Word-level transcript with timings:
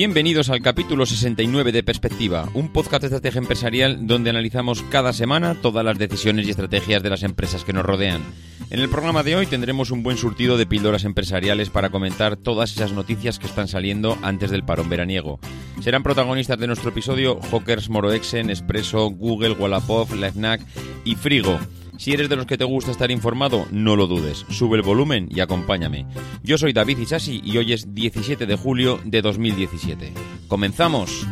Bienvenidos 0.00 0.48
al 0.48 0.62
capítulo 0.62 1.04
69 1.04 1.72
de 1.72 1.82
Perspectiva, 1.82 2.48
un 2.54 2.72
podcast 2.72 3.02
de 3.02 3.08
estrategia 3.08 3.38
empresarial 3.38 4.06
donde 4.06 4.30
analizamos 4.30 4.82
cada 4.84 5.12
semana 5.12 5.60
todas 5.60 5.84
las 5.84 5.98
decisiones 5.98 6.46
y 6.46 6.50
estrategias 6.50 7.02
de 7.02 7.10
las 7.10 7.22
empresas 7.22 7.64
que 7.64 7.74
nos 7.74 7.84
rodean. 7.84 8.22
En 8.70 8.80
el 8.80 8.88
programa 8.88 9.22
de 9.22 9.36
hoy 9.36 9.44
tendremos 9.44 9.90
un 9.90 10.02
buen 10.02 10.16
surtido 10.16 10.56
de 10.56 10.64
píldoras 10.64 11.04
empresariales 11.04 11.68
para 11.68 11.90
comentar 11.90 12.38
todas 12.38 12.72
esas 12.72 12.92
noticias 12.92 13.38
que 13.38 13.46
están 13.46 13.68
saliendo 13.68 14.16
antes 14.22 14.50
del 14.50 14.64
parón 14.64 14.88
veraniego. 14.88 15.38
Serán 15.82 16.02
protagonistas 16.02 16.58
de 16.58 16.66
nuestro 16.66 16.88
episodio 16.88 17.38
Hawkers 17.50 17.90
Moroexen, 17.90 18.48
Espresso, 18.48 19.10
Google, 19.10 19.52
Wallapop, 19.52 20.10
Lifenac 20.14 20.62
y 21.04 21.14
Frigo. 21.14 21.60
Si 22.00 22.14
eres 22.14 22.30
de 22.30 22.36
los 22.36 22.46
que 22.46 22.56
te 22.56 22.64
gusta 22.64 22.92
estar 22.92 23.10
informado, 23.10 23.66
no 23.70 23.94
lo 23.94 24.06
dudes. 24.06 24.46
Sube 24.48 24.78
el 24.78 24.82
volumen 24.82 25.28
y 25.30 25.40
acompáñame. 25.40 26.06
Yo 26.42 26.56
soy 26.56 26.72
David 26.72 26.96
Isasi 26.96 27.42
y 27.44 27.58
hoy 27.58 27.74
es 27.74 27.94
17 27.94 28.46
de 28.46 28.56
julio 28.56 28.98
de 29.04 29.20
2017. 29.20 30.14
¡Comenzamos! 30.48 31.26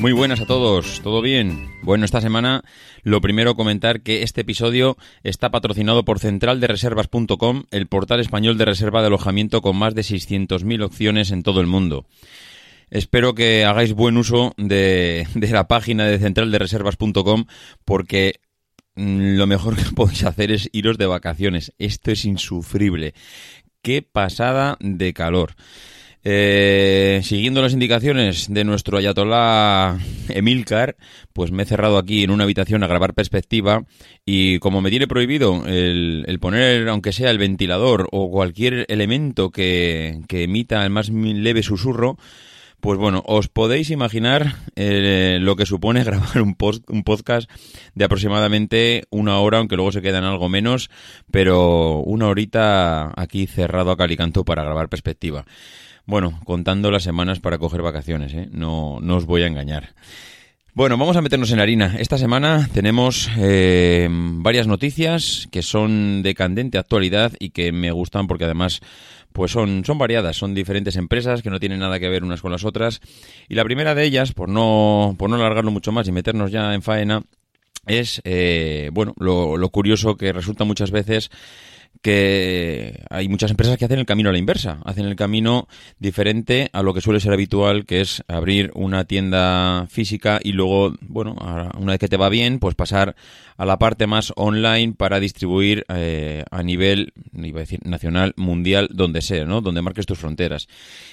Muy 0.00 0.12
buenas 0.12 0.40
a 0.40 0.46
todos, 0.46 1.02
¿todo 1.02 1.20
bien? 1.20 1.68
Bueno, 1.82 2.06
esta 2.06 2.22
semana 2.22 2.62
lo 3.02 3.20
primero 3.20 3.54
comentar 3.54 4.00
que 4.00 4.22
este 4.22 4.40
episodio 4.40 4.96
está 5.24 5.50
patrocinado 5.50 6.06
por 6.06 6.18
centraldereservas.com, 6.18 7.64
el 7.70 7.86
portal 7.86 8.18
español 8.18 8.56
de 8.56 8.64
reserva 8.64 9.02
de 9.02 9.08
alojamiento 9.08 9.60
con 9.60 9.76
más 9.76 9.94
de 9.94 10.00
600.000 10.00 10.82
opciones 10.82 11.32
en 11.32 11.42
todo 11.42 11.60
el 11.60 11.66
mundo. 11.66 12.06
Espero 12.88 13.34
que 13.34 13.66
hagáis 13.66 13.92
buen 13.92 14.16
uso 14.16 14.54
de, 14.56 15.28
de 15.34 15.50
la 15.50 15.68
página 15.68 16.06
de 16.06 16.18
centraldereservas.com 16.18 17.44
porque 17.84 18.40
mm, 18.94 19.36
lo 19.36 19.46
mejor 19.46 19.76
que 19.76 19.90
podéis 19.94 20.24
hacer 20.24 20.50
es 20.50 20.70
iros 20.72 20.96
de 20.96 21.08
vacaciones. 21.08 21.74
Esto 21.78 22.10
es 22.10 22.24
insufrible. 22.24 23.12
Qué 23.82 24.00
pasada 24.00 24.78
de 24.80 25.12
calor. 25.12 25.56
Eh, 26.22 27.20
siguiendo 27.24 27.62
las 27.62 27.72
indicaciones 27.72 28.52
de 28.52 28.64
nuestro 28.64 28.98
ayatolá 28.98 29.98
Emilcar, 30.28 30.96
pues 31.32 31.50
me 31.50 31.62
he 31.62 31.66
cerrado 31.66 31.96
aquí 31.96 32.22
en 32.22 32.30
una 32.30 32.44
habitación 32.44 32.82
a 32.82 32.86
grabar 32.86 33.14
perspectiva 33.14 33.84
y 34.26 34.58
como 34.58 34.82
me 34.82 34.90
tiene 34.90 35.08
prohibido 35.08 35.64
el, 35.66 36.38
poner, 36.40 36.88
aunque 36.88 37.12
sea 37.12 37.30
el 37.30 37.38
ventilador 37.38 38.06
o 38.12 38.30
cualquier 38.30 38.84
elemento 38.88 39.50
que, 39.50 40.20
que 40.28 40.42
emita 40.42 40.84
el 40.84 40.90
más 40.90 41.08
leve 41.08 41.62
susurro, 41.62 42.18
pues 42.80 42.98
bueno, 42.98 43.22
os 43.26 43.48
podéis 43.48 43.90
imaginar 43.90 44.56
eh, 44.76 45.38
lo 45.40 45.56
que 45.56 45.66
supone 45.66 46.04
grabar 46.04 46.42
un 46.42 46.54
podcast 46.54 47.50
de 47.94 48.04
aproximadamente 48.04 49.04
una 49.10 49.38
hora, 49.38 49.58
aunque 49.58 49.76
luego 49.76 49.92
se 49.92 50.02
quedan 50.02 50.24
algo 50.24 50.48
menos, 50.48 50.90
pero 51.30 51.98
una 52.00 52.28
horita 52.28 53.12
aquí 53.16 53.46
cerrado 53.46 53.90
a 53.90 53.96
calicanto 53.96 54.44
para 54.44 54.64
grabar 54.64 54.88
perspectiva. 54.88 55.44
Bueno, 56.06 56.40
contando 56.44 56.90
las 56.90 57.02
semanas 57.02 57.40
para 57.40 57.58
coger 57.58 57.82
vacaciones, 57.82 58.34
¿eh? 58.34 58.48
no, 58.52 58.98
no 59.00 59.16
os 59.16 59.26
voy 59.26 59.42
a 59.42 59.46
engañar. 59.46 59.94
Bueno, 60.72 60.96
vamos 60.96 61.16
a 61.16 61.20
meternos 61.20 61.50
en 61.50 61.58
harina. 61.58 61.96
Esta 61.98 62.16
semana 62.16 62.68
tenemos 62.72 63.28
eh, 63.38 64.08
varias 64.10 64.68
noticias 64.68 65.48
que 65.50 65.62
son 65.62 66.22
de 66.22 66.34
candente 66.34 66.78
actualidad 66.78 67.32
y 67.40 67.50
que 67.50 67.72
me 67.72 67.90
gustan 67.90 68.28
porque 68.28 68.44
además 68.44 68.80
pues 69.32 69.50
son, 69.50 69.84
son 69.84 69.98
variadas, 69.98 70.36
son 70.36 70.54
diferentes 70.54 70.96
empresas 70.96 71.42
que 71.42 71.50
no 71.50 71.58
tienen 71.58 71.80
nada 71.80 71.98
que 71.98 72.08
ver 72.08 72.22
unas 72.22 72.40
con 72.40 72.52
las 72.52 72.64
otras. 72.64 73.00
Y 73.48 73.54
la 73.54 73.64
primera 73.64 73.96
de 73.96 74.04
ellas, 74.04 74.32
por 74.32 74.48
no, 74.48 75.16
por 75.18 75.28
no 75.28 75.36
alargarlo 75.36 75.72
mucho 75.72 75.90
más 75.90 76.06
y 76.06 76.12
meternos 76.12 76.52
ya 76.52 76.72
en 76.72 76.82
faena, 76.82 77.22
es 77.86 78.20
eh, 78.24 78.90
bueno 78.92 79.14
lo, 79.18 79.56
lo 79.56 79.68
curioso 79.70 80.16
que 80.16 80.32
resulta 80.32 80.64
muchas 80.64 80.92
veces 80.92 81.30
que 82.02 83.04
hay 83.10 83.28
muchas 83.28 83.50
empresas 83.50 83.76
que 83.76 83.84
hacen 83.84 83.98
el 83.98 84.06
camino 84.06 84.30
a 84.30 84.32
la 84.32 84.38
inversa, 84.38 84.80
hacen 84.84 85.04
el 85.04 85.16
camino 85.16 85.68
diferente 85.98 86.70
a 86.72 86.82
lo 86.82 86.94
que 86.94 87.00
suele 87.00 87.20
ser 87.20 87.32
habitual, 87.32 87.84
que 87.84 88.00
es 88.00 88.22
abrir 88.26 88.70
una 88.74 89.04
tienda 89.04 89.86
física 89.90 90.40
y 90.42 90.52
luego, 90.52 90.94
bueno, 91.02 91.36
una 91.76 91.92
vez 91.92 91.98
que 91.98 92.08
te 92.08 92.16
va 92.16 92.30
bien, 92.30 92.58
pues 92.58 92.74
pasar 92.74 93.16
a 93.56 93.66
la 93.66 93.78
parte 93.78 94.06
más 94.06 94.32
online 94.36 94.94
para 94.96 95.20
distribuir 95.20 95.84
eh, 95.88 96.44
a 96.50 96.62
nivel, 96.62 97.12
iba 97.34 97.58
a 97.58 97.60
decir, 97.60 97.80
nacional, 97.84 98.32
mundial, 98.36 98.88
donde 98.92 99.20
sea, 99.20 99.44
¿no? 99.44 99.60
Donde 99.60 99.82
marques 99.82 100.06
tus 100.06 100.18
fronteras. 100.18 100.68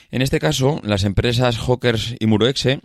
En 0.10 0.22
este 0.22 0.40
caso, 0.40 0.80
las 0.84 1.04
empresas 1.04 1.58
Hawkers 1.58 2.16
y 2.20 2.28
Muroexe 2.28 2.80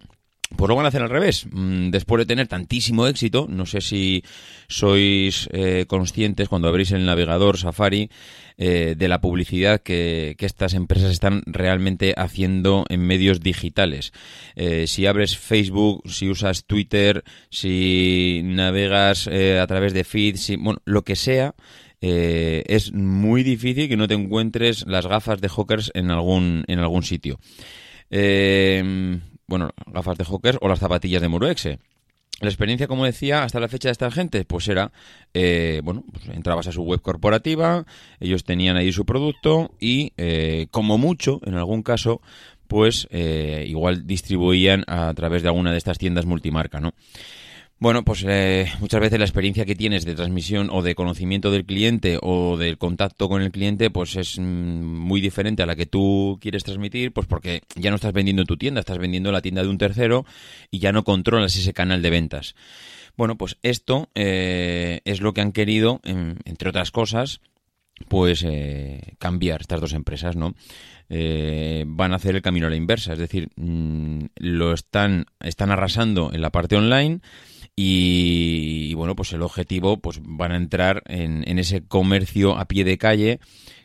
pues 0.57 0.69
lo 0.69 0.77
van 0.77 0.85
a 0.85 0.89
hacer 0.89 1.03
al 1.03 1.11
revés. 1.11 1.47
Mm, 1.51 1.91
Después 1.91 2.21
de 2.21 2.27
tener 2.27 2.49
tantísimo 2.49 3.07
éxito, 3.07 3.47
no 3.49 3.67
sé 3.67 3.81
si 3.81 4.23
sois 4.69 5.49
eh, 5.53 5.85
conscientes 5.87 6.49
cuando 6.49 6.69
abrís 6.69 6.93
el 6.93 7.05
navegador 7.05 7.59
Safari 7.59 8.11
eh, 8.59 8.95
de 8.97 9.09
la 9.09 9.21
publicidad 9.21 9.81
que, 9.81 10.35
que 10.39 10.47
estas 10.47 10.75
empresas 10.75 11.11
están 11.11 11.43
realmente 11.47 12.15
haciendo 12.17 12.85
en 12.89 13.07
medios 13.07 13.41
digitales. 13.41 14.13
Eh, 14.57 14.87
si 14.87 15.07
abres 15.07 15.37
Facebook, 15.37 16.03
si 16.09 16.29
usas 16.29 16.65
Twitter, 16.65 17.25
si 17.51 18.43
navegas 18.45 19.29
a 19.29 19.67
través 19.67 19.93
de 19.93 20.05
feed, 20.05 20.37
si, 20.37 20.57
bueno, 20.57 20.81
lo 20.85 21.03
que 21.03 21.17
sea, 21.17 21.55
es 22.01 22.93
muy 22.93 23.45
difícil 23.45 23.89
que 23.89 23.97
no 23.97 24.09
te 24.09 24.15
encuentres 24.15 24.85
las 24.89 25.07
gafas 25.07 25.41
de 25.41 25.49
Hawkers 25.49 25.93
en 25.95 26.11
algún, 26.11 26.65
en 26.67 26.81
algún 26.81 27.05
sitio. 27.05 27.39
Eh, 28.15 29.21
bueno, 29.47 29.71
gafas 29.87 30.19
de 30.19 30.25
Hawkers 30.25 30.59
o 30.61 30.69
las 30.69 30.79
zapatillas 30.79 31.23
de 31.23 31.29
Muroexe. 31.29 31.79
La 32.41 32.49
experiencia, 32.49 32.89
como 32.89 33.05
decía, 33.05 33.45
hasta 33.45 33.61
la 33.61 33.69
fecha 33.69 33.89
de 33.89 33.93
esta 33.93 34.11
gente, 34.11 34.45
pues 34.45 34.67
era, 34.67 34.91
eh, 35.33 35.81
bueno, 35.85 36.05
pues 36.13 36.27
entrabas 36.29 36.67
a 36.67 36.73
su 36.73 36.83
web 36.83 37.01
corporativa, 37.01 37.85
ellos 38.19 38.43
tenían 38.43 38.77
ahí 38.77 38.93
su 38.93 39.07
producto 39.07 39.71
y, 39.79 40.13
eh, 40.17 40.67
como 40.73 40.99
mucho, 40.99 41.41
en 41.45 41.55
algún 41.55 41.85
caso, 41.85 42.21
pues 42.67 43.07
eh, 43.11 43.65
igual 43.69 44.07
distribuían 44.07 44.83
a 44.89 45.13
través 45.15 45.43
de 45.43 45.49
alguna 45.49 45.71
de 45.71 45.79
estas 45.79 45.99
tiendas 45.99 46.27
multimarca, 46.27 46.81
¿no? 46.81 46.95
Bueno, 47.83 48.05
pues 48.05 48.25
eh, 48.29 48.71
muchas 48.79 49.01
veces 49.01 49.19
la 49.19 49.25
experiencia 49.25 49.65
que 49.65 49.75
tienes 49.75 50.05
de 50.05 50.15
transmisión 50.15 50.69
o 50.71 50.83
de 50.83 50.95
conocimiento 50.95 51.51
del 51.51 51.67
cliente 51.67 52.17
o 52.23 52.57
del 52.57 52.79
contacto 52.79 53.29
con 53.29 53.43
el 53.43 53.51
cliente, 53.51 53.91
pues 53.91 54.15
es 54.15 54.39
mm, 54.39 54.45
muy 54.45 55.21
diferente 55.21 55.65
a 55.65 55.67
la 55.67 55.75
que 55.75 55.87
tú 55.87 56.39
quieres 56.41 56.63
transmitir, 56.63 57.13
pues 57.13 57.27
porque 57.27 57.63
ya 57.75 57.91
no 57.91 57.97
estás 57.97 58.13
vendiendo 58.13 58.43
en 58.43 58.47
tu 58.47 58.57
tienda, 58.57 58.79
estás 58.79 58.99
vendiendo 58.99 59.31
en 59.31 59.33
la 59.33 59.43
tienda 59.43 59.65
de 59.65 59.69
un 59.69 59.79
tercero 59.79 60.25
y 60.71 60.79
ya 60.79 60.93
no 60.93 61.03
controlas 61.03 61.57
ese 61.57 61.73
canal 61.73 62.03
de 62.03 62.11
ventas. 62.11 62.55
Bueno, 63.17 63.37
pues 63.37 63.59
esto 63.65 64.11
eh, 64.15 65.01
es 65.05 65.21
lo 65.21 65.35
que 65.35 65.41
han 65.41 65.51
querido, 65.51 66.01
em, 66.05 66.37
entre 66.45 66.69
otras 66.69 66.93
cosas, 66.93 67.41
pues 68.07 68.45
eh, 68.47 69.17
cambiar 69.19 69.61
estas 69.61 69.81
dos 69.81 69.93
empresas, 69.93 70.37
¿no? 70.37 70.55
Eh, 71.09 71.83
van 71.89 72.13
a 72.13 72.17
hacer 72.17 72.37
el 72.37 72.43
camino 72.43 72.69
a 72.69 72.71
la 72.71 72.77
inversa, 72.77 73.15
es 73.15 73.19
decir, 73.19 73.49
mm, 73.57 74.27
lo 74.37 74.73
están, 74.73 75.27
están 75.41 75.73
arrasando 75.73 76.31
en 76.33 76.43
la 76.43 76.51
parte 76.51 76.77
online 76.77 77.21
y, 77.77 78.95
bueno, 78.95 79.17
pues 79.17 79.33
el 79.33 79.43
objetivo, 79.43 79.99
pues 79.99 80.21
van 80.23 80.53
a 80.53 80.57
entrar 80.57 81.03
en, 81.07 81.49
en 81.49 81.59
ese 81.59 81.87
comercio 81.87 82.59
a 82.59 82.67
pie 82.67 82.85
de 82.85 82.99
calle 82.99 83.41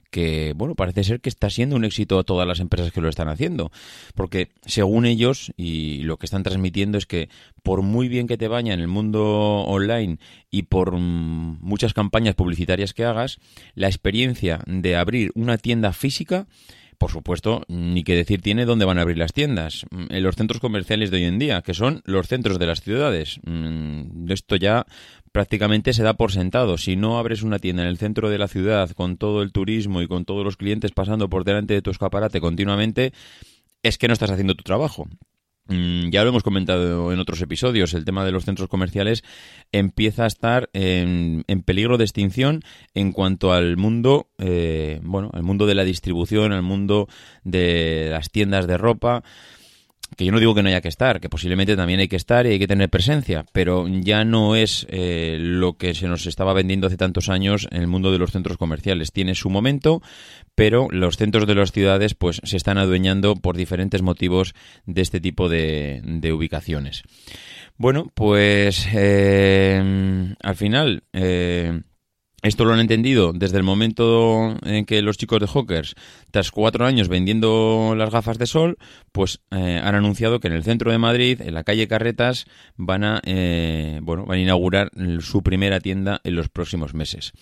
que, 0.10 0.54
bueno, 0.56 0.76
parece 0.76 1.04
ser 1.04 1.22
que 1.22 1.30
está 1.30 1.50
siendo 1.50 1.76
un 1.76 1.86
éxito 1.86 2.20
a 2.20 2.24
todas 2.24 2.48
las 2.48 2.60
empresas 2.60 2.92
que 2.92 3.02
lo 3.02 3.10
están 3.10 3.30
haciendo. 3.30 3.72
Porque 4.16 4.50
según 4.66 5.06
ellos, 5.06 5.52
y 5.58 6.04
lo 6.04 6.18
que 6.18 6.26
están 6.26 6.44
transmitiendo 6.44 6.98
es 6.98 7.06
que 7.06 7.30
por 7.64 7.82
muy 7.82 8.08
bien 8.08 8.28
que 8.28 8.38
te 8.38 8.48
vaya 8.48 8.74
en 8.74 8.80
el 8.80 8.88
mundo 8.88 9.24
online 9.24 10.18
y 10.50 10.64
por 10.64 10.94
muchas 10.94 11.94
campañas 11.94 12.36
publicitarias 12.36 12.94
que 12.94 13.06
hagas, 13.06 13.40
la 13.76 13.88
experiencia 13.88 14.62
de 14.66 14.96
abrir 14.96 15.32
una 15.36 15.58
tienda 15.58 15.94
física 15.94 16.48
por 16.98 17.12
supuesto, 17.12 17.64
ni 17.68 18.04
que 18.04 18.16
decir 18.16 18.42
tiene 18.42 18.66
dónde 18.66 18.86
van 18.86 18.98
a 18.98 19.02
abrir 19.02 19.18
las 19.18 19.34
tiendas. 19.34 19.86
Mm, 19.92 20.06
En 20.10 20.24
los 20.24 20.36
centros 20.36 20.60
comerciales 20.60 21.12
de 21.12 21.18
hoy 21.18 21.24
en 21.26 21.40
día, 21.40 21.62
que 21.62 21.74
son 21.74 22.02
los 22.06 22.28
centros 22.28 22.60
de 22.60 22.66
las 22.66 22.82
ciudades. 22.82 23.40
Mm, 23.46 24.32
Esto 24.32 24.56
ya 24.56 24.86
prácticamente 25.32 25.94
se 25.94 26.04
da 26.04 26.16
por 26.16 26.32
sentado. 26.32 26.78
Si 26.78 26.96
no 26.96 27.20
abres 27.20 27.44
una 27.44 27.60
tienda 27.60 27.84
en 27.84 27.90
el 27.90 27.98
centro 27.98 28.30
de 28.30 28.38
la 28.38 28.48
ciudad 28.48 28.90
con 28.92 29.18
todo 29.18 29.44
el 29.44 29.52
turismo 29.52 30.02
y 30.02 30.08
con 30.08 30.26
todos 30.26 30.44
los 30.44 30.58
clientes 30.58 30.92
pasando 30.92 31.30
por 31.30 31.44
delante 31.44 31.74
de 31.76 31.82
tu 31.82 31.92
escaparate 31.92 32.42
continuamente, 32.42 33.14
es 33.84 33.98
que 33.98 34.08
no 34.08 34.14
estás 34.14 34.32
haciendo 34.32 34.56
tu 34.56 34.64
trabajo. 34.64 35.08
Mm, 35.70 36.10
ya 36.10 36.24
lo 36.24 36.30
hemos 36.30 36.44
comentado 36.44 37.12
en 37.12 37.20
otros 37.20 37.42
episodios, 37.42 37.94
el 37.94 38.06
tema 38.06 38.24
de 38.24 38.32
los 38.32 38.46
centros 38.46 38.70
comerciales 38.70 39.24
empieza 39.72 40.24
a 40.24 40.28
estar 40.28 40.70
en, 40.74 41.44
en 41.48 41.62
peligro 41.62 41.98
de 41.98 42.06
extinción 42.06 42.62
en 42.94 43.12
cuanto 43.12 43.52
al 43.52 43.76
mundo, 43.76 44.30
eh, 44.38 45.00
bueno, 45.04 45.30
al 45.34 45.44
mundo 45.44 45.66
de 45.66 45.76
la 45.76 45.84
distribución, 45.84 46.54
al 46.54 46.64
mundo 46.64 47.08
de 47.44 48.08
las 48.12 48.30
tiendas 48.30 48.68
de 48.68 48.78
ropa 48.78 49.24
que 50.16 50.26
yo 50.26 50.32
no 50.32 50.40
digo 50.40 50.56
que 50.56 50.64
no 50.64 50.70
haya 50.70 50.82
que 50.82 50.88
estar, 50.88 51.20
que 51.20 51.30
posiblemente 51.30 51.76
también 51.76 52.00
hay 52.00 52.08
que 52.08 52.16
estar 52.16 52.46
y 52.46 52.52
hay 52.52 52.60
que 52.60 52.68
tener 52.68 52.90
presencia, 52.90 53.46
pero 53.52 53.88
ya 53.88 54.24
no 54.24 54.56
es 54.56 54.88
eh, 54.90 55.38
lo 55.40 55.78
que 55.78 55.94
se 55.94 56.08
nos 56.08 56.26
estaba 56.26 56.54
vendiendo 56.54 56.88
hace 56.88 56.98
tantos 56.98 57.30
años 57.30 57.68
en 57.72 57.82
el 57.82 57.88
mundo 57.88 58.12
de 58.12 58.20
los 58.20 58.32
centros 58.32 58.58
comerciales. 58.58 59.12
Tiene 59.12 59.36
su 59.36 59.50
momento, 59.50 60.02
pero 60.56 60.88
los 60.90 61.18
centros 61.18 61.46
de 61.46 61.56
las 61.56 61.72
ciudades 61.72 62.16
pues 62.16 62.42
se 62.44 62.58
están 62.58 62.78
adueñando 62.78 63.36
por 63.36 63.58
diferentes 63.58 64.02
motivos 64.02 64.56
de 64.86 65.02
este 65.02 65.20
tipo 65.20 65.50
de, 65.50 66.02
de 66.04 66.34
ubicaciones. 66.34 67.04
Bueno, 67.78 68.12
pues 68.16 68.88
eh, 68.94 70.34
al 70.42 70.56
final... 70.56 71.04
Eh, 71.14 71.82
esto 72.44 72.66
lo 72.66 72.74
han 72.74 72.80
entendido 72.80 73.34
desde 73.34 73.58
el 73.58 73.64
momento 73.64 74.56
en 74.64 74.86
que 74.86 75.02
los 75.02 75.18
chicos 75.18 75.40
de 75.40 75.48
Hawkers, 75.48 75.96
tras 76.30 76.52
cuatro 76.52 76.86
años 76.86 77.08
vendiendo 77.08 77.96
las 77.98 78.12
gafas 78.12 78.38
de 78.38 78.46
sol, 78.46 78.78
pues 79.12 79.42
eh, 79.50 79.82
han 79.84 79.96
anunciado 79.96 80.40
que 80.40 80.48
en 80.48 80.54
el 80.54 80.64
centro 80.64 80.92
de 80.92 81.00
Madrid, 81.00 81.42
en 81.42 81.56
la 81.56 81.64
calle 81.64 81.88
Carretas, 81.88 82.46
van 82.76 83.04
a, 83.04 83.22
eh, 83.26 84.00
bueno, 84.04 84.26
van 84.26 84.38
a 84.38 84.42
inaugurar 84.42 84.92
su 85.20 85.42
primera 85.42 85.80
tienda 85.80 86.22
en 86.24 86.36
los 86.36 86.48
próximos 86.48 86.94
meses. 86.94 87.34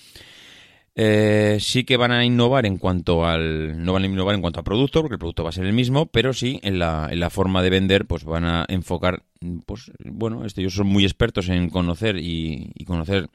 Eh, 0.97 1.57
sí 1.59 1.83
que 1.83 1.97
van 1.97 2.13
a 2.13 2.23
innovar 2.23 2.65
en 2.65 2.77
cuanto 2.77 3.25
al 3.25 3.83
no 3.83 3.91
van 3.91 4.03
a 4.03 4.05
innovar 4.05 4.33
en 4.33 4.39
cuanto 4.39 4.61
a 4.61 4.63
producto 4.63 5.01
porque 5.01 5.15
el 5.15 5.19
producto 5.19 5.43
va 5.43 5.49
a 5.49 5.51
ser 5.51 5.65
el 5.65 5.73
mismo 5.73 6.05
pero 6.05 6.31
sí 6.31 6.61
en 6.63 6.79
la, 6.79 7.09
en 7.11 7.19
la 7.19 7.29
forma 7.29 7.61
de 7.61 7.69
vender 7.69 8.05
pues 8.05 8.23
van 8.23 8.45
a 8.45 8.65
enfocar 8.69 9.23
pues 9.65 9.91
bueno 10.05 10.43
ellos 10.45 10.73
son 10.73 10.87
muy 10.87 11.03
expertos 11.03 11.49
en 11.49 11.69
conocer 11.69 12.15
y, 12.15 12.71
y 12.75 12.85
conocer 12.85 13.27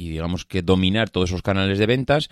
y 0.00 0.08
digamos 0.08 0.44
que 0.44 0.62
dominar 0.62 1.10
todos 1.10 1.30
esos 1.30 1.42
canales 1.42 1.78
de 1.78 1.86
ventas, 1.86 2.30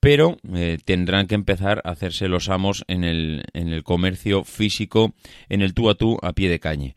pero 0.00 0.36
eh, 0.54 0.78
tendrán 0.84 1.26
que 1.26 1.34
empezar 1.34 1.82
a 1.84 1.90
hacerse 1.90 2.28
los 2.28 2.48
amos 2.48 2.84
en 2.86 3.04
el, 3.04 3.44
en 3.52 3.68
el 3.68 3.82
comercio 3.82 4.44
físico, 4.44 5.14
en 5.48 5.62
el 5.62 5.74
tú 5.74 5.90
a 5.90 5.94
tú 5.94 6.18
a 6.22 6.32
pie 6.32 6.48
de 6.48 6.60
cañe. 6.60 6.94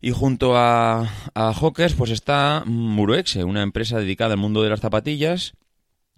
Y 0.00 0.10
junto 0.10 0.56
a, 0.56 1.08
a 1.34 1.54
Hawkers 1.54 1.94
pues 1.94 2.10
está 2.10 2.62
Muroexe, 2.66 3.44
una 3.44 3.62
empresa 3.62 3.98
dedicada 3.98 4.34
al 4.34 4.40
mundo 4.40 4.62
de 4.62 4.70
las 4.70 4.80
zapatillas, 4.80 5.54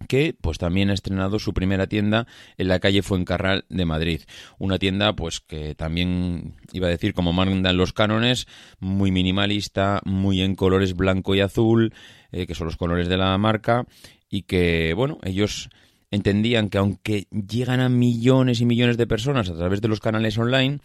que 0.08 0.34
pues 0.40 0.58
también 0.58 0.90
ha 0.90 0.94
estrenado 0.94 1.38
su 1.38 1.54
primera 1.54 1.86
tienda 1.86 2.26
en 2.58 2.68
la 2.68 2.80
calle 2.80 3.02
Fuencarral 3.02 3.64
de 3.68 3.84
Madrid. 3.84 4.20
Una 4.58 4.78
tienda 4.78 5.14
pues 5.16 5.40
que 5.40 5.74
también 5.74 6.54
iba 6.72 6.86
a 6.86 6.90
decir 6.90 7.14
como 7.14 7.32
mandan 7.32 7.76
los 7.76 7.92
cánones, 7.92 8.46
muy 8.78 9.10
minimalista, 9.10 10.00
muy 10.04 10.42
en 10.42 10.54
colores 10.54 10.94
blanco 10.94 11.34
y 11.34 11.40
azul, 11.40 11.94
eh, 12.32 12.46
que 12.46 12.54
son 12.54 12.66
los 12.66 12.76
colores 12.76 13.08
de 13.08 13.16
la 13.16 13.36
marca 13.38 13.86
y 14.28 14.42
que 14.42 14.92
bueno, 14.94 15.18
ellos 15.22 15.70
entendían 16.10 16.68
que 16.68 16.78
aunque 16.78 17.26
llegan 17.30 17.80
a 17.80 17.88
millones 17.88 18.60
y 18.60 18.66
millones 18.66 18.96
de 18.96 19.06
personas 19.06 19.48
a 19.48 19.56
través 19.56 19.80
de 19.80 19.88
los 19.88 20.00
canales 20.00 20.38
online, 20.38 20.78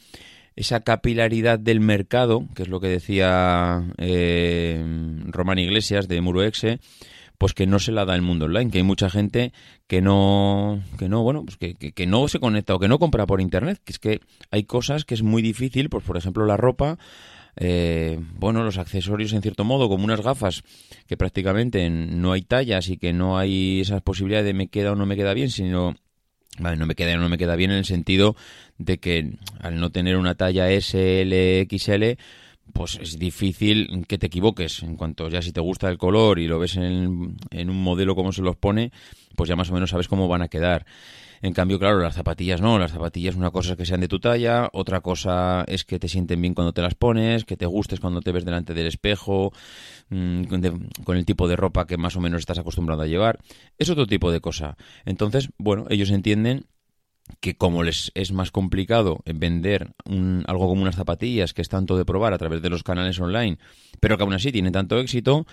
esa 0.56 0.82
capilaridad 0.82 1.60
del 1.60 1.80
mercado, 1.80 2.48
que 2.56 2.64
es 2.64 2.70
lo 2.70 2.80
que 2.80 2.88
decía 2.88 3.84
eh, 3.98 4.84
Román 5.28 5.60
Iglesias 5.60 6.08
de 6.08 6.22
Muroexe, 6.22 6.80
pues 7.42 7.56
que 7.56 7.66
no 7.66 7.80
se 7.80 7.92
la 7.92 8.06
da 8.06 8.14
el 8.14 8.22
mundo 8.22 8.46
online, 8.46 8.70
que 8.70 8.78
hay 8.78 8.84
mucha 8.84 9.10
gente 9.10 9.52
que 9.88 10.00
no, 10.00 10.80
que 11.00 11.10
no, 11.10 11.24
bueno, 11.24 11.44
pues 11.44 11.58
que, 11.58 11.74
que, 11.74 11.92
que, 11.92 12.06
no 12.06 12.28
se 12.28 12.40
conecta 12.40 12.76
o 12.76 12.80
que 12.80 12.88
no 12.88 13.00
compra 13.00 13.26
por 13.26 13.42
internet, 13.42 13.82
que 13.84 13.94
es 13.94 13.98
que 13.98 14.22
hay 14.52 14.66
cosas 14.66 15.06
que 15.06 15.16
es 15.16 15.24
muy 15.24 15.42
difícil, 15.42 15.90
pues 15.90 16.04
por 16.04 16.18
ejemplo 16.18 16.46
la 16.46 16.56
ropa, 16.56 17.00
eh, 17.56 18.20
bueno, 18.36 18.64
los 18.64 18.78
accesorios 18.78 19.34
en 19.34 19.42
cierto 19.42 19.64
modo, 19.64 19.90
como 19.90 20.04
unas 20.04 20.22
gafas 20.22 20.62
que 21.08 21.18
prácticamente 21.18 21.90
no 21.90 22.32
hay 22.32 22.44
tallas 22.44 22.90
y 22.90 22.98
que 22.98 23.12
no 23.12 23.40
hay 23.40 23.82
esas 23.82 24.04
posibilidades 24.04 24.46
de 24.46 24.54
me 24.54 24.68
queda 24.68 24.92
o 24.92 24.96
no 24.96 25.08
me 25.08 25.16
queda 25.16 25.34
bien, 25.34 25.50
sino 25.50 25.96
no 26.60 26.86
me 26.86 26.94
queda 26.94 27.18
no 27.18 27.28
me 27.28 27.40
queda 27.40 27.56
bien 27.56 27.72
en 27.72 27.78
el 27.78 27.86
sentido 27.86 28.36
de 28.78 29.00
que 29.00 29.32
al 29.60 29.80
no 29.80 29.90
tener 29.90 30.16
una 30.18 30.36
talla 30.36 30.70
S, 30.70 31.22
L, 31.22 31.68
XL, 31.68 32.22
pues 32.74 32.98
es 33.02 33.18
difícil 33.18 34.06
que 34.08 34.18
te 34.18 34.28
equivoques. 34.28 34.84
En 34.84 34.96
cuanto 34.96 35.30
ya 35.30 35.42
si 35.42 35.52
te 35.52 35.62
gusta 35.62 35.90
el 35.90 35.98
color 35.98 36.40
y 36.40 36.48
lo 36.48 36.60
ves 36.60 36.78
en, 36.78 37.38
en, 37.50 37.70
un 37.70 37.82
modelo 37.82 38.16
como 38.16 38.32
se 38.32 38.42
los 38.42 38.56
pone, 38.56 38.92
pues 39.36 39.48
ya 39.48 39.56
más 39.56 39.70
o 39.70 39.74
menos 39.74 39.90
sabes 39.90 40.08
cómo 40.08 40.28
van 40.28 40.42
a 40.42 40.48
quedar. 40.48 40.86
En 41.44 41.54
cambio, 41.54 41.80
claro, 41.80 42.00
las 42.00 42.14
zapatillas 42.16 42.62
no. 42.62 42.78
Las 42.78 42.92
zapatillas 42.92 43.36
una 43.36 43.50
cosa 43.50 43.72
es 43.72 43.78
que 43.78 43.86
sean 43.86 44.02
de 44.02 44.08
tu 44.08 44.20
talla, 44.20 44.70
otra 44.74 45.02
cosa 45.02 45.64
es 45.68 45.84
que 45.84 45.98
te 45.98 46.08
sienten 46.08 46.40
bien 46.40 46.54
cuando 46.54 46.72
te 46.72 46.82
las 46.82 46.94
pones, 46.94 47.46
que 47.46 47.58
te 47.58 47.66
gustes 47.66 48.00
cuando 48.00 48.22
te 48.22 48.32
ves 48.32 48.46
delante 48.46 48.74
del 48.74 48.86
espejo, 48.86 49.52
de, 50.10 50.80
con 51.04 51.18
el 51.18 51.26
tipo 51.26 51.48
de 51.48 51.56
ropa 51.56 51.88
que 51.88 51.98
más 51.98 52.16
o 52.16 52.22
menos 52.22 52.40
estás 52.40 52.60
acostumbrado 52.60 53.02
a 53.02 53.08
llevar. 53.08 53.40
Es 53.80 53.90
otro 53.90 54.06
tipo 54.06 54.32
de 54.32 54.40
cosa. 54.40 54.78
Entonces, 55.04 55.50
bueno, 55.58 55.86
ellos 55.90 56.12
entienden 56.12 56.66
que 57.40 57.56
como 57.56 57.84
les 57.84 58.12
es 58.16 58.32
más 58.32 58.52
complicado 58.52 59.20
vender 59.26 59.94
un, 60.06 60.44
algo 60.48 60.68
como 60.68 60.82
unas 60.82 60.96
zapatillas 60.96 61.54
que 61.54 61.62
es 61.62 61.70
tanto 61.70 61.98
de 61.98 62.06
probar 62.06 62.34
a 62.34 62.38
través 62.38 62.62
de 62.62 62.70
los 62.70 62.84
canales 62.84 63.20
online, 63.20 63.58
pero 64.00 64.18
que 64.18 64.24
aún 64.24 64.34
así 64.34 64.52
tienen 64.52 64.74
tanto 64.74 65.00
éxito, 65.00 65.46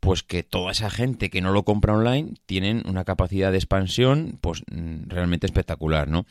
pues 0.00 0.22
que 0.22 0.42
toda 0.42 0.72
esa 0.72 0.90
gente 0.90 1.30
que 1.30 1.40
no 1.40 1.52
lo 1.52 1.64
compra 1.64 1.94
online 1.94 2.34
tienen 2.46 2.82
una 2.86 3.04
capacidad 3.04 3.50
de 3.50 3.58
expansión 3.58 4.38
pues 4.40 4.62
mm, 4.70 5.08
realmente 5.08 5.46
espectacular, 5.46 6.08
¿no? 6.08 6.26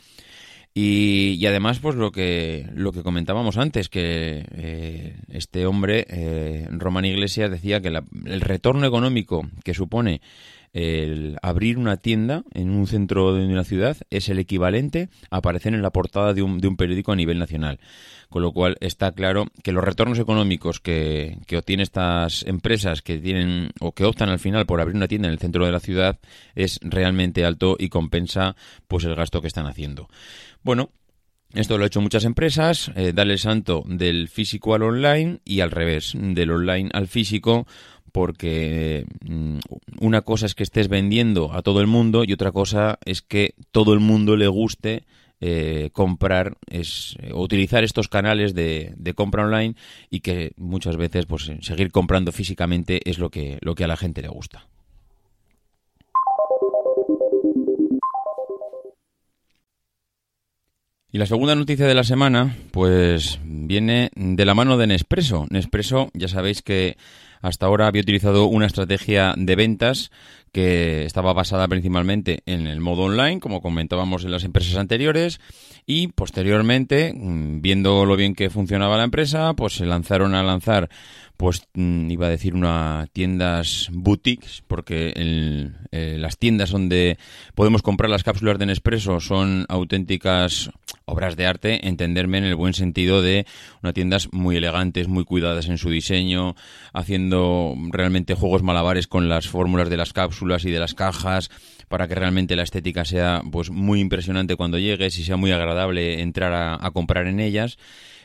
Y, 0.77 1.45
además, 1.45 1.79
pues 1.79 1.95
lo 1.95 2.11
que, 2.11 2.67
lo 2.75 2.91
que 2.91 3.01
comentábamos 3.01 3.57
antes, 3.57 3.87
que 3.87 4.45
eh, 4.51 5.15
este 5.29 5.65
hombre, 5.65 6.05
eh, 6.09 6.67
Román 6.69 7.05
Iglesias, 7.05 7.49
decía 7.49 7.79
que 7.79 7.87
el 7.87 8.41
retorno 8.41 8.85
económico 8.85 9.47
que 9.63 9.73
supone 9.73 10.19
el 10.75 11.37
abrir 11.41 11.77
una 11.77 11.95
tienda 11.95 12.43
en 12.53 12.69
un 12.69 12.85
centro 12.85 13.33
de 13.33 13.45
una 13.45 13.63
ciudad 13.63 13.95
es 14.09 14.27
el 14.27 14.39
equivalente 14.39 15.07
a 15.29 15.37
aparecer 15.37 15.73
en 15.73 15.81
la 15.81 15.91
portada 15.91 16.33
de 16.33 16.41
un, 16.41 16.59
de 16.59 16.67
un 16.67 16.75
periódico 16.75 17.13
a 17.13 17.15
nivel 17.15 17.39
nacional. 17.39 17.79
Con 18.27 18.41
lo 18.41 18.51
cual 18.51 18.75
está 18.81 19.13
claro 19.13 19.45
que 19.63 19.71
los 19.71 19.85
retornos 19.85 20.19
económicos 20.19 20.81
que, 20.81 21.37
que 21.47 21.57
obtienen 21.57 21.83
estas 21.83 22.43
empresas 22.45 23.01
que 23.01 23.19
tienen 23.19 23.69
o 23.79 23.93
que 23.93 24.03
optan 24.03 24.27
al 24.27 24.39
final 24.39 24.65
por 24.65 24.81
abrir 24.81 24.97
una 24.97 25.07
tienda 25.07 25.29
en 25.29 25.33
el 25.33 25.39
centro 25.39 25.65
de 25.65 25.71
la 25.71 25.79
ciudad 25.79 26.19
es 26.55 26.81
realmente 26.83 27.45
alto 27.45 27.77
y 27.79 27.87
compensa 27.87 28.57
pues 28.89 29.05
el 29.05 29.15
gasto 29.15 29.39
que 29.39 29.47
están 29.47 29.67
haciendo. 29.67 30.09
Bueno, 30.61 30.89
esto 31.55 31.77
lo 31.77 31.85
han 31.85 31.87
hecho 31.87 32.01
muchas 32.01 32.25
empresas, 32.25 32.91
eh, 32.95 33.13
darle 33.13 33.33
el 33.33 33.39
santo 33.39 33.83
del 33.87 34.27
físico 34.27 34.75
al 34.75 34.83
online 34.83 35.39
y 35.45 35.61
al 35.61 35.71
revés, 35.71 36.11
del 36.13 36.51
online 36.51 36.89
al 36.91 37.07
físico, 37.07 37.65
porque 38.15 39.05
mm, 39.25 39.57
una 39.99 40.21
cosa 40.21 40.45
es 40.45 40.55
que 40.55 40.63
estés 40.63 40.87
vendiendo 40.87 41.51
a 41.51 41.61
todo 41.61 41.81
el 41.81 41.87
mundo 41.87 42.23
y 42.23 42.31
otra 42.31 42.53
cosa 42.53 42.97
es 43.03 43.21
que 43.21 43.55
todo 43.71 43.91
el 43.91 43.99
mundo 43.99 44.37
le 44.37 44.47
guste 44.47 45.03
eh, 45.41 45.89
comprar 45.91 46.55
es 46.67 47.17
o 47.33 47.41
utilizar 47.43 47.83
estos 47.83 48.07
canales 48.07 48.55
de, 48.55 48.93
de, 48.95 49.13
compra 49.13 49.43
online 49.43 49.75
y 50.09 50.21
que 50.21 50.53
muchas 50.55 50.95
veces 50.95 51.25
pues 51.25 51.51
seguir 51.59 51.91
comprando 51.91 52.31
físicamente 52.31 53.01
es 53.03 53.19
lo 53.19 53.29
que 53.29 53.57
lo 53.59 53.75
que 53.75 53.83
a 53.83 53.87
la 53.87 53.97
gente 53.97 54.21
le 54.21 54.29
gusta. 54.29 54.65
Y 61.15 61.17
la 61.17 61.25
segunda 61.25 61.55
noticia 61.55 61.87
de 61.87 61.93
la 61.93 62.03
semana, 62.03 62.57
pues 62.71 63.39
viene 63.45 64.11
de 64.17 64.43
la 64.43 64.53
mano 64.53 64.75
de 64.75 64.85
Nespresso. 64.85 65.47
Nespresso, 65.49 66.09
ya 66.13 66.27
sabéis 66.27 66.61
que 66.61 66.97
hasta 67.41 67.67
ahora 67.67 67.87
había 67.87 68.01
utilizado 68.01 68.47
una 68.47 68.65
estrategia 68.65 69.33
de 69.37 69.55
ventas 69.55 70.11
que 70.55 71.03
estaba 71.03 71.33
basada 71.33 71.67
principalmente 71.67 72.39
en 72.45 72.65
el 72.65 72.79
modo 72.79 73.01
online, 73.01 73.41
como 73.41 73.59
comentábamos 73.59 74.23
en 74.23 74.31
las 74.31 74.45
empresas 74.45 74.77
anteriores, 74.77 75.41
y 75.85 76.07
posteriormente, 76.07 77.13
mm, 77.13 77.59
viendo 77.59 78.05
lo 78.05 78.15
bien 78.15 78.35
que 78.35 78.49
funcionaba 78.49 78.95
la 78.95 79.03
empresa, 79.03 79.53
pues 79.53 79.73
se 79.73 79.85
lanzaron 79.85 80.33
a 80.33 80.43
lanzar, 80.43 80.89
pues 81.35 81.67
mm, 81.73 82.09
iba 82.09 82.27
a 82.27 82.29
decir 82.29 82.55
una 82.55 83.05
tiendas 83.11 83.89
boutiques, 83.91 84.63
porque 84.65 85.09
el, 85.17 85.75
eh, 85.91 86.15
las 86.17 86.37
tiendas 86.37 86.71
donde 86.71 87.17
podemos 87.53 87.81
comprar 87.81 88.09
las 88.09 88.23
cápsulas 88.23 88.57
de 88.57 88.67
Nespresso 88.67 89.19
son 89.19 89.65
auténticas 89.67 90.71
obras 91.03 91.35
de 91.35 91.47
arte, 91.47 91.85
entenderme 91.85 92.37
en 92.37 92.45
el 92.45 92.55
buen 92.55 92.73
sentido 92.73 93.21
de 93.21 93.45
unas 93.83 93.93
tiendas 93.93 94.29
muy 94.31 94.55
elegantes, 94.55 95.09
muy 95.09 95.25
cuidadas 95.25 95.67
en 95.67 95.77
su 95.77 95.89
diseño, 95.89 96.55
haciendo 96.93 97.75
realmente 97.91 98.35
juegos 98.35 98.63
malabares 98.63 99.07
con 99.07 99.27
las 99.27 99.49
fórmulas 99.49 99.89
de 99.89 99.97
las 99.97 100.13
cápsulas 100.13 100.44
y 100.65 100.71
de 100.71 100.79
las 100.79 100.93
cajas, 100.93 101.49
para 101.87 102.07
que 102.07 102.15
realmente 102.15 102.55
la 102.55 102.63
estética 102.63 103.03
sea 103.05 103.41
pues 103.51 103.69
muy 103.69 103.99
impresionante 103.99 104.55
cuando 104.55 104.77
llegues 104.77 105.17
y 105.17 105.23
sea 105.23 105.37
muy 105.37 105.51
agradable 105.51 106.21
entrar 106.21 106.53
a, 106.53 106.91
comprar 106.91 107.27
en 107.27 107.39
ellas. 107.39 107.77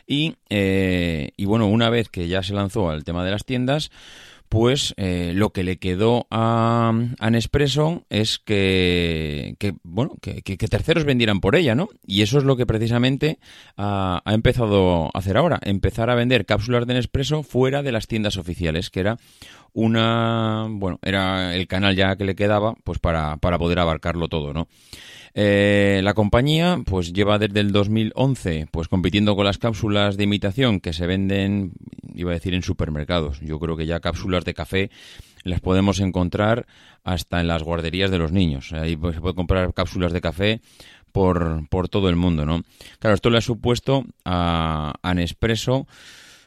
Y, 0.06 0.34
eh, 0.48 1.30
y 1.36 1.44
bueno, 1.44 1.66
una 1.66 1.88
vez 1.88 2.08
que 2.08 2.28
ya 2.28 2.42
se 2.42 2.52
lanzó 2.52 2.90
al 2.90 3.04
tema 3.04 3.24
de 3.24 3.30
las 3.30 3.44
tiendas, 3.44 3.90
pues 4.50 4.94
eh, 4.96 5.30
lo 5.34 5.50
que 5.50 5.62
le 5.62 5.78
quedó 5.78 6.26
a, 6.28 6.92
a 7.20 7.30
Nespresso 7.30 8.04
es 8.10 8.40
que, 8.40 9.54
bueno, 9.84 10.16
que, 10.20 10.42
que- 10.42 10.56
terceros 10.58 11.04
vendieran 11.04 11.40
por 11.40 11.54
ella, 11.54 11.76
¿no? 11.76 11.88
Y 12.04 12.22
eso 12.22 12.36
es 12.36 12.44
lo 12.44 12.56
que 12.56 12.66
precisamente 12.66 13.38
ha, 13.76 14.20
ha 14.24 14.34
empezado 14.34 15.06
a 15.06 15.10
hacer 15.18 15.36
ahora, 15.36 15.60
empezar 15.62 16.10
a 16.10 16.16
vender 16.16 16.46
cápsulas 16.46 16.84
de 16.88 16.94
Nespresso 16.94 17.44
fuera 17.44 17.84
de 17.84 17.92
las 17.92 18.08
tiendas 18.08 18.36
oficiales, 18.36 18.90
que 18.90 19.00
era 19.00 19.18
una, 19.72 20.66
bueno, 20.68 20.98
era 21.02 21.54
el 21.54 21.68
canal 21.68 21.94
ya 21.94 22.16
que 22.16 22.24
le 22.24 22.34
quedaba, 22.34 22.74
pues 22.82 22.98
para, 22.98 23.36
para 23.36 23.56
poder 23.56 23.78
abarcarlo 23.78 24.26
todo, 24.26 24.52
¿no? 24.52 24.66
Eh, 25.32 26.00
la 26.02 26.12
compañía 26.14 26.80
pues 26.84 27.12
lleva 27.12 27.38
desde 27.38 27.60
el 27.60 27.70
2011 27.70 28.66
pues 28.72 28.88
compitiendo 28.88 29.36
con 29.36 29.44
las 29.44 29.58
cápsulas 29.58 30.16
de 30.16 30.24
imitación 30.24 30.80
que 30.80 30.92
se 30.92 31.06
venden, 31.06 31.70
iba 32.14 32.30
a 32.30 32.34
decir 32.34 32.54
en 32.54 32.62
supermercados. 32.62 33.40
Yo 33.40 33.58
creo 33.58 33.76
que 33.76 33.86
ya 33.86 34.00
cápsulas 34.00 34.44
de 34.44 34.54
café 34.54 34.90
las 35.44 35.60
podemos 35.60 36.00
encontrar 36.00 36.66
hasta 37.04 37.40
en 37.40 37.48
las 37.48 37.62
guarderías 37.62 38.10
de 38.10 38.18
los 38.18 38.32
niños. 38.32 38.72
Ahí 38.72 38.96
pues, 38.96 39.14
se 39.14 39.20
puede 39.20 39.34
comprar 39.34 39.72
cápsulas 39.74 40.12
de 40.12 40.20
café 40.20 40.60
por, 41.12 41.68
por 41.68 41.88
todo 41.88 42.08
el 42.08 42.16
mundo, 42.16 42.44
¿no? 42.46 42.62
Claro, 42.98 43.14
esto 43.14 43.30
le 43.30 43.38
ha 43.38 43.42
supuesto 43.42 44.04
a, 44.24 44.94
a 45.02 45.14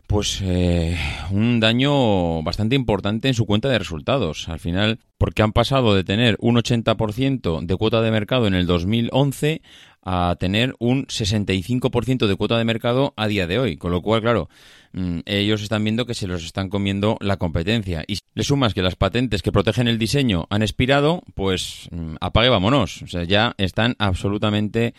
pues 0.07 0.41
eh, 0.43 0.97
un 1.31 1.59
daño 1.59 2.43
bastante 2.43 2.75
importante 2.75 3.29
en 3.29 3.33
su 3.33 3.45
cuenta 3.45 3.69
de 3.69 3.79
resultados. 3.79 4.47
Al 4.49 4.59
final, 4.59 4.99
porque 5.17 5.41
han 5.41 5.53
pasado 5.53 5.95
de 5.95 6.03
tener 6.03 6.37
un 6.39 6.55
80% 6.55 7.65
de 7.65 7.75
cuota 7.77 8.01
de 8.01 8.11
mercado 8.11 8.47
en 8.47 8.53
el 8.53 8.67
2011 8.67 9.61
a 10.03 10.35
tener 10.39 10.75
un 10.79 11.07
65% 11.07 12.27
de 12.27 12.35
cuota 12.35 12.57
de 12.57 12.65
mercado 12.65 13.13
a 13.15 13.27
día 13.27 13.47
de 13.47 13.59
hoy. 13.59 13.77
Con 13.77 13.91
lo 13.91 14.01
cual, 14.01 14.21
claro, 14.21 14.49
mm, 14.93 15.19
ellos 15.25 15.61
están 15.61 15.83
viendo 15.83 16.05
que 16.05 16.13
se 16.13 16.27
los 16.27 16.43
están 16.45 16.69
comiendo 16.69 17.17
la 17.19 17.37
competencia. 17.37 18.03
Y 18.07 18.15
si 18.15 18.21
le 18.33 18.43
sumas 18.43 18.73
que 18.73 18.81
las 18.81 18.95
patentes 18.95 19.41
que 19.41 19.51
protegen 19.51 19.87
el 19.87 19.97
diseño 19.97 20.47
han 20.49 20.61
expirado, 20.61 21.23
pues 21.35 21.89
mm, 21.91 22.15
apague 22.21 22.49
vámonos. 22.49 23.01
O 23.01 23.07
sea, 23.07 23.23
ya 23.23 23.53
están 23.57 23.95
absolutamente 23.99 24.93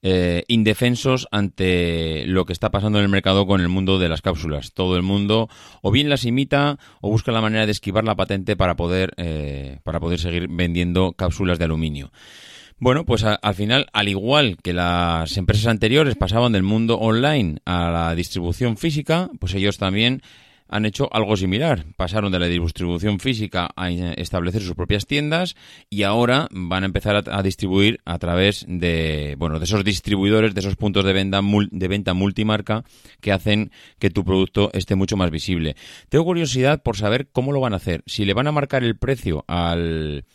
eh, 0.00 0.44
indefensos 0.46 1.26
ante 1.32 2.24
lo 2.26 2.44
que 2.44 2.52
está 2.52 2.70
pasando 2.70 2.98
en 2.98 3.04
el 3.04 3.10
mercado 3.10 3.48
con 3.48 3.60
el 3.60 3.68
mundo 3.68 3.98
de 3.98 4.08
las 4.08 4.22
cápsulas. 4.22 4.72
Todo 4.72 4.96
el 4.96 5.02
mundo 5.02 5.48
o 5.82 5.90
bien 5.90 6.08
las 6.08 6.24
imita 6.24 6.78
o 7.00 7.10
busca 7.10 7.32
la 7.32 7.40
manera 7.40 7.66
de 7.66 7.72
esquivar 7.72 8.04
la 8.04 8.14
patente 8.14 8.56
para 8.56 8.76
poder, 8.76 9.12
eh, 9.16 9.80
para 9.82 9.98
poder 9.98 10.20
seguir 10.20 10.46
vendiendo 10.48 11.14
cápsulas 11.14 11.58
de 11.58 11.64
aluminio. 11.64 12.12
Bueno, 12.80 13.04
pues 13.04 13.24
a- 13.24 13.34
al 13.34 13.54
final, 13.54 13.86
al 13.92 14.08
igual 14.08 14.56
que 14.62 14.72
las 14.72 15.36
empresas 15.36 15.66
anteriores 15.66 16.14
pasaban 16.14 16.52
del 16.52 16.62
mundo 16.62 16.96
online 16.98 17.58
a 17.64 17.90
la 17.90 18.14
distribución 18.14 18.76
física, 18.76 19.30
pues 19.40 19.54
ellos 19.54 19.78
también 19.78 20.22
han 20.70 20.84
hecho 20.84 21.08
algo 21.12 21.36
similar. 21.36 21.86
Pasaron 21.96 22.30
de 22.30 22.38
la 22.38 22.46
distribución 22.46 23.18
física 23.20 23.70
a 23.74 23.90
establecer 23.90 24.60
sus 24.62 24.74
propias 24.74 25.06
tiendas 25.06 25.56
y 25.90 26.02
ahora 26.04 26.46
van 26.52 26.82
a 26.82 26.86
empezar 26.86 27.16
a, 27.16 27.38
a 27.38 27.42
distribuir 27.42 28.00
a 28.04 28.18
través 28.18 28.64
de, 28.68 29.34
bueno, 29.38 29.58
de 29.58 29.64
esos 29.64 29.82
distribuidores, 29.82 30.54
de 30.54 30.60
esos 30.60 30.76
puntos 30.76 31.04
de 31.04 31.14
venta, 31.14 31.40
mul- 31.40 31.70
de 31.72 31.88
venta 31.88 32.12
multimarca 32.14 32.84
que 33.20 33.32
hacen 33.32 33.72
que 33.98 34.10
tu 34.10 34.24
producto 34.24 34.70
esté 34.74 34.94
mucho 34.94 35.16
más 35.16 35.30
visible. 35.32 35.74
Tengo 36.10 36.26
curiosidad 36.26 36.82
por 36.82 36.96
saber 36.96 37.28
cómo 37.32 37.50
lo 37.50 37.60
van 37.60 37.72
a 37.72 37.76
hacer. 37.76 38.02
Si 38.06 38.24
le 38.26 38.34
van 38.34 38.46
a 38.46 38.52
marcar 38.52 38.84
el 38.84 38.96
precio 38.98 39.44
al 39.48 40.26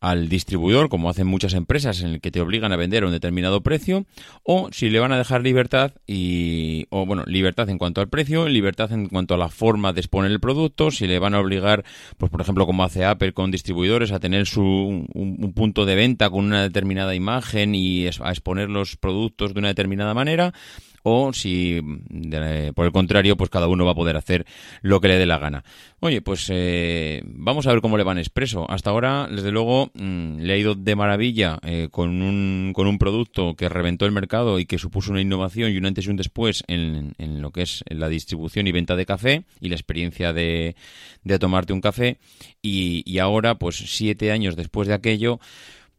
al 0.00 0.28
distribuidor, 0.28 0.88
como 0.88 1.10
hacen 1.10 1.26
muchas 1.26 1.52
empresas 1.52 2.00
en 2.00 2.08
el 2.08 2.20
que 2.20 2.30
te 2.30 2.40
obligan 2.40 2.72
a 2.72 2.76
vender 2.76 3.02
a 3.02 3.06
un 3.06 3.12
determinado 3.12 3.62
precio, 3.62 4.06
o 4.42 4.70
si 4.72 4.88
le 4.88 4.98
van 4.98 5.12
a 5.12 5.18
dejar 5.18 5.42
libertad 5.42 5.92
y 6.06 6.86
o 6.90 7.04
bueno, 7.04 7.24
libertad 7.26 7.68
en 7.68 7.78
cuanto 7.78 8.00
al 8.00 8.08
precio, 8.08 8.48
libertad 8.48 8.92
en 8.92 9.08
cuanto 9.08 9.34
a 9.34 9.38
la 9.38 9.48
forma 9.48 9.92
de 9.92 10.00
exponer 10.00 10.30
el 10.30 10.40
producto, 10.40 10.90
si 10.90 11.06
le 11.06 11.18
van 11.18 11.34
a 11.34 11.40
obligar, 11.40 11.84
pues 12.16 12.30
por 12.30 12.40
ejemplo, 12.40 12.66
como 12.66 12.82
hace 12.82 13.04
Apple 13.04 13.32
con 13.32 13.50
distribuidores 13.50 14.10
a 14.12 14.20
tener 14.20 14.46
su 14.46 14.62
un, 14.62 15.06
un 15.14 15.52
punto 15.52 15.84
de 15.84 15.94
venta 15.94 16.30
con 16.30 16.46
una 16.46 16.62
determinada 16.62 17.14
imagen 17.14 17.74
y 17.74 18.06
a 18.06 18.30
exponer 18.30 18.70
los 18.70 18.96
productos 18.96 19.52
de 19.52 19.60
una 19.60 19.68
determinada 19.68 20.14
manera, 20.14 20.54
o 21.02 21.32
si 21.32 21.80
de- 22.10 22.72
por 22.74 22.86
el 22.86 22.92
contrario 22.92 23.36
pues 23.36 23.50
cada 23.50 23.68
uno 23.68 23.84
va 23.84 23.92
a 23.92 23.94
poder 23.94 24.16
hacer 24.16 24.46
lo 24.82 25.00
que 25.00 25.08
le 25.08 25.16
dé 25.16 25.26
la 25.26 25.38
gana. 25.38 25.64
Oye 26.00 26.20
pues 26.22 26.46
eh, 26.50 27.22
vamos 27.24 27.66
a 27.66 27.72
ver 27.72 27.80
cómo 27.80 27.96
le 27.96 28.04
van 28.04 28.18
expreso. 28.18 28.70
Hasta 28.70 28.90
ahora 28.90 29.28
desde 29.30 29.50
luego 29.50 29.90
mm, 29.94 30.40
le 30.40 30.52
ha 30.52 30.56
ido 30.56 30.74
de 30.74 30.96
maravilla 30.96 31.58
eh, 31.62 31.88
con 31.90 32.22
un 32.22 32.72
con 32.74 32.86
un 32.86 32.98
producto 32.98 33.54
que 33.54 33.68
reventó 33.68 34.06
el 34.06 34.12
mercado 34.12 34.58
y 34.58 34.66
que 34.66 34.78
supuso 34.78 35.10
una 35.12 35.20
innovación 35.20 35.72
y 35.72 35.76
un 35.76 35.86
antes 35.86 36.06
y 36.06 36.10
un 36.10 36.16
después 36.16 36.64
en, 36.68 37.12
en 37.18 37.42
lo 37.42 37.50
que 37.50 37.62
es 37.62 37.84
la 37.88 38.08
distribución 38.08 38.66
y 38.66 38.72
venta 38.72 38.96
de 38.96 39.06
café 39.06 39.44
y 39.60 39.68
la 39.68 39.74
experiencia 39.76 40.32
de, 40.32 40.76
de 41.24 41.38
tomarte 41.38 41.72
un 41.72 41.80
café. 41.80 42.18
Y, 42.62 43.02
y 43.06 43.18
ahora 43.18 43.56
pues 43.58 43.76
siete 43.76 44.32
años 44.32 44.56
después 44.56 44.88
de 44.88 44.94
aquello 44.94 45.40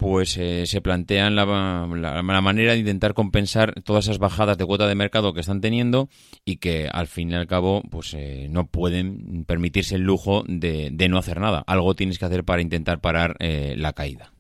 pues 0.01 0.35
eh, 0.37 0.65
se 0.65 0.81
plantean 0.81 1.35
la, 1.35 1.45
la- 1.45 2.23
manera 2.41 2.73
de 2.73 2.79
intentar 2.79 3.13
compensar 3.13 3.83
todas 3.83 4.05
esas 4.05 4.17
bajadas 4.17 4.57
de 4.57 4.65
cuota 4.65 4.87
de 4.87 4.95
mercado 4.95 5.31
que 5.31 5.41
están 5.41 5.61
teniendo 5.61 6.09
y 6.43 6.57
que 6.57 6.89
al 6.91 7.05
fin 7.05 7.29
y 7.29 7.35
al 7.35 7.45
cabo 7.45 7.83
pues 7.91 8.15
eh, 8.15 8.47
no 8.49 8.65
pueden 8.65 9.45
permitirse 9.45 9.93
el 9.93 10.01
lujo 10.01 10.43
de, 10.47 10.89
de 10.91 11.07
no 11.07 11.19
hacer 11.19 11.39
nada. 11.39 11.63
Algo 11.67 11.93
tienes 11.93 12.17
que 12.17 12.25
hacer 12.25 12.43
para 12.43 12.63
intentar 12.63 12.99
parar 12.99 13.35
eh, 13.37 13.75
la 13.77 13.93
caída. 13.93 14.33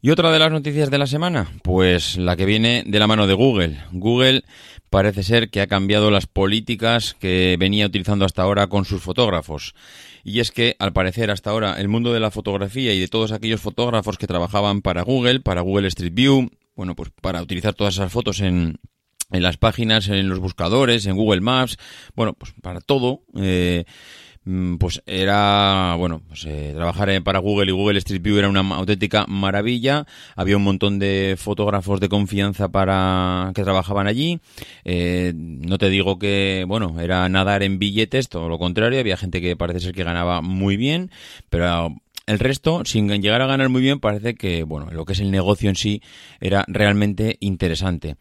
¿Y 0.00 0.10
otra 0.10 0.32
de 0.32 0.40
las 0.40 0.50
noticias 0.50 0.90
de 0.90 0.98
la 0.98 1.06
semana? 1.06 1.46
Pues 1.62 2.16
la 2.18 2.34
que 2.34 2.44
viene 2.44 2.82
de 2.84 2.98
la 2.98 3.06
mano 3.06 3.28
de 3.28 3.34
Google. 3.34 3.76
Google 3.92 4.42
parece 4.92 5.22
ser 5.22 5.48
que 5.48 5.62
ha 5.62 5.66
cambiado 5.66 6.10
las 6.10 6.26
políticas 6.26 7.16
que 7.18 7.56
venía 7.58 7.86
utilizando 7.86 8.26
hasta 8.26 8.42
ahora 8.42 8.66
con 8.66 8.84
sus 8.84 9.00
fotógrafos. 9.00 9.74
Y 10.22 10.40
es 10.40 10.50
que, 10.50 10.76
al 10.78 10.92
parecer, 10.92 11.30
hasta 11.30 11.48
ahora 11.48 11.80
el 11.80 11.88
mundo 11.88 12.12
de 12.12 12.20
la 12.20 12.30
fotografía 12.30 12.92
y 12.92 13.00
de 13.00 13.08
todos 13.08 13.32
aquellos 13.32 13.62
fotógrafos 13.62 14.18
que 14.18 14.26
trabajaban 14.26 14.82
para 14.82 15.00
Google, 15.00 15.40
para 15.40 15.62
Google 15.62 15.88
Street 15.88 16.12
View, 16.12 16.50
bueno, 16.76 16.94
pues 16.94 17.10
para 17.22 17.40
utilizar 17.40 17.72
todas 17.72 17.94
esas 17.94 18.12
fotos 18.12 18.40
en, 18.40 18.80
en 19.30 19.42
las 19.42 19.56
páginas, 19.56 20.08
en 20.08 20.28
los 20.28 20.40
buscadores, 20.40 21.06
en 21.06 21.16
Google 21.16 21.40
Maps, 21.40 21.78
bueno, 22.14 22.34
pues 22.34 22.52
para 22.60 22.82
todo, 22.82 23.22
eh, 23.34 23.84
pues 24.78 25.02
era, 25.06 25.94
bueno, 25.96 26.20
pues 26.26 26.44
eh, 26.46 26.72
trabajar 26.74 27.08
eh, 27.10 27.20
para 27.20 27.38
Google 27.38 27.70
y 27.70 27.74
Google 27.74 27.98
Street 27.98 28.22
View 28.22 28.38
era 28.38 28.48
una 28.48 28.60
auténtica 28.60 29.24
maravilla. 29.28 30.04
Había 30.34 30.56
un 30.56 30.64
montón 30.64 30.98
de 30.98 31.36
fotógrafos 31.38 32.00
de 32.00 32.08
confianza 32.08 32.68
para 32.68 33.52
que 33.54 33.62
trabajaban 33.62 34.08
allí. 34.08 34.40
Eh, 34.84 35.32
no 35.36 35.78
te 35.78 35.88
digo 35.90 36.18
que, 36.18 36.64
bueno, 36.66 37.00
era 37.00 37.28
nadar 37.28 37.62
en 37.62 37.78
billetes, 37.78 38.28
todo 38.28 38.48
lo 38.48 38.58
contrario. 38.58 38.98
Había 38.98 39.16
gente 39.16 39.40
que 39.40 39.56
parece 39.56 39.78
ser 39.78 39.94
que 39.94 40.02
ganaba 40.02 40.40
muy 40.40 40.76
bien, 40.76 41.12
pero 41.48 41.94
el 42.26 42.38
resto, 42.38 42.82
sin 42.84 43.08
llegar 43.20 43.42
a 43.42 43.46
ganar 43.46 43.68
muy 43.68 43.82
bien, 43.82 44.00
parece 44.00 44.34
que, 44.34 44.62
bueno, 44.62 44.90
lo 44.90 45.04
que 45.04 45.12
es 45.14 45.20
el 45.20 45.30
negocio 45.30 45.68
en 45.68 45.76
sí 45.76 46.02
era 46.40 46.64
realmente 46.68 47.36
interesante. 47.40 48.16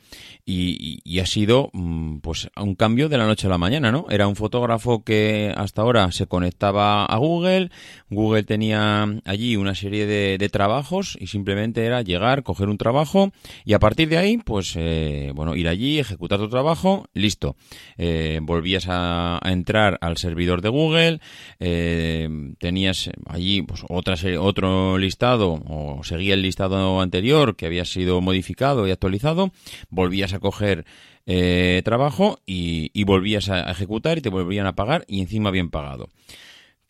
Y, 0.46 1.02
y- 1.06 1.20
ha 1.20 1.26
sido, 1.28 1.70
mm, 1.74 2.18
pues, 2.20 2.50
un 2.60 2.74
cambio 2.76 3.08
de 3.08 3.18
la 3.20 3.28
noche 3.28 3.46
a 3.46 3.50
la 3.52 3.60
mañana, 3.60 3.92
¿no? 3.92 4.08
Era 4.10 4.28
un 4.28 4.36
fotógrafo 4.36 5.04
que 5.04 5.54
hasta 5.56 5.84
ahora 5.84 6.12
se 6.12 6.26
conectaba 6.26 7.06
a 7.06 7.18
Google, 7.18 7.70
Google 8.10 8.44
tenía 8.44 9.08
allí 9.26 9.56
una 9.56 9.76
serie 9.76 10.08
de, 10.08 10.38
de 10.40 10.50
trabajos 10.50 11.16
y 11.22 11.28
simplemente 11.28 11.86
era 11.86 12.02
llegar, 12.02 12.42
coger 12.44 12.70
un 12.70 12.78
trabajo 12.80 13.32
y 13.66 13.74
a 13.74 13.80
partir 13.80 14.10
de 14.10 14.18
ahí, 14.18 14.38
pues, 14.38 14.74
eh, 14.78 15.32
bueno, 15.36 15.56
ir 15.56 15.68
allí, 15.68 16.00
ejecutar 16.00 16.40
tu 16.40 16.50
trabajo, 16.50 17.06
listo. 17.14 17.56
Eh, 17.98 18.40
volvías 18.42 18.88
a, 18.88 19.40
a 19.46 19.52
entrar 19.52 20.00
al 20.02 20.18
servidor 20.18 20.62
de 20.62 20.70
Google, 20.70 21.20
eh, 21.60 22.28
tenías 22.60 23.10
allí 23.28 23.62
pues, 23.62 23.84
otra 23.92 24.16
otro 24.40 24.98
listado 24.98 25.62
o 25.68 26.04
seguía 26.04 26.34
el 26.34 26.42
listado 26.42 27.02
anterior 27.02 27.56
que 27.56 27.66
había 27.66 27.86
sido 27.86 28.22
modificado 28.22 28.88
y 28.88 28.92
actualizado, 28.92 29.52
volvías 29.90 30.34
a 30.34 30.40
coger 30.40 30.86
eh, 31.26 31.82
trabajo 31.86 32.40
y, 32.46 32.90
y 32.94 33.04
volvías 33.04 33.50
a 33.50 33.70
ejecutar 33.72 34.18
y 34.18 34.22
te 34.22 34.30
volvían 34.30 34.68
a 34.68 34.76
pagar 34.76 35.06
y 35.08 35.22
encima 35.22 35.52
bien 35.52 35.70
pagado. 35.70 36.10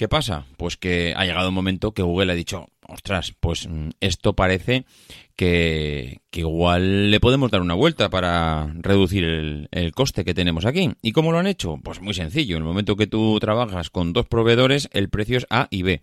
¿Qué 0.01 0.07
pasa? 0.07 0.45
Pues 0.57 0.77
que 0.77 1.13
ha 1.15 1.25
llegado 1.25 1.49
un 1.49 1.53
momento 1.53 1.91
que 1.91 2.01
Google 2.01 2.31
ha 2.31 2.35
dicho, 2.35 2.69
ostras, 2.91 3.33
pues 3.39 3.67
mm, 3.67 3.89
esto 3.99 4.33
parece 4.33 4.85
que, 5.35 6.21
igual 6.33 7.09
le 7.09 7.19
podemos 7.19 7.49
dar 7.49 7.61
una 7.61 7.73
vuelta 7.73 8.09
para 8.09 8.71
reducir 8.75 9.23
el, 9.23 9.91
coste 9.93 10.23
que 10.23 10.33
tenemos 10.33 10.65
aquí. 10.65 10.91
¿Y 11.01 11.11
cómo 11.11 11.31
lo 11.31 11.39
han 11.39 11.47
hecho? 11.47 11.79
Pues 11.83 12.01
muy 12.01 12.13
sencillo. 12.13 12.57
En 12.57 12.63
el 12.63 12.67
momento 12.67 12.95
que 12.95 13.07
tú 13.07 13.39
trabajas 13.39 13.89
con 13.89 14.13
dos 14.13 14.27
proveedores, 14.27 14.89
el 14.93 15.09
precio 15.09 15.37
es 15.37 15.47
A 15.49 15.67
y 15.71 15.83
B. 15.83 16.01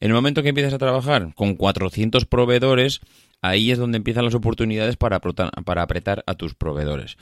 En 0.00 0.10
el 0.10 0.14
momento 0.14 0.42
que 0.42 0.50
empiezas 0.50 0.74
a 0.74 0.78
trabajar 0.78 1.34
con 1.34 1.54
400 1.54 2.26
proveedores, 2.26 3.00
ahí 3.40 3.70
es 3.70 3.78
donde 3.78 3.96
empiezan 3.96 4.24
las 4.24 4.34
oportunidades 4.34 4.96
para 4.96 5.16
apretar 5.82 6.24
a 6.26 6.34
tus 6.34 6.54
proveedores. 6.54 7.16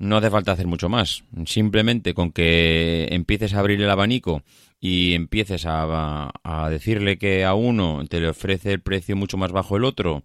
No 0.00 0.16
hace 0.16 0.30
falta 0.30 0.52
hacer 0.52 0.66
mucho 0.66 0.88
más. 0.88 1.24
Simplemente 1.44 2.14
con 2.14 2.32
que 2.32 3.06
empieces 3.10 3.52
a 3.52 3.58
abrir 3.58 3.80
el 3.82 3.90
abanico 3.90 4.42
y 4.80 5.14
empieces 5.14 5.66
a, 5.66 6.30
a 6.42 6.70
decirle 6.70 7.18
que 7.18 7.44
a 7.44 7.54
uno 7.54 8.02
te 8.08 8.20
le 8.20 8.28
ofrece 8.28 8.72
el 8.72 8.80
precio 8.80 9.16
mucho 9.16 9.36
más 9.36 9.52
bajo 9.52 9.76
el 9.76 9.84
otro 9.84 10.24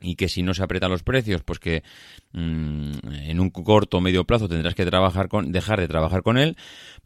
y 0.00 0.16
que 0.16 0.28
si 0.28 0.42
no 0.42 0.54
se 0.54 0.62
apretan 0.62 0.90
los 0.90 1.02
precios, 1.02 1.42
pues 1.42 1.58
que 1.58 1.82
mm, 2.32 2.92
en 3.28 3.40
un 3.40 3.50
corto 3.50 3.98
o 3.98 4.00
medio 4.00 4.24
plazo 4.24 4.48
tendrás 4.48 4.74
que 4.74 4.86
trabajar 4.86 5.28
con, 5.28 5.52
dejar 5.52 5.80
de 5.80 5.88
trabajar 5.88 6.22
con 6.22 6.38
él, 6.38 6.56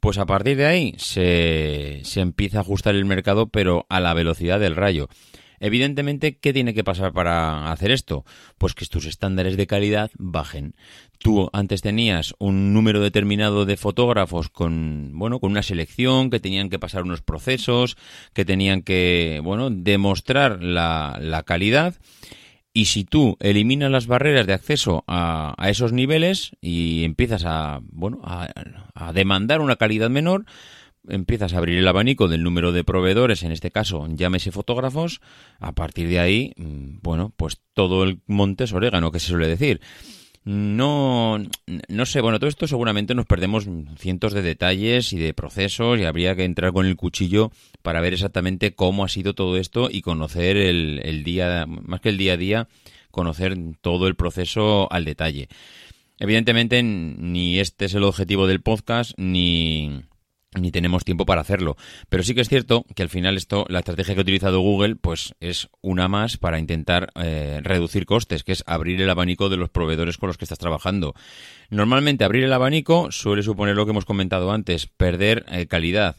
pues 0.00 0.18
a 0.18 0.26
partir 0.26 0.56
de 0.56 0.66
ahí 0.66 0.94
se, 0.98 2.00
se 2.04 2.20
empieza 2.20 2.58
a 2.58 2.60
ajustar 2.62 2.94
el 2.94 3.04
mercado, 3.04 3.48
pero 3.48 3.86
a 3.88 4.00
la 4.00 4.14
velocidad 4.14 4.60
del 4.60 4.76
rayo. 4.76 5.08
Evidentemente, 5.62 6.38
¿qué 6.38 6.52
tiene 6.52 6.74
que 6.74 6.82
pasar 6.82 7.12
para 7.12 7.70
hacer 7.70 7.92
esto? 7.92 8.24
Pues 8.58 8.74
que 8.74 8.84
tus 8.84 9.06
estándares 9.06 9.56
de 9.56 9.68
calidad 9.68 10.10
bajen. 10.18 10.74
Tú 11.18 11.50
antes 11.52 11.82
tenías 11.82 12.34
un 12.40 12.74
número 12.74 13.00
determinado 13.00 13.64
de 13.64 13.76
fotógrafos 13.76 14.48
con, 14.48 15.12
bueno, 15.14 15.38
con 15.38 15.52
una 15.52 15.62
selección, 15.62 16.30
que 16.30 16.40
tenían 16.40 16.68
que 16.68 16.80
pasar 16.80 17.04
unos 17.04 17.22
procesos, 17.22 17.96
que 18.34 18.44
tenían 18.44 18.82
que, 18.82 19.40
bueno, 19.44 19.70
demostrar 19.70 20.64
la, 20.64 21.16
la 21.20 21.44
calidad. 21.44 21.94
Y 22.74 22.86
si 22.86 23.04
tú 23.04 23.36
eliminas 23.38 23.90
las 23.92 24.08
barreras 24.08 24.48
de 24.48 24.54
acceso 24.54 25.04
a, 25.06 25.54
a 25.58 25.70
esos 25.70 25.92
niveles 25.92 26.56
y 26.60 27.04
empiezas 27.04 27.44
a, 27.44 27.80
bueno, 27.84 28.20
a, 28.24 28.48
a 28.94 29.12
demandar 29.12 29.60
una 29.60 29.76
calidad 29.76 30.10
menor, 30.10 30.44
empiezas 31.08 31.52
a 31.52 31.58
abrir 31.58 31.78
el 31.78 31.88
abanico 31.88 32.28
del 32.28 32.42
número 32.42 32.72
de 32.72 32.84
proveedores, 32.84 33.42
en 33.42 33.52
este 33.52 33.70
caso 33.70 34.06
llámese 34.08 34.52
fotógrafos, 34.52 35.20
a 35.58 35.72
partir 35.72 36.08
de 36.08 36.18
ahí, 36.18 36.52
mm, 36.56 36.98
bueno, 37.02 37.32
pues 37.36 37.60
todo 37.74 38.04
el 38.04 38.20
monte 38.26 38.64
es 38.64 38.72
orégano, 38.72 39.10
que 39.10 39.20
se 39.20 39.28
suele 39.28 39.48
decir. 39.48 39.80
No, 40.44 41.38
no 41.88 42.06
sé, 42.06 42.20
bueno, 42.20 42.40
todo 42.40 42.48
esto 42.48 42.66
seguramente 42.66 43.14
nos 43.14 43.26
perdemos 43.26 43.68
cientos 43.96 44.32
de 44.32 44.42
detalles 44.42 45.12
y 45.12 45.18
de 45.18 45.34
procesos 45.34 46.00
y 46.00 46.04
habría 46.04 46.34
que 46.34 46.44
entrar 46.44 46.72
con 46.72 46.84
el 46.86 46.96
cuchillo 46.96 47.52
para 47.82 48.00
ver 48.00 48.12
exactamente 48.12 48.74
cómo 48.74 49.04
ha 49.04 49.08
sido 49.08 49.34
todo 49.34 49.56
esto 49.56 49.88
y 49.88 50.02
conocer 50.02 50.56
el, 50.56 51.00
el 51.04 51.22
día, 51.22 51.66
más 51.66 52.00
que 52.00 52.08
el 52.08 52.18
día 52.18 52.32
a 52.32 52.36
día, 52.36 52.68
conocer 53.12 53.56
todo 53.80 54.08
el 54.08 54.16
proceso 54.16 54.92
al 54.92 55.04
detalle. 55.04 55.48
Evidentemente, 56.18 56.82
ni 56.82 57.60
este 57.60 57.84
es 57.84 57.94
el 57.94 58.02
objetivo 58.02 58.48
del 58.48 58.62
podcast, 58.62 59.12
ni, 59.16 60.02
ni 60.58 60.70
tenemos 60.70 61.04
tiempo 61.04 61.26
para 61.26 61.40
hacerlo. 61.40 61.76
Pero 62.08 62.22
sí 62.22 62.34
que 62.34 62.42
es 62.42 62.48
cierto 62.48 62.84
que 62.94 63.02
al 63.02 63.08
final 63.08 63.36
esto, 63.36 63.64
la 63.68 63.80
estrategia 63.80 64.14
que 64.14 64.20
ha 64.20 64.22
utilizado 64.22 64.60
Google, 64.60 64.96
pues 64.96 65.34
es 65.40 65.68
una 65.80 66.08
más 66.08 66.36
para 66.36 66.58
intentar 66.58 67.12
eh, 67.14 67.60
reducir 67.62 68.06
costes, 68.06 68.44
que 68.44 68.52
es 68.52 68.64
abrir 68.66 69.00
el 69.00 69.10
abanico 69.10 69.48
de 69.48 69.56
los 69.56 69.70
proveedores 69.70 70.18
con 70.18 70.28
los 70.28 70.36
que 70.36 70.44
estás 70.44 70.58
trabajando. 70.58 71.14
Normalmente 71.70 72.24
abrir 72.24 72.44
el 72.44 72.52
abanico 72.52 73.10
suele 73.10 73.42
suponer 73.42 73.76
lo 73.76 73.86
que 73.86 73.92
hemos 73.92 74.04
comentado 74.04 74.52
antes, 74.52 74.86
perder 74.86 75.44
eh, 75.48 75.66
calidad. 75.66 76.16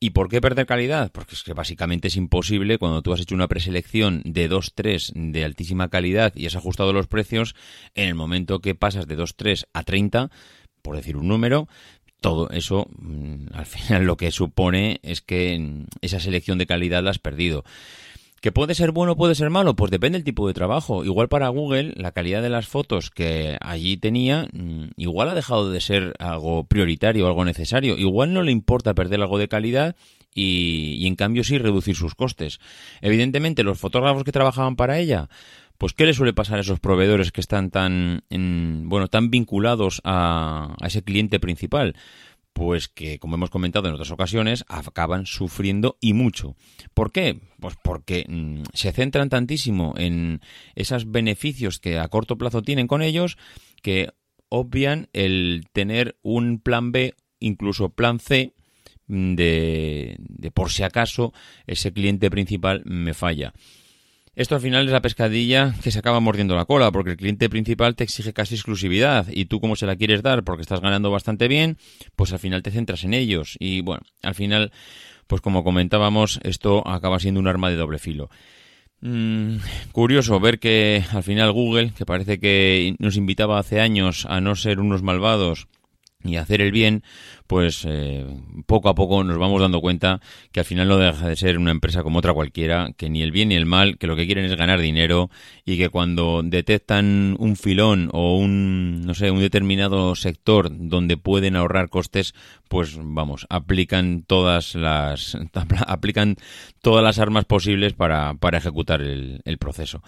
¿Y 0.00 0.10
por 0.10 0.28
qué 0.28 0.40
perder 0.40 0.66
calidad? 0.66 1.10
Porque 1.12 1.34
es 1.34 1.42
que 1.42 1.54
básicamente 1.54 2.08
es 2.08 2.16
imposible 2.16 2.78
cuando 2.78 3.00
tú 3.00 3.12
has 3.12 3.20
hecho 3.20 3.34
una 3.34 3.48
preselección 3.48 4.20
de 4.24 4.50
2-3 4.50 5.12
de 5.32 5.44
altísima 5.44 5.88
calidad 5.88 6.34
y 6.36 6.46
has 6.46 6.56
ajustado 6.56 6.92
los 6.92 7.06
precios, 7.06 7.54
en 7.94 8.08
el 8.08 8.14
momento 8.14 8.60
que 8.60 8.74
pasas 8.74 9.06
de 9.06 9.16
2-3 9.16 9.64
a 9.72 9.82
30, 9.82 10.30
por 10.82 10.96
decir 10.96 11.16
un 11.16 11.28
número, 11.28 11.68
todo 12.24 12.48
eso 12.48 12.88
mm, 12.98 13.48
al 13.52 13.66
final 13.66 14.04
lo 14.04 14.16
que 14.16 14.30
supone 14.30 14.98
es 15.02 15.20
que 15.20 15.84
esa 16.00 16.20
selección 16.20 16.56
de 16.56 16.64
calidad 16.64 17.02
la 17.02 17.10
has 17.10 17.18
perdido. 17.18 17.64
¿Que 18.40 18.50
puede 18.50 18.74
ser 18.74 18.92
bueno 18.92 19.14
puede 19.14 19.34
ser 19.34 19.50
malo? 19.50 19.76
Pues 19.76 19.90
depende 19.90 20.16
del 20.16 20.24
tipo 20.24 20.48
de 20.48 20.54
trabajo. 20.54 21.04
Igual 21.04 21.28
para 21.28 21.48
Google, 21.48 21.92
la 21.96 22.12
calidad 22.12 22.40
de 22.40 22.48
las 22.48 22.66
fotos 22.66 23.10
que 23.10 23.58
allí 23.60 23.98
tenía, 23.98 24.48
mm, 24.54 24.92
igual 24.96 25.28
ha 25.28 25.34
dejado 25.34 25.70
de 25.70 25.82
ser 25.82 26.14
algo 26.18 26.64
prioritario, 26.64 27.26
algo 27.26 27.44
necesario. 27.44 27.98
Igual 27.98 28.32
no 28.32 28.42
le 28.42 28.52
importa 28.52 28.94
perder 28.94 29.20
algo 29.20 29.36
de 29.36 29.48
calidad 29.48 29.94
y, 30.34 30.96
y 30.98 31.06
en 31.06 31.16
cambio 31.16 31.44
sí 31.44 31.58
reducir 31.58 31.94
sus 31.94 32.14
costes. 32.14 32.58
Evidentemente, 33.02 33.64
los 33.64 33.78
fotógrafos 33.78 34.24
que 34.24 34.32
trabajaban 34.32 34.76
para 34.76 34.98
ella, 34.98 35.28
pues 35.78 35.92
¿qué 35.92 36.06
le 36.06 36.14
suele 36.14 36.32
pasar 36.32 36.58
a 36.58 36.60
esos 36.60 36.80
proveedores 36.80 37.32
que 37.32 37.40
están 37.40 37.70
tan, 37.70 38.24
en, 38.30 38.88
bueno, 38.88 39.08
tan 39.08 39.30
vinculados 39.30 40.00
a, 40.04 40.76
ese 40.84 41.02
cliente 41.02 41.40
principal? 41.40 41.94
pues 42.52 42.86
que, 42.86 43.18
como 43.18 43.34
hemos 43.34 43.50
comentado 43.50 43.88
en 43.88 43.94
otras 43.94 44.12
ocasiones, 44.12 44.64
acaban 44.68 45.26
sufriendo 45.26 45.98
y 46.00 46.12
mucho. 46.12 46.54
¿Por 46.94 47.10
qué? 47.10 47.40
Pues 47.58 47.74
porque 47.82 48.26
mm, 48.28 48.62
se 48.72 48.92
centran 48.92 49.28
tantísimo 49.28 49.92
en 49.96 50.40
esos 50.76 51.10
beneficios 51.10 51.80
que 51.80 51.98
a 51.98 52.06
corto 52.06 52.38
plazo 52.38 52.62
tienen 52.62 52.86
con 52.86 53.02
ellos 53.02 53.38
que 53.82 54.10
obvian 54.50 55.08
el 55.12 55.66
tener 55.72 56.16
un 56.22 56.60
plan 56.60 56.92
B, 56.92 57.16
incluso 57.40 57.88
plan 57.88 58.20
C, 58.20 58.54
mm, 59.08 59.34
de 59.34 60.50
por 60.54 60.70
si 60.70 60.84
acaso 60.84 61.32
ese 61.66 61.92
cliente 61.92 62.30
principal 62.30 62.82
me 62.84 63.14
falla. 63.14 63.52
Esto 64.36 64.56
al 64.56 64.60
final 64.60 64.86
es 64.86 64.92
la 64.92 65.02
pescadilla 65.02 65.74
que 65.82 65.92
se 65.92 65.98
acaba 65.98 66.18
mordiendo 66.18 66.56
la 66.56 66.64
cola, 66.64 66.90
porque 66.90 67.12
el 67.12 67.16
cliente 67.16 67.48
principal 67.48 67.94
te 67.94 68.02
exige 68.02 68.32
casi 68.32 68.56
exclusividad 68.56 69.26
y 69.30 69.44
tú 69.44 69.60
como 69.60 69.76
se 69.76 69.86
la 69.86 69.94
quieres 69.94 70.22
dar 70.22 70.42
porque 70.42 70.62
estás 70.62 70.80
ganando 70.80 71.10
bastante 71.10 71.46
bien, 71.46 71.78
pues 72.16 72.32
al 72.32 72.40
final 72.40 72.62
te 72.62 72.72
centras 72.72 73.04
en 73.04 73.14
ellos 73.14 73.56
y 73.60 73.80
bueno, 73.82 74.02
al 74.22 74.34
final, 74.34 74.72
pues 75.28 75.40
como 75.40 75.62
comentábamos, 75.62 76.40
esto 76.42 76.86
acaba 76.88 77.20
siendo 77.20 77.38
un 77.38 77.46
arma 77.46 77.70
de 77.70 77.76
doble 77.76 77.98
filo. 77.98 78.28
Mm, 79.00 79.58
curioso 79.92 80.40
ver 80.40 80.58
que 80.58 81.04
al 81.12 81.22
final 81.22 81.52
Google, 81.52 81.92
que 81.96 82.06
parece 82.06 82.40
que 82.40 82.96
nos 82.98 83.16
invitaba 83.16 83.58
hace 83.58 83.80
años 83.80 84.26
a 84.28 84.40
no 84.40 84.56
ser 84.56 84.80
unos 84.80 85.02
malvados, 85.02 85.68
y 86.24 86.36
hacer 86.36 86.60
el 86.60 86.72
bien, 86.72 87.02
pues 87.46 87.84
eh, 87.86 88.26
poco 88.66 88.88
a 88.88 88.94
poco 88.94 89.22
nos 89.22 89.38
vamos 89.38 89.60
dando 89.60 89.80
cuenta 89.80 90.20
que 90.50 90.60
al 90.60 90.66
final 90.66 90.88
no 90.88 90.96
deja 90.96 91.28
de 91.28 91.36
ser 91.36 91.58
una 91.58 91.70
empresa 91.70 92.02
como 92.02 92.18
otra 92.18 92.32
cualquiera, 92.32 92.92
que 92.96 93.10
ni 93.10 93.22
el 93.22 93.30
bien 93.30 93.50
ni 93.50 93.56
el 93.56 93.66
mal, 93.66 93.98
que 93.98 94.06
lo 94.06 94.16
que 94.16 94.26
quieren 94.26 94.46
es 94.46 94.56
ganar 94.56 94.80
dinero 94.80 95.30
y 95.64 95.76
que 95.76 95.90
cuando 95.90 96.42
detectan 96.42 97.36
un 97.38 97.56
filón 97.56 98.08
o 98.12 98.38
un, 98.38 99.02
no 99.02 99.14
sé, 99.14 99.30
un 99.30 99.40
determinado 99.40 100.14
sector 100.14 100.70
donde 100.72 101.16
pueden 101.16 101.56
ahorrar 101.56 101.90
costes, 101.90 102.34
pues 102.68 102.96
vamos, 102.98 103.46
aplican 103.50 104.22
todas 104.26 104.74
las, 104.74 105.36
aplican 105.86 106.36
todas 106.80 107.04
las 107.04 107.18
armas 107.18 107.44
posibles 107.44 107.92
para, 107.92 108.34
para 108.34 108.58
ejecutar 108.58 109.02
el, 109.02 109.42
el 109.44 109.58
proceso. 109.58 110.02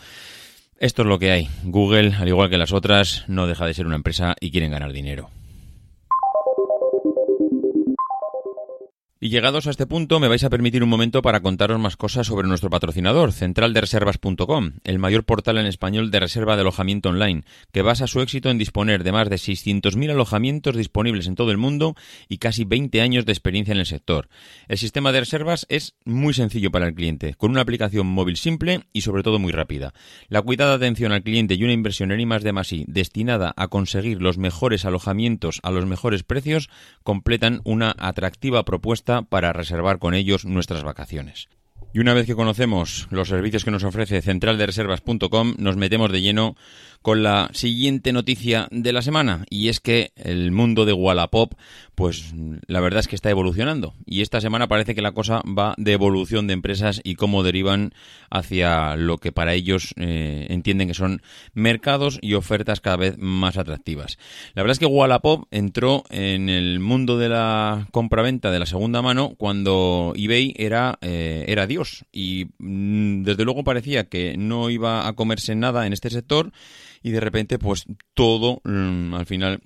Esto 0.79 1.03
es 1.03 1.09
lo 1.09 1.19
que 1.19 1.31
hay. 1.31 1.49
Google, 1.65 2.15
al 2.19 2.29
igual 2.29 2.51
que 2.51 2.59
las 2.59 2.73
otras, 2.73 3.25
no 3.29 3.47
deja 3.47 3.65
de 3.67 3.73
ser 3.73 3.87
una 3.87 3.97
empresa 3.97 4.35
y 4.41 4.51
quieren 4.51 4.71
ganar 4.71 4.93
dinero. 4.93 5.31
Y 9.27 9.29
llegados 9.29 9.67
a 9.67 9.71
este 9.71 9.89
punto, 9.89 10.21
me 10.21 10.29
vais 10.29 10.45
a 10.45 10.51
permitir 10.51 10.85
un 10.85 10.89
momento 10.89 11.21
para 11.21 11.41
contaros 11.41 11.81
más 11.81 11.97
cosas 11.97 12.29
sobre 12.29 12.47
nuestro 12.47 12.71
patrocinador, 12.71 13.33
centraldereservas.com, 13.33 14.75
el 14.85 15.01
mayor 15.01 15.25
portal 15.25 15.59
en 15.59 15.67
español 15.67 16.13
de 16.13 16.21
reserva 16.21 16.55
de 16.55 16.61
alojamiento 16.61 17.09
online, 17.09 17.43
que 17.73 17.83
basa 17.83 18.07
su 18.07 18.21
éxito 18.21 18.51
en 18.51 18.59
disponer 18.59 19.03
de 19.03 19.11
más 19.11 19.29
de 19.29 19.35
600.000 19.35 20.13
alojamientos 20.13 20.77
disponibles 20.77 21.27
en 21.27 21.35
todo 21.35 21.51
el 21.51 21.57
mundo 21.57 21.97
y 22.29 22.39
casi 22.39 22.63
20 22.63 23.01
años 23.01 23.27
de 23.27 23.33
experiencia 23.33 23.73
en 23.73 23.81
el 23.81 23.87
sector. 23.87 24.29
El 24.69 24.79
sistema 24.79 25.11
de 25.11 25.19
reservas 25.19 25.67
es 25.69 25.97
muy 26.05 26.33
sencillo 26.33 26.71
para 26.71 26.87
el 26.87 26.95
cliente, 26.95 27.35
con 27.35 27.51
una 27.51 27.63
aplicación 27.63 28.07
móvil 28.07 28.37
simple 28.37 28.83
y 28.93 29.01
sobre 29.01 29.25
todo 29.25 29.41
muy 29.41 29.51
rápida. 29.51 29.93
La 30.29 30.43
cuidada 30.43 30.75
atención 30.75 31.11
al 31.11 31.25
cliente 31.25 31.55
y 31.55 31.65
una 31.65 31.73
inversión 31.73 32.13
en 32.13 32.21
I 32.21 32.27
más 32.27 32.45
de 32.45 32.53
más 32.53 32.73
I 32.73 32.85
destinada 32.87 33.53
a 33.57 33.67
conseguir 33.67 34.23
los 34.23 34.39
mejores 34.39 34.85
alojamientos 34.85 35.59
a 35.65 35.73
los 35.73 35.85
mejores 35.85 36.23
precios 36.23 36.71
completan 37.03 37.61
una 37.65 37.93
atractiva 37.99 38.65
propuesta 38.65 39.16
para 39.23 39.53
reservar 39.53 39.99
con 39.99 40.15
ellos 40.15 40.45
nuestras 40.45 40.83
vacaciones. 40.83 41.49
Y 41.93 41.99
una 42.01 42.15
vez 42.15 42.27
que 42.27 42.35
conocemos 42.35 43.09
los 43.11 43.29
servicios 43.29 43.65
que 43.65 43.71
nos 43.71 43.85
ofrece 43.85 44.21
centraldereservas.com, 44.21 45.55
nos 45.59 45.77
metemos 45.77 46.13
de 46.13 46.21
lleno 46.21 46.57
con 47.03 47.23
la 47.23 47.51
siguiente 47.53 48.13
noticia 48.13 48.69
de 48.71 48.93
la 48.93 49.03
semana 49.03 49.45
y 49.51 49.69
es 49.69 49.81
que 49.81 50.13
el 50.17 50.53
mundo 50.53 50.85
de 50.85 50.93
Wallapop 50.93 51.55
pues 51.95 52.35
la 52.67 52.81
verdad 52.81 53.01
es 53.01 53.09
que 53.09 53.17
está 53.17 53.31
evolucionando 53.31 53.95
y 54.05 54.21
esta 54.21 54.41
semana 54.41 54.69
parece 54.69 54.95
que 54.95 55.03
la 55.03 55.13
cosa 55.13 55.43
va 55.47 55.75
de 55.79 55.93
evolución 55.93 56.47
de 56.47 56.53
empresas 56.53 57.01
y 57.03 57.15
cómo 57.15 57.43
derivan 57.43 57.93
hacia 58.31 58.97
lo 58.97 59.19
que 59.19 59.33
para 59.33 59.55
ellos 59.55 59.95
eh, 59.97 60.47
entienden 60.51 60.89
que 60.89 60.95
son 60.95 61.23
mercados 61.55 62.19
y 62.21 62.35
ofertas 62.35 62.81
cada 62.81 62.97
vez 62.97 63.17
más 63.19 63.57
atractivas. 63.57 64.19
La 64.55 64.63
verdad 64.63 64.73
es 64.73 64.79
que 64.79 64.87
Wallapop 64.87 65.47
entró 65.51 66.05
en 66.11 66.49
el 66.49 66.81
mundo 66.81 67.19
de 67.19 67.31
la 67.31 67.89
compraventa 67.93 68.51
de 68.51 68.59
la 68.59 68.67
segunda 68.67 69.01
mano 69.01 69.35
cuando 69.39 70.13
eBay 70.17 70.55
era, 70.57 70.99
eh, 71.01 71.45
era 71.49 71.67
Dios 71.67 72.05
y 72.13 72.49
mm, 72.59 73.23
desde 73.23 73.45
luego 73.45 73.65
parecía 73.65 74.09
que 74.09 74.37
no 74.37 74.71
iba 74.71 75.09
a 75.09 75.15
comerse 75.15 75.55
nada 75.55 75.87
en 75.87 75.93
este 75.93 76.11
sector 76.11 76.53
y 77.07 77.13
de 77.13 77.21
repente 77.21 77.57
pues 77.61 77.85
todo 78.15 78.61
mm, 78.65 79.15
al 79.15 79.27
final 79.27 79.61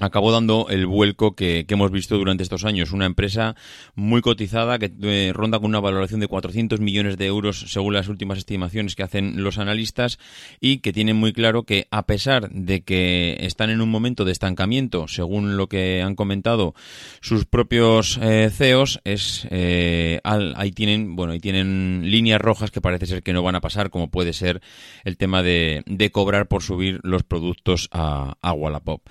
acabó 0.00 0.32
dando 0.32 0.66
el 0.70 0.86
vuelco 0.86 1.36
que, 1.36 1.66
que, 1.66 1.74
hemos 1.74 1.92
visto 1.92 2.18
durante 2.18 2.42
estos 2.42 2.64
años. 2.64 2.90
Una 2.90 3.06
empresa 3.06 3.54
muy 3.94 4.22
cotizada 4.22 4.78
que 4.80 4.92
eh, 5.02 5.32
ronda 5.32 5.60
con 5.60 5.68
una 5.70 5.78
valoración 5.78 6.18
de 6.18 6.26
400 6.26 6.80
millones 6.80 7.16
de 7.16 7.26
euros 7.26 7.66
según 7.68 7.94
las 7.94 8.08
últimas 8.08 8.38
estimaciones 8.38 8.96
que 8.96 9.04
hacen 9.04 9.44
los 9.44 9.58
analistas 9.58 10.18
y 10.60 10.78
que 10.78 10.92
tienen 10.92 11.16
muy 11.16 11.32
claro 11.32 11.62
que 11.62 11.86
a 11.92 12.06
pesar 12.06 12.50
de 12.50 12.82
que 12.82 13.36
están 13.40 13.70
en 13.70 13.80
un 13.80 13.88
momento 13.88 14.24
de 14.24 14.32
estancamiento, 14.32 15.06
según 15.06 15.56
lo 15.56 15.68
que 15.68 16.02
han 16.02 16.16
comentado 16.16 16.74
sus 17.20 17.44
propios 17.44 18.18
eh, 18.20 18.50
CEOs, 18.52 19.00
es 19.04 19.46
eh, 19.50 20.20
ahí 20.24 20.72
tienen 20.72 21.14
bueno 21.14 21.34
ahí 21.34 21.40
tienen 21.40 22.02
líneas 22.04 22.40
rojas 22.40 22.72
que 22.72 22.80
parece 22.80 23.06
ser 23.06 23.22
que 23.22 23.32
no 23.32 23.44
van 23.44 23.54
a 23.54 23.60
pasar, 23.60 23.90
como 23.90 24.10
puede 24.10 24.32
ser 24.32 24.60
el 25.04 25.16
tema 25.16 25.44
de, 25.44 25.84
de 25.86 26.10
cobrar 26.10 26.48
por 26.48 26.62
subir 26.62 26.98
los 27.04 27.22
productos 27.22 27.88
a, 27.92 28.36
a 28.42 28.52
Wallapop. 28.52 29.02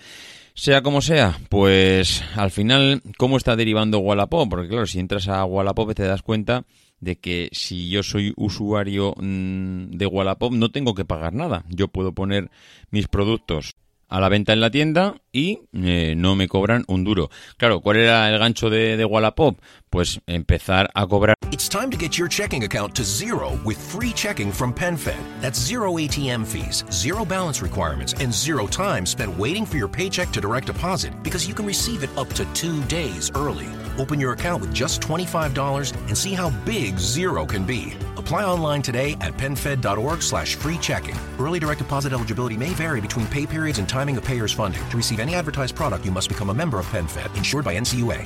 Sea 0.55 0.83
como 0.83 1.01
sea, 1.01 1.39
pues 1.49 2.23
al 2.35 2.51
final, 2.51 3.01
¿cómo 3.17 3.37
está 3.37 3.55
derivando 3.55 3.97
Wallapop? 3.97 4.47
Porque 4.49 4.67
claro, 4.67 4.85
si 4.85 4.99
entras 4.99 5.27
a 5.27 5.43
Wallapop 5.45 5.95
te 5.95 6.03
das 6.03 6.21
cuenta 6.21 6.65
de 6.99 7.17
que 7.17 7.49
si 7.51 7.89
yo 7.89 8.03
soy 8.03 8.33
usuario 8.37 9.15
mmm, 9.17 9.91
de 9.91 10.05
Wallapop 10.05 10.53
no 10.53 10.69
tengo 10.69 10.93
que 10.93 11.05
pagar 11.05 11.33
nada. 11.33 11.65
Yo 11.69 11.87
puedo 11.87 12.13
poner 12.13 12.51
mis 12.91 13.07
productos 13.07 13.75
a 14.13 14.19
la 14.19 14.29
venta 14.29 14.53
en 14.53 14.61
la 14.61 14.69
tienda 14.69 15.15
y 15.31 15.61
eh, 15.73 16.13
no 16.15 16.35
me 16.35 16.47
cobran 16.47 16.83
un 16.87 17.03
duro. 17.03 17.31
Claro, 17.57 17.81
¿cuál 17.81 17.97
era 17.97 18.29
el 18.29 18.37
gancho 18.37 18.69
de, 18.69 19.03
Wallapop? 19.03 19.57
Pues 19.89 20.21
empezar 20.27 20.91
a 20.93 21.07
cobrar. 21.07 21.35
It's 21.51 21.67
time 21.67 21.89
to 21.89 21.97
get 21.97 22.15
your 22.15 22.29
checking 22.29 22.63
account 22.63 22.93
to 22.95 23.03
zero 23.03 23.59
with 23.65 23.77
free 23.77 24.13
checking 24.13 24.51
from 24.51 24.71
PenFed. 24.71 25.17
That's 25.41 25.59
zero 25.59 25.97
ATM 25.97 26.45
fees, 26.45 26.85
zero 26.91 27.25
balance 27.25 27.63
requirements, 27.63 28.13
and 28.21 28.31
zero 28.31 28.67
time 28.67 29.07
spent 29.07 29.35
waiting 29.39 29.65
for 29.65 29.77
your 29.77 29.89
paycheck 29.89 30.29
to 30.33 30.39
direct 30.39 30.67
deposit 30.67 31.11
because 31.23 31.47
you 31.47 31.55
can 31.55 31.65
receive 31.65 32.03
it 32.03 32.15
up 32.15 32.29
to 32.33 32.45
two 32.53 32.83
days 32.83 33.31
early. 33.33 33.67
Open 33.97 34.19
your 34.19 34.33
account 34.33 34.61
with 34.61 34.75
just 34.75 35.01
$25 35.01 35.93
and 36.07 36.15
see 36.15 36.33
how 36.35 36.51
big 36.65 36.99
zero 36.99 37.47
can 37.47 37.65
be. 37.65 37.93
Apply 38.23 38.45
online 38.45 38.81
today 38.81 39.17
at 39.19 39.35
penfed.org 39.35 40.21
slash 40.21 40.55
free 40.55 40.77
checking. 40.77 41.15
Early 41.37 41.59
direct 41.59 41.79
deposit 41.79 42.13
eligibility 42.13 42.55
may 42.55 42.69
vary 42.69 43.01
between 43.01 43.27
pay 43.27 43.45
periods 43.45 43.79
and 43.79 43.89
timing 43.89 44.15
of 44.15 44.23
payer's 44.23 44.53
funding. 44.53 44.81
To 44.91 44.95
receive 44.95 45.19
any 45.19 45.35
advertised 45.35 45.75
product, 45.75 46.05
you 46.05 46.11
must 46.11 46.29
become 46.29 46.49
a 46.49 46.53
member 46.53 46.79
of 46.79 46.85
PenFed, 46.85 47.35
insured 47.35 47.65
by 47.65 47.75
NCUA. 47.75 48.25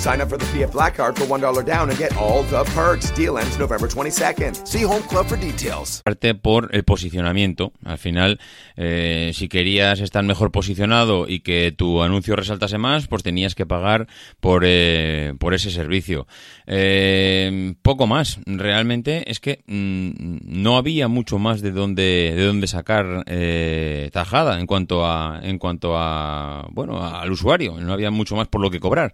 Sign 0.00 0.22
up 0.22 0.30
for 0.30 0.38
the 0.38 0.46
PF 0.46 0.72
Black 0.72 0.96
Card 0.96 1.14
for 1.14 1.26
$1 1.26 1.62
down 1.66 1.90
and 1.90 1.98
get 1.98 2.16
all 2.16 2.42
the 2.44 2.64
perks. 2.74 3.10
Deal 3.14 3.36
ends 3.36 3.58
November 3.58 3.86
22nd. 3.86 4.66
See 4.66 4.82
Home 4.82 5.02
Club 5.02 5.26
for 5.26 5.38
details. 5.38 6.00
Parte 6.02 6.34
por 6.34 6.74
el 6.74 6.84
posicionamiento. 6.84 7.74
Al 7.84 7.98
final, 7.98 8.40
eh, 8.76 9.32
si 9.34 9.50
querías 9.50 10.00
estar 10.00 10.24
mejor 10.24 10.52
posicionado 10.52 11.28
y 11.28 11.40
que 11.40 11.74
tu 11.76 12.02
anuncio 12.02 12.34
resaltase 12.34 12.78
más, 12.78 13.08
pues 13.08 13.22
tenías 13.22 13.54
que 13.54 13.66
pagar 13.66 14.06
por, 14.40 14.62
eh, 14.64 15.34
por 15.38 15.52
ese 15.52 15.70
servicio. 15.70 16.26
Eh, 16.66 17.74
poco 17.82 18.06
más. 18.06 18.38
Realmente 18.46 19.30
es 19.30 19.38
que 19.38 19.62
mmm, 19.66 20.38
no 20.44 20.78
había 20.78 21.08
mucho 21.08 21.38
más 21.38 21.60
de 21.60 21.72
dónde, 21.72 22.32
de 22.34 22.46
dónde 22.46 22.68
sacar 22.68 23.24
eh, 23.26 24.08
tajada 24.14 24.60
en 24.60 24.66
cuanto 24.66 25.04
a, 25.04 25.40
en 25.42 25.58
cuanto 25.58 25.98
a, 25.98 26.68
bueno, 26.70 27.04
al 27.04 27.30
usuario. 27.30 27.78
No 27.78 27.92
había 27.92 28.10
mucho 28.10 28.34
más 28.34 28.48
por 28.48 28.62
lo 28.62 28.70
que 28.70 28.80
cobrar 28.80 29.12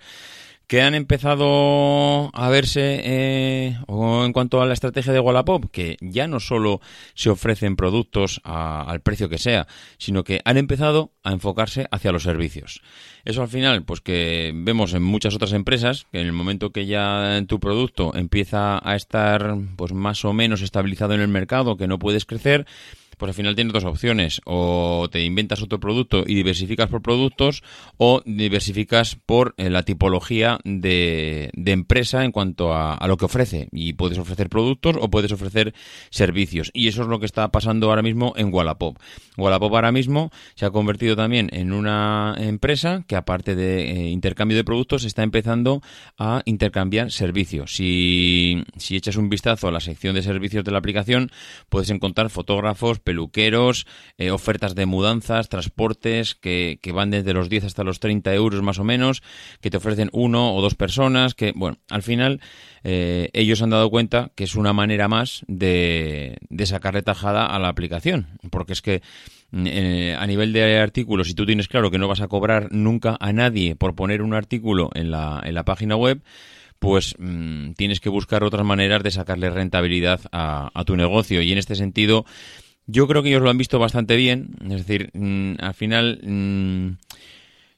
que 0.67 0.83
han 0.83 0.95
empezado 0.95 2.31
a 2.35 2.49
verse 2.49 3.01
eh, 3.05 3.79
en 3.89 4.33
cuanto 4.33 4.61
a 4.61 4.67
la 4.67 4.75
estrategia 4.75 5.13
de 5.13 5.21
Wallapop, 5.21 5.71
que 5.71 5.97
ya 6.01 6.27
no 6.27 6.41
solo 6.41 6.81
se 7.15 7.31
ofrecen 7.31 7.77
productos 7.77 8.41
a, 8.43 8.83
al 8.83 9.01
precio 9.01 9.29
que 9.29 9.39
sea, 9.39 9.69
sino 9.99 10.25
que 10.25 10.41
han 10.45 10.57
empezado 10.57 11.13
a 11.23 11.33
enfocarse 11.33 11.87
hacia 11.91 12.13
los 12.13 12.25
servicios. 12.25 12.83
Eso 13.25 13.43
al 13.43 13.49
final, 13.49 13.85
pues 13.85 14.01
que 14.01 14.53
vemos 14.55 14.93
en 14.95 15.03
muchas 15.03 15.35
otras 15.35 15.53
empresas, 15.53 16.07
que 16.11 16.21
en 16.21 16.27
el 16.27 16.33
momento 16.33 16.73
que 16.73 16.87
ya 16.87 17.41
tu 17.47 17.61
producto 17.61 18.13
empieza 18.15 18.81
a 18.83 18.97
estar 18.97 19.57
pues 19.77 19.93
más 19.93 20.25
o 20.25 20.33
menos 20.33 20.63
estabilizado 20.63 21.15
en 21.15 21.21
el 21.21 21.29
mercado, 21.29 21.77
que 21.77 21.87
no 21.87 21.99
puedes 21.99 22.25
crecer, 22.25 22.67
pues 23.17 23.31
al 23.31 23.35
final 23.35 23.55
tienes 23.55 23.73
dos 23.73 23.85
opciones. 23.85 24.41
O 24.45 25.09
te 25.11 25.25
inventas 25.25 25.63
otro 25.63 25.81
producto 25.81 26.25
y 26.27 26.35
diversificas 26.35 26.89
por 26.89 27.03
productos, 27.03 27.63
o 27.97 28.23
diversificas 28.25 29.17
por 29.17 29.55
eh, 29.57 29.71
la 29.71 29.83
tipología 29.83 30.59
de, 30.65 31.51
empresa 31.55 32.25
en 32.25 32.33
cuanto 32.33 32.73
a, 32.73 32.95
a, 32.95 33.09
lo 33.09 33.17
que 33.17 33.25
ofrece. 33.25 33.69
Y 33.73 33.95
puedes 33.95 34.19
ofrecer 34.19 34.49
productos 34.49 34.97
o 35.01 35.11
puedes 35.11 35.33
ofrecer 35.33 35.75
servicios. 36.11 36.71
Y 36.75 36.89
eso 36.89 37.03
es 37.03 37.09
lo 37.09 37.21
que 37.21 37.27
está 37.27 37.51
pasando 37.51 37.89
ahora 37.89 38.03
mismo 38.03 38.35
en 38.37 38.53
Wallapop. 38.53 38.99
Wallapop 39.37 39.75
ahora 39.75 39.93
mismo 39.93 40.31
se 40.55 40.67
ha 40.67 40.71
convertido 40.71 41.17
también 41.17 41.49
en 41.53 41.73
una 41.73 42.35
empresa 42.39 43.05
que 43.07 43.17
aparte 43.17 43.55
de 43.55 43.91
eh, 43.91 44.11
intercambio 44.11 44.57
de 44.57 44.65
productos 44.65 45.05
está 45.05 45.23
empezando 45.23 45.83
a 46.19 46.43
intercambiar 46.45 47.13
servicios. 47.13 47.75
Si, 47.75 48.63
si 48.77 48.97
echas 48.97 49.17
un 49.17 49.29
vistazo 49.29 49.69
a 49.69 49.73
la 49.73 49.81
sección 49.81 50.15
de 50.15 50.23
servicios 50.23 50.65
de 50.65 50.71
la 50.71 50.79
aplicación, 50.79 51.31
puedes 51.69 51.91
encontrar 51.91 52.31
fotógrafos, 52.31 53.01
peluqueros, 53.07 53.87
eh, 54.19 54.31
ofertas 54.31 54.75
de 54.75 54.85
mudanzas, 54.85 55.49
transportes 55.49 56.35
que, 56.35 56.79
que, 56.83 56.93
van 56.93 57.11
desde 57.11 57.33
los 57.33 57.49
10 57.49 57.65
hasta 57.65 57.85
los 57.85 58.01
30 58.01 58.35
euros 58.35 58.61
más 58.61 58.79
o 58.79 58.85
menos, 58.85 59.23
que 59.63 59.71
te 59.71 59.79
ofrecen 59.79 60.11
uno 60.13 60.55
o 60.55 60.61
dos 60.61 60.75
personas, 60.75 61.35
que, 61.35 61.53
bueno, 61.55 61.79
al 61.89 62.03
final 62.03 62.41
eh, 62.85 63.31
ellos 63.33 63.63
han 63.63 63.71
dado 63.71 63.89
cuenta 63.89 64.33
que 64.35 64.45
es 64.45 64.57
una 64.57 64.73
manera 64.73 65.09
más 65.09 65.45
de, 65.47 66.37
de 66.51 66.67
sacarle 66.67 67.03
tajada 67.03 67.47
a 67.47 67.59
la 67.59 67.69
aplicación, 67.69 68.27
porque 68.51 68.73
es 68.73 68.83
que 68.83 69.03
eh, 69.53 70.17
a 70.19 70.27
nivel 70.27 70.53
de 70.53 70.79
artículos, 70.79 71.29
si 71.29 71.35
tú 71.35 71.47
tienes 71.47 71.69
claro 71.69 71.91
que 71.91 71.99
no 71.99 72.09
vas 72.09 72.21
a 72.21 72.29
cobrar 72.29 72.73
nunca 72.73 73.17
a 73.21 73.33
nadie 73.33 73.77
por 73.77 73.95
poner 73.95 74.21
un 74.23 74.35
artículo 74.35 74.91
en 74.95 75.13
la, 75.13 75.41
en 75.45 75.55
la 75.55 75.65
página 75.65 75.95
web, 75.97 76.23
pues 76.79 77.15
mmm, 77.19 77.73
tienes 77.73 78.01
que 78.01 78.09
buscar 78.09 78.45
otras 78.45 78.65
maneras 78.65 79.03
de 79.03 79.11
sacarle 79.11 79.51
rentabilidad 79.51 80.21
a, 80.33 80.71
a 80.75 80.85
tu 80.85 80.97
negocio. 80.97 81.43
Y 81.43 81.53
en 81.53 81.59
este 81.59 81.75
sentido, 81.75 82.25
yo 82.87 83.07
creo 83.07 83.23
que 83.23 83.31
ellos 83.31 83.43
lo 83.43 83.51
han 83.51 83.59
visto 83.59 83.79
bastante 83.79 84.17
bien, 84.17 84.51
es 84.65 84.87
decir, 84.87 85.11
mmm, 85.13 85.55
al 85.59 85.75
final 85.75 86.21
mmm, 86.23 86.91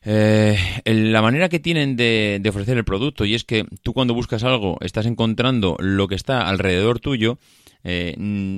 la 0.05 1.23
manera 1.23 1.49
que 1.49 1.61
tienen 1.61 1.97
de, 1.97 2.39
de, 2.41 2.49
ofrecer 2.49 2.79
el 2.79 2.85
producto 2.85 3.25
y 3.25 3.35
es 3.35 3.45
que 3.45 3.67
tú 3.83 3.93
cuando 3.93 4.15
buscas 4.15 4.45
algo 4.45 4.79
estás 4.81 5.07
encontrando 5.07 5.77
lo 5.81 6.09
que 6.09 6.15
está 6.15 6.49
alrededor 6.49 7.01
tuyo, 7.01 7.39
eh, 7.85 8.17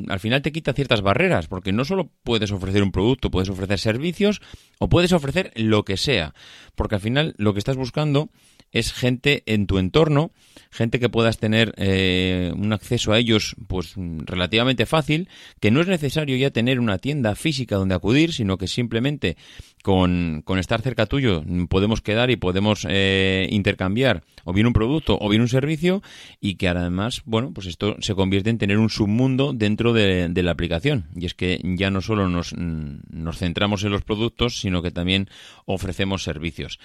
al 0.09 0.21
final 0.21 0.43
te 0.43 0.53
quita 0.53 0.73
ciertas 0.73 1.03
barreras 1.03 1.47
porque 1.47 1.73
no 1.73 1.85
solo 1.85 2.11
puedes 2.25 2.53
ofrecer 2.53 2.83
un 2.83 2.93
producto, 2.93 3.31
puedes 3.31 3.49
ofrecer 3.49 3.79
servicios 3.79 4.41
o 4.79 4.89
puedes 4.89 5.13
ofrecer 5.13 5.53
lo 5.57 5.85
que 5.85 5.97
sea, 5.97 6.35
porque 6.75 6.97
al 6.97 7.01
final 7.01 7.35
lo 7.37 7.53
que 7.53 7.59
estás 7.59 7.77
buscando 7.77 8.31
es 8.73 8.93
gente 8.93 9.43
en 9.47 9.67
tu 9.67 9.79
entorno, 9.79 10.33
gente 10.71 11.01
que 11.01 11.09
puedas 11.09 11.39
tener 11.39 11.75
eh, 11.77 12.53
un 12.57 12.73
acceso 12.73 13.13
a 13.13 13.19
ellos 13.19 13.57
pues 13.67 13.95
relativamente 13.97 14.87
fácil, 14.87 15.29
que 15.61 15.71
no 15.71 15.81
es 15.81 15.89
necesario 15.89 16.37
ya 16.37 16.51
tener 16.51 16.79
una 16.79 16.99
tienda 16.99 17.35
física 17.35 17.77
donde 17.77 17.95
acudir, 17.95 18.33
sino 18.33 18.59
que 18.59 18.69
simplemente 18.69 19.37
con, 19.83 20.43
con 20.45 20.59
estar 20.59 20.83
cerca 20.83 21.07
tuyo 21.07 21.43
podemos 21.69 22.01
quedar 22.01 22.31
y 22.31 22.37
podemos 22.37 22.87
eh, 22.89 23.49
intercambiar 23.51 24.23
o 24.45 24.53
bien 24.53 24.67
un 24.67 24.73
producto 24.73 25.19
o 25.21 25.29
bien 25.29 25.43
un 25.43 25.49
servicio 25.49 26.03
y 26.41 26.55
que 26.55 26.69
además, 26.69 27.23
bueno, 27.25 27.53
pues 27.53 27.67
esto 27.67 27.97
se 28.01 28.15
convierte 28.15 28.51
en 28.51 28.59
tener 28.59 28.79
un 28.79 28.91
submundo 28.91 29.53
dentro 29.53 29.93
de, 29.93 30.29
de 30.29 30.43
la 30.43 30.53
aplicación. 30.53 31.07
Y 31.17 31.27
es 31.27 31.35
que 31.35 31.61
ya 31.63 31.91
no 31.91 32.01
solo 32.01 32.29
nos, 32.29 32.55
nos 32.57 33.39
centramos 33.39 33.83
en 33.85 33.91
los 33.91 34.03
productos, 34.03 34.61
sino 34.61 34.83
que 34.83 34.91
también 34.91 35.29
ofrecemos 35.67 36.23
servicios. 36.23 36.79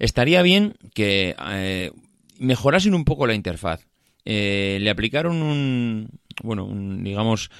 Estaría 0.00 0.42
bien 0.42 0.74
que 0.94 1.36
eh, 1.52 1.92
mejorasen 2.38 2.94
un 2.94 3.04
poco 3.04 3.26
la 3.26 3.34
interfaz. 3.34 3.86
Eh, 4.24 4.78
le 4.80 4.90
aplicaron 4.90 5.42
un, 5.42 6.08
bueno, 6.42 6.64
un, 6.64 7.04
digamos, 7.04 7.50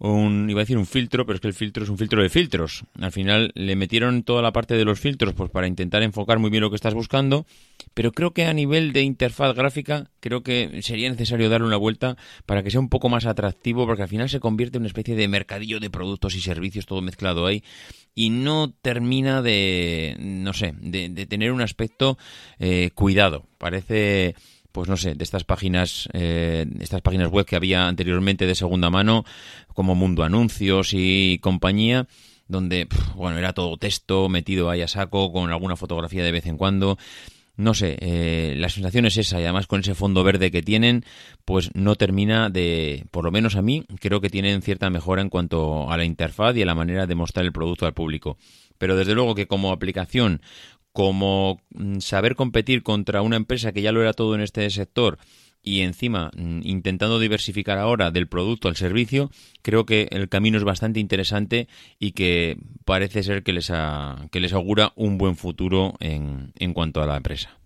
un, 0.00 0.48
iba 0.48 0.60
a 0.60 0.64
decir 0.64 0.78
un 0.78 0.86
filtro, 0.86 1.26
pero 1.26 1.36
es 1.36 1.40
que 1.40 1.48
el 1.48 1.54
filtro 1.54 1.84
es 1.84 1.90
un 1.90 1.98
filtro 1.98 2.22
de 2.22 2.30
filtros. 2.30 2.84
Al 3.00 3.12
final 3.12 3.52
le 3.54 3.76
metieron 3.76 4.22
toda 4.22 4.40
la 4.40 4.50
parte 4.50 4.74
de 4.74 4.84
los 4.86 4.98
filtros 4.98 5.34
pues 5.34 5.50
para 5.50 5.66
intentar 5.66 6.02
enfocar 6.02 6.38
muy 6.38 6.48
bien 6.48 6.62
lo 6.62 6.70
que 6.70 6.76
estás 6.76 6.94
buscando, 6.94 7.46
pero 7.92 8.10
creo 8.12 8.32
que 8.32 8.46
a 8.46 8.54
nivel 8.54 8.94
de 8.94 9.02
interfaz 9.02 9.54
gráfica 9.54 10.10
creo 10.20 10.42
que 10.42 10.80
sería 10.82 11.10
necesario 11.10 11.50
darle 11.50 11.66
una 11.66 11.76
vuelta 11.76 12.16
para 12.46 12.62
que 12.62 12.70
sea 12.70 12.80
un 12.80 12.88
poco 12.88 13.10
más 13.10 13.26
atractivo 13.26 13.86
porque 13.86 14.02
al 14.02 14.08
final 14.08 14.30
se 14.30 14.40
convierte 14.40 14.78
en 14.78 14.82
una 14.82 14.88
especie 14.88 15.14
de 15.14 15.28
mercadillo 15.28 15.80
de 15.80 15.90
productos 15.90 16.34
y 16.34 16.40
servicios 16.40 16.86
todo 16.86 17.02
mezclado 17.02 17.44
ahí 17.44 17.62
y 18.14 18.30
no 18.30 18.72
termina 18.72 19.42
de, 19.42 20.16
no 20.18 20.54
sé, 20.54 20.72
de, 20.80 21.10
de 21.10 21.26
tener 21.26 21.52
un 21.52 21.60
aspecto 21.60 22.16
eh, 22.58 22.90
cuidado. 22.94 23.46
Parece 23.58 24.34
pues 24.72 24.88
no 24.88 24.96
sé, 24.96 25.14
de 25.14 25.24
estas 25.24 25.44
páginas, 25.44 26.08
eh, 26.12 26.66
estas 26.80 27.02
páginas 27.02 27.30
web 27.30 27.46
que 27.46 27.56
había 27.56 27.88
anteriormente 27.88 28.46
de 28.46 28.54
segunda 28.54 28.90
mano, 28.90 29.24
como 29.74 29.94
Mundo 29.94 30.22
Anuncios 30.22 30.90
y 30.92 31.38
compañía, 31.40 32.06
donde, 32.48 32.88
bueno, 33.14 33.38
era 33.38 33.52
todo 33.52 33.76
texto 33.76 34.28
metido 34.28 34.70
ahí 34.70 34.82
a 34.82 34.88
saco, 34.88 35.32
con 35.32 35.50
alguna 35.50 35.76
fotografía 35.76 36.24
de 36.24 36.32
vez 36.32 36.46
en 36.46 36.56
cuando. 36.56 36.98
No 37.56 37.74
sé, 37.74 37.98
eh, 38.00 38.54
la 38.56 38.70
sensación 38.70 39.04
es 39.04 39.18
esa, 39.18 39.38
y 39.38 39.44
además 39.44 39.66
con 39.66 39.80
ese 39.80 39.94
fondo 39.94 40.24
verde 40.24 40.50
que 40.50 40.62
tienen, 40.62 41.04
pues 41.44 41.70
no 41.74 41.94
termina 41.94 42.48
de, 42.48 43.04
por 43.10 43.24
lo 43.24 43.30
menos 43.30 43.54
a 43.54 43.60
mí, 43.60 43.84
creo 44.00 44.22
que 44.22 44.30
tienen 44.30 44.62
cierta 44.62 44.88
mejora 44.88 45.20
en 45.20 45.28
cuanto 45.28 45.90
a 45.90 45.96
la 45.98 46.04
interfaz 46.04 46.56
y 46.56 46.62
a 46.62 46.66
la 46.66 46.74
manera 46.74 47.06
de 47.06 47.14
mostrar 47.14 47.44
el 47.44 47.52
producto 47.52 47.84
al 47.84 47.92
público. 47.92 48.38
Pero 48.78 48.96
desde 48.96 49.14
luego 49.14 49.34
que 49.34 49.46
como 49.46 49.72
aplicación, 49.72 50.40
como 50.92 51.60
mm, 51.70 51.98
saber 51.98 52.34
competir 52.34 52.82
contra 52.82 53.22
una 53.22 53.36
empresa 53.36 53.72
que 53.72 53.82
ya 53.82 53.92
lo 53.92 54.02
era 54.02 54.12
todo 54.12 54.34
en 54.34 54.40
este 54.40 54.68
sector 54.70 55.18
y 55.62 55.80
encima 55.80 56.30
mm, 56.36 56.60
intentando 56.64 57.18
diversificar 57.18 57.78
ahora 57.78 58.10
del 58.10 58.28
producto 58.28 58.68
al 58.68 58.76
servicio, 58.76 59.30
creo 59.62 59.84
que 59.86 60.08
el 60.10 60.28
camino 60.28 60.58
es 60.58 60.64
bastante 60.64 61.00
interesante 61.00 61.68
y 61.98 62.12
que 62.12 62.56
parece 62.84 63.22
ser 63.22 63.42
que 63.42 63.52
les, 63.52 63.70
que 64.30 64.40
les 64.40 64.52
augura 64.52 64.92
un 64.96 65.18
buen 65.18 65.36
futuro 65.36 65.94
en, 66.00 66.52
en 66.58 66.72
cuanto 66.72 67.02
a 67.02 67.06
la 67.06 67.16
empresa. 67.16 67.60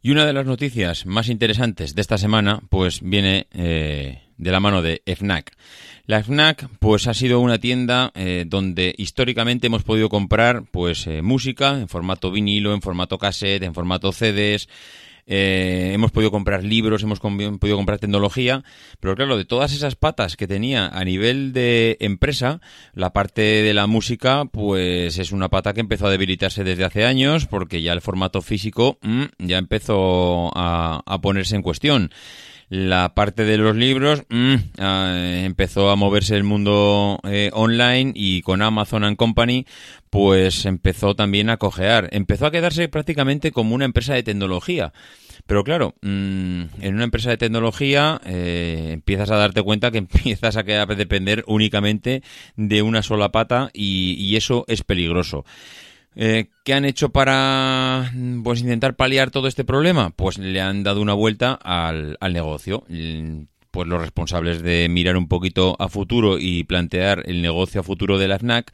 Y 0.00 0.12
una 0.12 0.24
de 0.24 0.32
las 0.32 0.46
noticias 0.46 1.06
más 1.06 1.28
interesantes 1.28 1.94
de 1.94 2.00
esta 2.00 2.18
semana, 2.18 2.62
pues 2.70 3.00
viene 3.02 3.48
eh, 3.50 4.22
de 4.38 4.50
la 4.50 4.60
mano 4.60 4.80
de 4.82 5.02
FNAC. 5.04 5.52
La 6.06 6.22
FNAC, 6.22 6.68
pues 6.78 7.06
ha 7.06 7.12
sido 7.12 7.40
una 7.40 7.58
tienda 7.58 8.12
eh, 8.14 8.44
donde 8.46 8.94
históricamente 8.96 9.66
hemos 9.66 9.82
podido 9.82 10.08
comprar, 10.08 10.62
pues 10.70 11.06
eh, 11.06 11.20
música 11.20 11.78
en 11.78 11.88
formato 11.88 12.30
vinilo, 12.30 12.72
en 12.72 12.80
formato 12.80 13.18
cassette, 13.18 13.64
en 13.64 13.74
formato 13.74 14.10
CDs. 14.12 14.68
eh, 15.30 15.90
hemos 15.92 16.10
podido 16.10 16.30
comprar 16.30 16.64
libros, 16.64 17.02
hemos 17.02 17.20
podido 17.20 17.76
comprar 17.76 17.98
tecnología, 17.98 18.64
pero 18.98 19.14
claro, 19.14 19.36
de 19.36 19.44
todas 19.44 19.74
esas 19.74 19.94
patas 19.94 20.36
que 20.38 20.46
tenía 20.46 20.88
a 20.88 21.04
nivel 21.04 21.52
de 21.52 21.98
empresa, 22.00 22.62
la 22.94 23.12
parte 23.12 23.42
de 23.42 23.74
la 23.74 23.86
música, 23.86 24.46
pues 24.46 25.18
es 25.18 25.30
una 25.30 25.50
pata 25.50 25.74
que 25.74 25.80
empezó 25.80 26.06
a 26.06 26.10
debilitarse 26.10 26.64
desde 26.64 26.84
hace 26.84 27.04
años, 27.04 27.44
porque 27.44 27.82
ya 27.82 27.92
el 27.92 28.00
formato 28.00 28.40
físico 28.40 28.98
mm, 29.02 29.24
ya 29.40 29.58
empezó 29.58 30.50
a, 30.56 31.02
a 31.04 31.20
ponerse 31.20 31.54
en 31.56 31.62
cuestión. 31.62 32.10
La 32.70 33.14
parte 33.14 33.44
de 33.44 33.56
los 33.56 33.74
libros 33.76 34.24
mm, 34.28 34.54
ah, 34.78 35.14
empezó 35.42 35.88
a 35.88 35.96
moverse 35.96 36.36
el 36.36 36.44
mundo 36.44 37.18
eh, 37.24 37.50
online 37.54 38.12
y 38.14 38.42
con 38.42 38.60
Amazon 38.60 39.04
and 39.04 39.16
Company 39.16 39.64
pues 40.10 40.66
empezó 40.66 41.14
también 41.14 41.48
a 41.48 41.56
cojear. 41.56 42.08
Empezó 42.12 42.44
a 42.46 42.50
quedarse 42.50 42.88
prácticamente 42.88 43.52
como 43.52 43.74
una 43.74 43.86
empresa 43.86 44.12
de 44.14 44.22
tecnología. 44.22 44.92
Pero 45.46 45.64
claro, 45.64 45.94
mm, 46.02 46.62
en 46.82 46.94
una 46.94 47.04
empresa 47.04 47.30
de 47.30 47.38
tecnología 47.38 48.20
eh, 48.26 48.90
empiezas 48.92 49.30
a 49.30 49.36
darte 49.36 49.62
cuenta 49.62 49.90
que 49.90 49.98
empiezas 49.98 50.56
a 50.58 50.64
quedar- 50.64 50.90
a 50.90 50.94
depender 50.94 51.44
únicamente 51.46 52.22
de 52.56 52.82
una 52.82 53.02
sola 53.02 53.30
pata 53.32 53.70
y, 53.72 54.14
y 54.18 54.36
eso 54.36 54.66
es 54.68 54.82
peligroso. 54.82 55.46
Eh, 56.16 56.48
¿Qué 56.64 56.74
han 56.74 56.84
hecho 56.84 57.10
para 57.10 58.10
mm, 58.12 58.42
pues 58.42 58.60
intentar 58.60 58.96
paliar 58.96 59.30
todo 59.30 59.46
este 59.46 59.64
problema? 59.64 60.10
Pues 60.10 60.38
le 60.38 60.60
han 60.60 60.82
dado 60.82 61.00
una 61.00 61.14
vuelta 61.14 61.52
al, 61.54 62.16
al 62.20 62.32
negocio. 62.32 62.84
Mm, 62.88 63.42
Pues 63.70 63.86
los 63.86 64.00
responsables 64.00 64.62
de 64.62 64.88
mirar 64.88 65.16
un 65.16 65.28
poquito 65.28 65.76
a 65.78 65.88
futuro 65.88 66.38
y 66.38 66.64
plantear 66.64 67.22
el 67.26 67.42
negocio 67.42 67.80
a 67.80 67.84
futuro 67.84 68.18
de 68.18 68.26
la 68.26 68.38
FNAC 68.38 68.72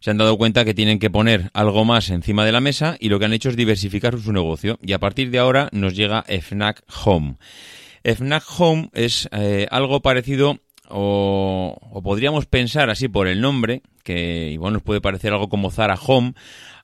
se 0.00 0.10
han 0.10 0.18
dado 0.18 0.36
cuenta 0.36 0.64
que 0.64 0.74
tienen 0.74 0.98
que 0.98 1.10
poner 1.10 1.50
algo 1.54 1.84
más 1.84 2.10
encima 2.10 2.44
de 2.44 2.50
la 2.50 2.60
mesa 2.60 2.96
y 2.98 3.08
lo 3.08 3.20
que 3.20 3.26
han 3.26 3.34
hecho 3.34 3.50
es 3.50 3.56
diversificar 3.56 4.18
su 4.18 4.32
negocio. 4.32 4.78
Y 4.82 4.94
a 4.94 4.98
partir 4.98 5.30
de 5.30 5.38
ahora 5.38 5.68
nos 5.70 5.94
llega 5.94 6.24
FNAC 6.26 6.82
Home. 7.04 7.36
FNAC 8.02 8.42
Home 8.58 8.90
es 8.94 9.28
eh, 9.30 9.68
algo 9.70 10.00
parecido 10.00 10.58
o, 10.92 12.00
podríamos 12.02 12.46
pensar 12.46 12.90
así 12.90 13.08
por 13.08 13.26
el 13.26 13.40
nombre, 13.40 13.82
que 14.04 14.50
igual 14.52 14.74
nos 14.74 14.82
puede 14.82 15.00
parecer 15.00 15.32
algo 15.32 15.48
como 15.48 15.70
Zara 15.70 15.98
Home, 16.06 16.34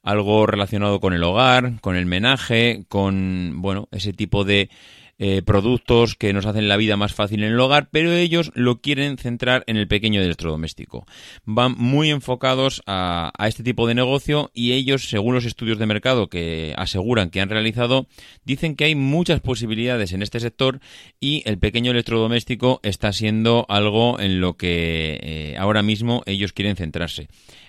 algo 0.02 0.46
relacionado 0.46 1.00
con 1.00 1.12
el 1.12 1.22
hogar, 1.22 1.80
con 1.80 1.96
el 1.96 2.06
menaje, 2.06 2.84
con, 2.88 3.54
bueno, 3.56 3.88
ese 3.92 4.12
tipo 4.12 4.44
de 4.44 4.70
eh, 5.20 5.42
productos 5.42 6.14
que 6.14 6.32
nos 6.32 6.46
hacen 6.46 6.68
la 6.68 6.76
vida 6.76 6.96
más 6.96 7.12
fácil 7.12 7.42
en 7.42 7.52
el 7.52 7.58
hogar, 7.60 7.88
pero 7.90 8.12
ellos 8.12 8.52
lo 8.54 8.80
quieren 8.80 9.18
centrar 9.18 9.64
en 9.66 9.76
el 9.76 9.88
pequeño 9.88 10.20
electrodoméstico. 10.20 11.06
Van 11.44 11.74
muy 11.76 12.10
enfocados 12.10 12.82
a, 12.86 13.32
este 13.48 13.64
tipo 13.64 13.88
de 13.88 13.96
negocio 13.96 14.52
y 14.54 14.72
ellos, 14.72 15.08
según 15.08 15.34
los 15.34 15.44
estudios 15.44 15.78
de 15.80 15.86
mercado 15.86 16.28
que 16.28 16.72
aseguran 16.76 17.30
que 17.30 17.40
han 17.40 17.48
realizado, 17.48 18.06
dicen 18.44 18.76
que 18.76 18.84
hay 18.84 18.94
muchas 18.94 19.40
posibilidades 19.40 20.12
en 20.12 20.22
este 20.22 20.38
sector 20.38 20.78
y 21.18 21.42
el 21.46 21.58
pequeño 21.58 21.90
electrodoméstico 21.90 22.78
está 22.84 23.12
siendo 23.12 23.66
algo 23.68 24.20
en 24.20 24.40
lo 24.40 24.56
que 24.56 25.18
eh, 25.20 25.56
ahora 25.58 25.82
mismo 25.82 26.22
ellos 26.26 26.52
quieren 26.52 26.76
centrarse. 26.76 27.28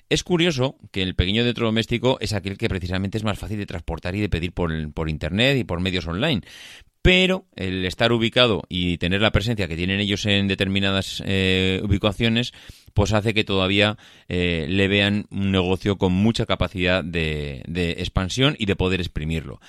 Es 0.10 0.24
curioso 0.24 0.76
que 0.92 1.04
el 1.04 1.16
pequeño 1.16 1.44
electrodoméstico 1.44 2.18
es 2.20 2.34
aquel 2.34 2.58
que 2.58 2.68
precisamente 2.68 3.18
es 3.18 3.24
más 3.24 3.38
fácil 3.38 3.60
de 3.60 3.68
transportar 3.68 4.16
y 4.16 4.22
de 4.22 4.30
pedir 4.30 4.54
por 4.54 5.10
internet 5.10 5.58
y 5.58 5.64
por 5.64 5.80
medios 5.82 6.08
online. 6.08 6.42
Pero 7.02 7.46
el 7.56 7.86
estar 7.86 8.12
ubicado 8.12 8.64
y 8.68 8.98
tener 8.98 9.22
la 9.22 9.32
presencia 9.32 9.68
que 9.68 9.78
tienen 9.78 10.02
ellos 10.02 10.26
en 10.26 10.48
determinadas 10.48 11.24
eh, 11.26 11.82
ubicaciones, 11.84 12.54
pues 12.94 13.14
hace 13.14 13.34
que 13.34 13.46
todavía 13.46 13.98
eh, 14.28 14.66
le 14.68 14.88
vean 14.90 15.26
un 15.32 15.52
negocio 15.52 15.98
con 15.98 16.12
mucha 16.12 16.46
capacidad 16.46 17.04
de, 17.04 17.64
de 17.68 17.92
expansión 17.92 18.56
y 18.60 18.66
de 18.66 18.76
poder 18.76 19.00
exprimirlo. 19.00 19.62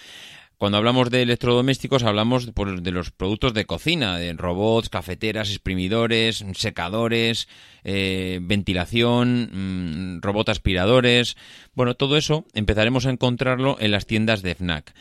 Cuando 0.60 0.76
hablamos 0.76 1.08
de 1.08 1.22
electrodomésticos 1.22 2.02
hablamos 2.02 2.50
pues, 2.52 2.82
de 2.82 2.90
los 2.90 3.10
productos 3.10 3.54
de 3.54 3.64
cocina, 3.64 4.18
de 4.18 4.34
robots, 4.34 4.90
cafeteras, 4.90 5.48
exprimidores, 5.48 6.44
secadores, 6.52 7.48
eh, 7.82 8.40
ventilación, 8.42 10.18
mm, 10.18 10.20
robot 10.20 10.50
aspiradores. 10.50 11.38
Bueno, 11.72 11.94
todo 11.94 12.18
eso 12.18 12.44
empezaremos 12.52 13.06
a 13.06 13.10
encontrarlo 13.10 13.78
en 13.80 13.90
las 13.90 14.04
tiendas 14.04 14.42
de 14.42 14.54
FNAC. 14.54 14.92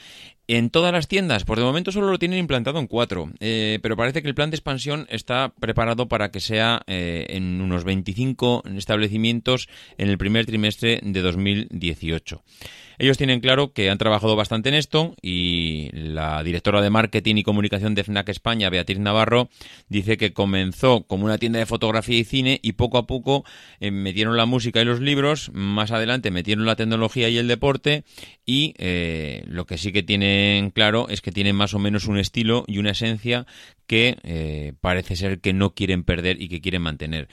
En 0.51 0.71
todas 0.71 0.91
las 0.91 1.07
tiendas, 1.07 1.45
pues 1.45 1.59
de 1.59 1.63
momento 1.63 1.91
solo 1.91 2.09
lo 2.09 2.17
tienen 2.17 2.39
implantado 2.39 2.79
en 2.79 2.87
cuatro, 2.87 3.29
eh, 3.39 3.77
pero 3.83 3.95
parece 3.95 4.23
que 4.23 4.27
el 4.27 4.33
plan 4.33 4.49
de 4.49 4.55
expansión 4.55 5.05
está 5.11 5.53
preparado 5.59 6.07
para 6.07 6.31
que 6.31 6.39
sea 6.39 6.81
eh, 6.87 7.27
en 7.29 7.61
unos 7.61 7.83
25 7.83 8.63
establecimientos 8.75 9.69
en 9.99 10.09
el 10.09 10.17
primer 10.17 10.47
trimestre 10.47 11.01
de 11.03 11.21
2018. 11.21 12.41
Ellos 13.01 13.17
tienen 13.17 13.39
claro 13.39 13.71
que 13.71 13.89
han 13.89 13.97
trabajado 13.97 14.35
bastante 14.35 14.67
en 14.67 14.75
esto 14.75 15.15
y 15.21 15.89
la 15.93 16.43
directora 16.43 16.81
de 16.81 16.89
marketing 16.89 17.37
y 17.37 17.43
comunicación 17.43 17.95
de 17.95 18.03
FNAC 18.03 18.27
España, 18.27 18.69
Beatriz 18.69 18.99
Navarro, 18.99 19.49
dice 19.87 20.17
que 20.17 20.33
comenzó 20.33 21.03
como 21.07 21.23
una 21.23 21.37
tienda 21.37 21.59
de 21.59 21.65
fotografía 21.65 22.19
y 22.19 22.25
cine 22.25 22.59
y 22.61 22.73
poco 22.73 22.97
a 22.97 23.07
poco 23.07 23.45
eh, 23.79 23.89
metieron 23.89 24.35
la 24.35 24.45
música 24.45 24.81
y 24.81 24.85
los 24.85 24.99
libros, 24.99 25.49
más 25.53 25.91
adelante 25.91 26.29
metieron 26.29 26.65
la 26.65 26.75
tecnología 26.75 27.29
y 27.29 27.37
el 27.37 27.47
deporte 27.47 28.03
y 28.45 28.73
eh, 28.79 29.45
lo 29.47 29.65
que 29.65 29.77
sí 29.77 29.93
que 29.93 30.03
tienen 30.03 30.69
claro 30.69 31.07
es 31.07 31.21
que 31.21 31.31
tienen 31.31 31.55
más 31.55 31.73
o 31.73 31.79
menos 31.79 32.05
un 32.05 32.17
estilo 32.17 32.65
y 32.67 32.79
una 32.79 32.91
esencia 32.91 33.47
que 33.87 34.17
eh, 34.23 34.73
parece 34.81 35.15
ser 35.15 35.39
que 35.39 35.53
no 35.53 35.73
quieren 35.73 36.03
perder 36.03 36.41
y 36.41 36.49
que 36.49 36.59
quieren 36.59 36.81
mantener. 36.81 37.29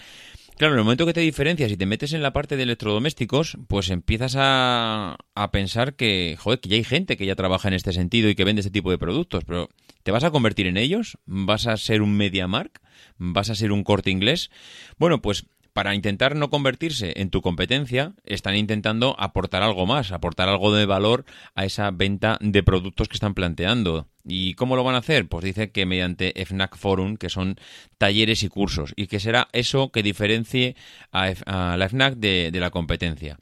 Claro, 0.56 0.72
en 0.72 0.78
el 0.78 0.84
momento 0.84 1.04
que 1.04 1.12
te 1.12 1.20
diferencias 1.20 1.70
y 1.70 1.76
te 1.76 1.84
metes 1.84 2.14
en 2.14 2.22
la 2.22 2.32
parte 2.32 2.56
de 2.56 2.62
electrodomésticos, 2.62 3.58
pues 3.68 3.90
empiezas 3.90 4.36
a, 4.38 5.18
a 5.34 5.50
pensar 5.50 5.96
que, 5.96 6.36
joder, 6.38 6.60
que 6.60 6.70
ya 6.70 6.76
hay 6.76 6.84
gente 6.84 7.18
que 7.18 7.26
ya 7.26 7.34
trabaja 7.34 7.68
en 7.68 7.74
este 7.74 7.92
sentido 7.92 8.30
y 8.30 8.34
que 8.34 8.44
vende 8.44 8.60
este 8.60 8.70
tipo 8.70 8.90
de 8.90 8.96
productos, 8.96 9.44
pero 9.44 9.68
¿te 10.02 10.12
vas 10.12 10.24
a 10.24 10.30
convertir 10.30 10.66
en 10.66 10.78
ellos? 10.78 11.18
¿Vas 11.26 11.66
a 11.66 11.76
ser 11.76 12.00
un 12.00 12.16
MediaMark? 12.16 12.80
¿Vas 13.18 13.50
a 13.50 13.54
ser 13.54 13.70
un 13.70 13.84
corte 13.84 14.10
inglés? 14.10 14.50
Bueno, 14.96 15.20
pues 15.20 15.44
para 15.74 15.94
intentar 15.94 16.36
no 16.36 16.48
convertirse 16.48 17.12
en 17.16 17.28
tu 17.28 17.42
competencia, 17.42 18.14
están 18.24 18.56
intentando 18.56 19.14
aportar 19.18 19.62
algo 19.62 19.84
más, 19.84 20.10
aportar 20.10 20.48
algo 20.48 20.74
de 20.74 20.86
valor 20.86 21.26
a 21.54 21.66
esa 21.66 21.90
venta 21.90 22.38
de 22.40 22.62
productos 22.62 23.08
que 23.08 23.16
están 23.16 23.34
planteando. 23.34 24.08
¿Y 24.26 24.54
cómo 24.54 24.74
lo 24.76 24.84
van 24.84 24.96
a 24.96 24.98
hacer? 24.98 25.28
Pues 25.28 25.44
dice 25.44 25.70
que 25.70 25.86
mediante 25.86 26.32
FNAC 26.44 26.76
Forum, 26.76 27.16
que 27.16 27.30
son 27.30 27.56
talleres 27.96 28.42
y 28.42 28.48
cursos, 28.48 28.92
y 28.96 29.06
que 29.06 29.20
será 29.20 29.48
eso 29.52 29.90
que 29.90 30.02
diferencie 30.02 30.74
a, 31.12 31.32
a 31.46 31.76
la 31.76 31.88
FNAC 31.88 32.14
de 32.16 32.50
la 32.52 32.70
competencia. 32.70 33.38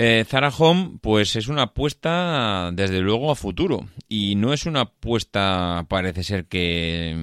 Eh, 0.00 0.24
Zara 0.28 0.52
Home, 0.56 0.98
pues 1.00 1.34
es 1.34 1.48
una 1.48 1.62
apuesta 1.62 2.70
desde 2.72 3.00
luego 3.00 3.32
a 3.32 3.34
futuro 3.34 3.88
y 4.08 4.36
no 4.36 4.52
es 4.52 4.64
una 4.64 4.82
apuesta, 4.82 5.86
parece 5.88 6.22
ser 6.22 6.46
que 6.46 7.16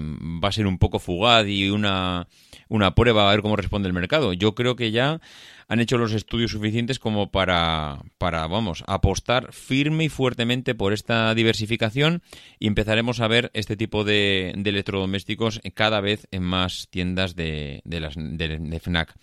va 0.44 0.50
a 0.50 0.52
ser 0.52 0.68
un 0.68 0.78
poco 0.78 1.00
fugaz 1.00 1.48
y 1.48 1.70
una, 1.70 2.28
una 2.68 2.94
prueba 2.94 3.30
a 3.30 3.32
ver 3.32 3.42
cómo 3.42 3.56
responde 3.56 3.88
el 3.88 3.94
mercado. 3.94 4.34
Yo 4.34 4.56
creo 4.56 4.76
que 4.76 4.92
ya 4.92 5.22
han 5.70 5.80
hecho 5.80 5.98
los 5.98 6.12
estudios 6.12 6.52
suficientes 6.52 7.00
como 7.00 7.32
para, 7.32 8.02
para, 8.18 8.46
vamos, 8.48 8.84
apostar 8.88 9.54
firme 9.54 10.04
y 10.04 10.10
fuertemente 10.10 10.76
por 10.76 10.92
esta 10.92 11.34
diversificación 11.34 12.24
y 12.60 12.68
empezaremos 12.68 13.22
a 13.22 13.30
ver 13.30 13.52
este 13.54 13.78
tipo 13.78 14.04
de, 14.04 14.54
de 14.54 14.70
electrodomésticos 14.70 15.62
cada 15.76 16.02
vez 16.02 16.28
en 16.32 16.44
más 16.44 16.90
tiendas 16.90 17.38
de, 17.38 17.80
de, 17.86 18.02
las, 18.02 18.16
de, 18.18 18.60
de 18.60 18.80
FNAC. 18.82 19.16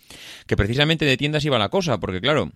Que 0.47 0.57
precisamente 0.57 1.05
de 1.05 1.17
tiendas 1.17 1.45
iba 1.45 1.59
la 1.59 1.69
cosa, 1.69 1.99
porque 1.99 2.19
claro, 2.19 2.51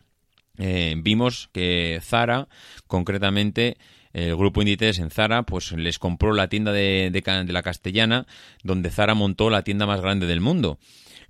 eh, 0.58 0.96
vimos 0.98 1.50
que 1.52 2.00
Zara, 2.02 2.48
concretamente, 2.88 3.78
el 4.13 4.36
grupo 4.36 4.62
Inditex 4.62 5.00
en 5.00 5.12
Zara, 5.12 5.43
pues 5.43 5.72
les 5.74 6.00
compró 6.00 6.34
la 6.34 6.48
tienda 6.48 6.72
de, 6.72 7.10
de, 7.12 7.54
la 7.54 7.63
Castellana, 7.63 8.26
donde 8.63 8.89
Zara 8.89 9.13
montó 9.13 9.50
la 9.50 9.63
tienda 9.63 9.86
más 9.86 10.02
grande 10.02 10.26
del 10.26 10.41
mundo. 10.41 10.80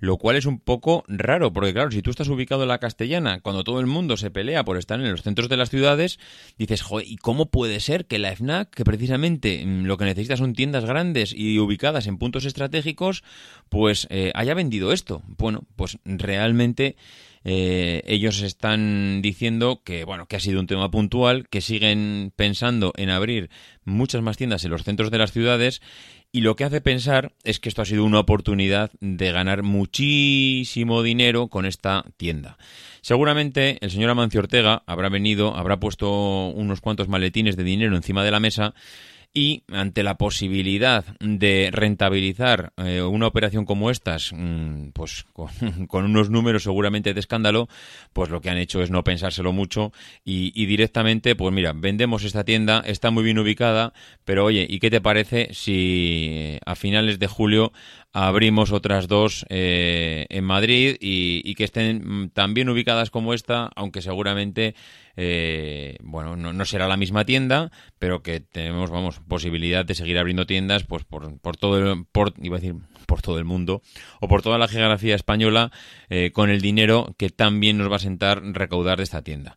Lo 0.00 0.16
cual 0.16 0.36
es 0.36 0.46
un 0.46 0.60
poco 0.60 1.04
raro, 1.08 1.52
porque 1.52 1.72
claro, 1.72 1.90
si 1.90 2.02
tú 2.02 2.10
estás 2.10 2.28
ubicado 2.28 2.62
en 2.62 2.68
la 2.68 2.78
Castellana, 2.78 3.40
cuando 3.40 3.64
todo 3.64 3.80
el 3.80 3.86
mundo 3.86 4.16
se 4.16 4.30
pelea 4.30 4.64
por 4.64 4.78
estar 4.78 5.00
en 5.00 5.10
los 5.10 5.22
centros 5.22 5.48
de 5.48 5.56
las 5.56 5.70
ciudades, 5.70 6.20
dices, 6.56 6.82
joder, 6.82 7.08
¿y 7.08 7.16
cómo 7.16 7.50
puede 7.50 7.80
ser 7.80 8.06
que 8.06 8.20
la 8.20 8.34
FNAC, 8.34 8.70
que 8.70 8.84
precisamente 8.84 9.64
lo 9.66 9.98
que 9.98 10.04
necesita 10.04 10.36
son 10.36 10.54
tiendas 10.54 10.84
grandes 10.84 11.34
y 11.36 11.58
ubicadas 11.58 12.06
en 12.06 12.16
puntos 12.16 12.44
estratégicos, 12.44 13.24
pues 13.68 14.06
eh, 14.10 14.30
haya 14.36 14.54
vendido 14.54 14.92
esto? 14.92 15.22
Bueno, 15.26 15.64
pues 15.74 15.98
realmente 16.04 16.96
eh, 17.44 18.02
ellos 18.06 18.40
están 18.42 19.22
diciendo 19.22 19.82
que 19.84 20.04
bueno 20.04 20.26
que 20.26 20.36
ha 20.36 20.40
sido 20.40 20.60
un 20.60 20.66
tema 20.66 20.90
puntual, 20.90 21.48
que 21.48 21.60
siguen 21.60 22.32
pensando 22.34 22.92
en 22.96 23.10
abrir 23.10 23.50
muchas 23.84 24.22
más 24.22 24.36
tiendas 24.36 24.64
en 24.64 24.70
los 24.70 24.84
centros 24.84 25.10
de 25.10 25.18
las 25.18 25.32
ciudades 25.32 25.80
y 26.30 26.42
lo 26.42 26.56
que 26.56 26.64
hace 26.64 26.80
pensar 26.80 27.32
es 27.42 27.58
que 27.58 27.70
esto 27.70 27.80
ha 27.80 27.86
sido 27.86 28.04
una 28.04 28.20
oportunidad 28.20 28.90
de 29.00 29.32
ganar 29.32 29.62
muchísimo 29.62 31.02
dinero 31.02 31.48
con 31.48 31.64
esta 31.64 32.04
tienda. 32.18 32.58
Seguramente 33.00 33.78
el 33.80 33.90
señor 33.90 34.10
Amancio 34.10 34.40
Ortega 34.40 34.82
habrá 34.86 35.08
venido, 35.08 35.56
habrá 35.56 35.80
puesto 35.80 36.48
unos 36.48 36.82
cuantos 36.82 37.08
maletines 37.08 37.56
de 37.56 37.64
dinero 37.64 37.96
encima 37.96 38.24
de 38.24 38.30
la 38.30 38.40
mesa 38.40 38.74
y 39.38 39.62
ante 39.72 40.02
la 40.02 40.18
posibilidad 40.18 41.04
de 41.20 41.70
rentabilizar 41.70 42.72
eh, 42.76 43.02
una 43.02 43.28
operación 43.28 43.66
como 43.66 43.88
estas, 43.88 44.32
mmm, 44.32 44.88
pues 44.92 45.26
con, 45.32 45.86
con, 45.86 46.06
unos 46.06 46.28
números 46.28 46.64
seguramente 46.64 47.14
de 47.14 47.20
escándalo, 47.20 47.68
pues 48.12 48.30
lo 48.30 48.40
que 48.40 48.50
han 48.50 48.58
hecho 48.58 48.82
es 48.82 48.90
no 48.90 49.04
pensárselo 49.04 49.52
mucho 49.52 49.92
y, 50.24 50.50
y, 50.60 50.66
directamente, 50.66 51.36
pues 51.36 51.54
mira, 51.54 51.72
vendemos 51.72 52.24
esta 52.24 52.42
tienda, 52.42 52.82
está 52.84 53.12
muy 53.12 53.22
bien 53.22 53.38
ubicada, 53.38 53.92
pero 54.24 54.44
oye, 54.44 54.66
¿y 54.68 54.80
qué 54.80 54.90
te 54.90 55.00
parece 55.00 55.50
si 55.52 56.58
a 56.66 56.74
finales 56.74 57.20
de 57.20 57.28
julio 57.28 57.72
abrimos 58.12 58.72
otras 58.72 59.08
dos 59.08 59.44
eh, 59.48 60.26
en 60.30 60.44
Madrid 60.44 60.96
y, 61.00 61.42
y, 61.44 61.54
que 61.54 61.64
estén 61.64 62.30
tan 62.30 62.54
bien 62.54 62.68
ubicadas 62.68 63.10
como 63.10 63.34
esta, 63.34 63.70
aunque 63.76 64.02
seguramente 64.02 64.74
eh, 65.20 65.96
bueno, 66.00 66.36
no, 66.36 66.52
no, 66.52 66.64
será 66.64 66.86
la 66.86 66.96
misma 66.96 67.24
tienda, 67.24 67.72
pero 67.98 68.22
que 68.22 68.38
tenemos, 68.38 68.88
vamos, 68.90 69.20
posibilidad 69.26 69.84
de 69.84 69.96
seguir 69.96 70.16
abriendo 70.16 70.46
tiendas 70.46 70.84
pues 70.84 71.04
por, 71.04 71.40
por 71.40 71.56
todo 71.56 71.78
el, 71.78 72.06
por, 72.06 72.34
iba 72.40 72.56
a 72.56 72.60
decir, 72.60 72.76
por 73.04 73.20
todo 73.20 73.38
el 73.38 73.44
mundo 73.44 73.82
o 74.20 74.28
por 74.28 74.42
toda 74.42 74.58
la 74.58 74.68
geografía 74.68 75.16
española 75.16 75.72
eh, 76.08 76.30
con 76.32 76.50
el 76.50 76.60
dinero 76.60 77.16
que 77.18 77.30
también 77.30 77.78
nos 77.78 77.90
va 77.90 77.96
a 77.96 77.98
sentar 77.98 78.42
recaudar 78.42 78.98
de 78.98 79.04
esta 79.04 79.22
tienda. 79.22 79.56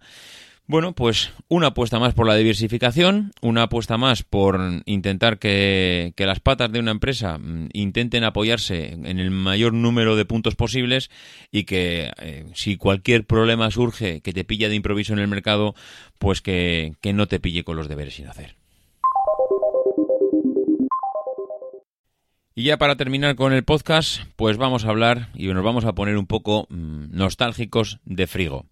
Bueno, 0.67 0.93
pues 0.93 1.33
una 1.49 1.67
apuesta 1.67 1.99
más 1.99 2.13
por 2.13 2.27
la 2.27 2.35
diversificación, 2.35 3.31
una 3.41 3.63
apuesta 3.63 3.97
más 3.97 4.23
por 4.23 4.59
intentar 4.85 5.37
que, 5.37 6.13
las 6.17 6.39
patas 6.39 6.71
de 6.71 6.79
una 6.79 6.91
empresa 6.91 7.37
mm, 7.37 7.69
intenten 7.73 8.23
apoyarse 8.23 8.93
en 8.93 9.19
el 9.19 9.31
mayor 9.31 9.73
número 9.73 10.15
de 10.15 10.23
puntos 10.23 10.55
posibles 10.55 11.09
y 11.51 11.65
que 11.65 12.11
eh, 12.19 12.45
si 12.53 12.77
cualquier 12.77 13.25
problema 13.25 13.69
surge 13.69 14.21
que 14.21 14.31
te 14.33 14.45
pilla 14.45 14.69
de 14.69 14.75
improviso 14.75 15.11
en 15.11 15.19
el 15.19 15.27
mercado, 15.27 15.75
pues 16.19 16.41
que, 16.41 16.93
que 17.01 17.11
no 17.11 17.27
te 17.27 17.41
pille 17.41 17.65
con 17.65 17.75
los 17.75 17.89
deberes 17.89 18.15
sin 18.15 18.27
hacer. 18.27 18.55
Y 22.53 22.63
ya 22.63 22.77
para 22.77 22.95
terminar 22.95 23.35
con 23.35 23.53
el 23.53 23.63
podcast, 23.63 24.21
pues 24.35 24.57
vamos 24.57 24.85
a 24.85 24.89
hablar 24.89 25.29
y 25.33 25.47
nos 25.47 25.63
vamos 25.63 25.85
a 25.85 25.93
poner 25.93 26.17
un 26.17 26.27
poco 26.27 26.67
mmm, 26.69 27.05
nostálgicos 27.09 27.99
de 28.05 28.27
Frigo. 28.27 28.70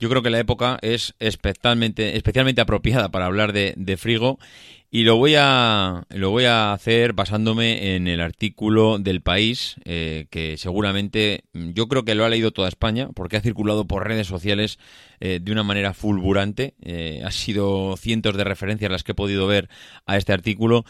Yo 0.00 0.08
creo 0.08 0.22
que 0.22 0.30
la 0.30 0.38
época 0.38 0.78
es 0.80 1.14
especialmente, 1.18 2.16
especialmente 2.16 2.62
apropiada 2.62 3.10
para 3.10 3.26
hablar 3.26 3.52
de, 3.52 3.96
Frigo 3.98 4.38
y 4.90 5.02
lo 5.02 5.16
voy 5.16 5.34
a 5.36 6.04
lo 6.08 6.30
voy 6.30 6.46
a 6.46 6.72
hacer 6.72 7.12
basándome 7.12 7.94
en 7.94 8.08
el 8.08 8.22
artículo 8.22 8.98
del 8.98 9.20
país 9.20 9.76
eh, 9.84 10.26
que 10.30 10.56
seguramente 10.56 11.44
yo 11.52 11.86
creo 11.86 12.04
que 12.04 12.14
lo 12.14 12.24
ha 12.24 12.30
leído 12.30 12.50
toda 12.50 12.68
España 12.68 13.10
porque 13.14 13.36
ha 13.36 13.42
circulado 13.42 13.86
por 13.86 14.08
redes 14.08 14.26
sociales 14.26 14.78
eh, 15.20 15.38
de 15.42 15.52
una 15.52 15.64
manera 15.64 15.92
fulgurante 15.92 16.74
eh, 16.80 17.20
ha 17.24 17.30
sido 17.30 17.96
cientos 17.98 18.36
de 18.36 18.44
referencias 18.44 18.90
las 18.90 19.04
que 19.04 19.12
he 19.12 19.14
podido 19.14 19.46
ver 19.46 19.68
a 20.06 20.16
este 20.16 20.32
artículo 20.32 20.84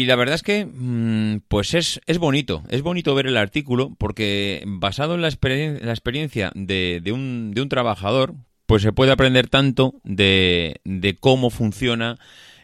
y 0.00 0.06
la 0.06 0.16
verdad 0.16 0.36
es 0.36 0.42
que, 0.42 0.64
mm, 0.64 1.42
pues 1.48 1.74
es, 1.74 2.00
es 2.06 2.16
bonito, 2.16 2.62
es 2.70 2.80
bonito 2.80 3.14
ver 3.14 3.26
el 3.26 3.36
artículo 3.36 3.94
porque 3.98 4.62
basado 4.66 5.14
en 5.14 5.20
la, 5.20 5.28
experien 5.28 5.78
la 5.82 5.92
experiencia 5.92 6.52
de, 6.54 7.02
un, 7.12 7.52
de 7.52 7.60
un 7.60 7.68
trabajador, 7.68 8.34
pues 8.64 8.80
se 8.80 8.94
puede 8.94 9.12
aprender 9.12 9.48
tanto 9.48 10.00
de, 10.02 10.80
de 10.84 11.16
cómo 11.16 11.50
funciona 11.50 12.18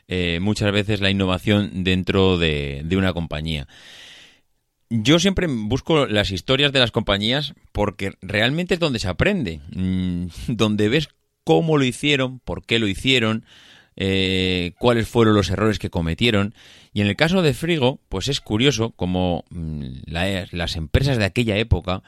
eh, 0.09 0.39
muchas 0.41 0.73
veces 0.73 1.03
la 1.03 1.11
innovación 1.11 1.85
dentro 1.85 2.39
de, 2.39 2.81
de 2.87 2.97
una 2.97 3.13
compañía. 3.13 3.69
Yo 4.89 5.19
siempre 5.19 5.47
busco 5.47 6.07
las 6.07 6.31
historias 6.31 6.73
de 6.73 6.81
las 6.81 6.91
compañías 6.91 7.53
porque 7.73 8.15
realmente 8.23 8.73
es 8.73 8.81
donde 8.81 8.99
se 8.99 9.09
aprende, 9.09 9.61
mmm, 9.75 10.29
donde 10.49 10.89
ves 10.89 11.11
cómo 11.45 11.77
lo 11.77 11.85
hicieron, 11.85 12.39
por 12.39 12.65
qué 12.65 12.79
lo 12.79 12.89
hicieron, 12.89 13.45
eh, 13.97 14.73
cuáles 14.79 15.09
fueron 15.09 15.35
los 15.35 15.51
errores 15.51 15.79
que 15.79 15.91
cometieron. 15.91 16.55
Y 16.93 17.01
en 17.01 17.09
el 17.09 17.17
caso 17.17 17.43
de 17.43 17.55
Frigo, 17.55 18.01
pues 18.09 18.29
es 18.29 18.41
curioso 18.41 18.93
como 18.93 19.45
la, 20.07 20.47
las 20.51 20.77
empresas 20.77 21.19
de 21.19 21.25
aquella 21.25 21.57
época 21.57 22.03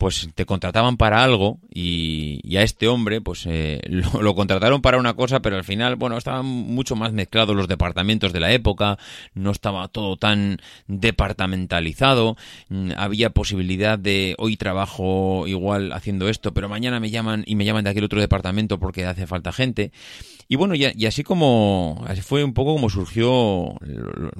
pues 0.00 0.30
te 0.34 0.46
contrataban 0.46 0.96
para 0.96 1.22
algo 1.22 1.58
y, 1.68 2.40
y 2.42 2.56
a 2.56 2.62
este 2.62 2.88
hombre 2.88 3.20
pues 3.20 3.44
eh, 3.44 3.82
lo, 3.86 4.22
lo, 4.22 4.34
contrataron 4.34 4.80
para 4.80 4.96
una 4.96 5.12
cosa 5.12 5.40
pero 5.40 5.56
al 5.56 5.64
final 5.64 5.96
bueno 5.96 6.16
estaban 6.16 6.46
mucho 6.46 6.96
más 6.96 7.12
mezclados 7.12 7.54
los 7.54 7.68
departamentos 7.68 8.32
de 8.32 8.40
la 8.40 8.50
época 8.50 8.98
no 9.34 9.50
estaba 9.50 9.86
todo 9.88 10.16
tan 10.16 10.56
departamentalizado 10.86 12.38
mm, 12.70 12.92
había 12.96 13.28
posibilidad 13.28 13.98
de 13.98 14.34
hoy 14.38 14.56
trabajo 14.56 15.46
igual 15.46 15.92
haciendo 15.92 16.30
esto 16.30 16.54
pero 16.54 16.70
mañana 16.70 16.98
me 16.98 17.10
llaman 17.10 17.44
y 17.46 17.54
me 17.54 17.66
llaman 17.66 17.84
de 17.84 17.90
aquel 17.90 18.04
otro 18.04 18.22
departamento 18.22 18.80
porque 18.80 19.04
hace 19.04 19.26
falta 19.26 19.52
gente 19.52 19.92
y 20.52 20.56
bueno, 20.56 20.74
y, 20.74 20.84
y, 20.96 21.06
así 21.06 21.22
como 21.22 22.02
así 22.08 22.22
fue 22.22 22.42
un 22.42 22.54
poco 22.54 22.74
como 22.74 22.90
surgió 22.90 23.76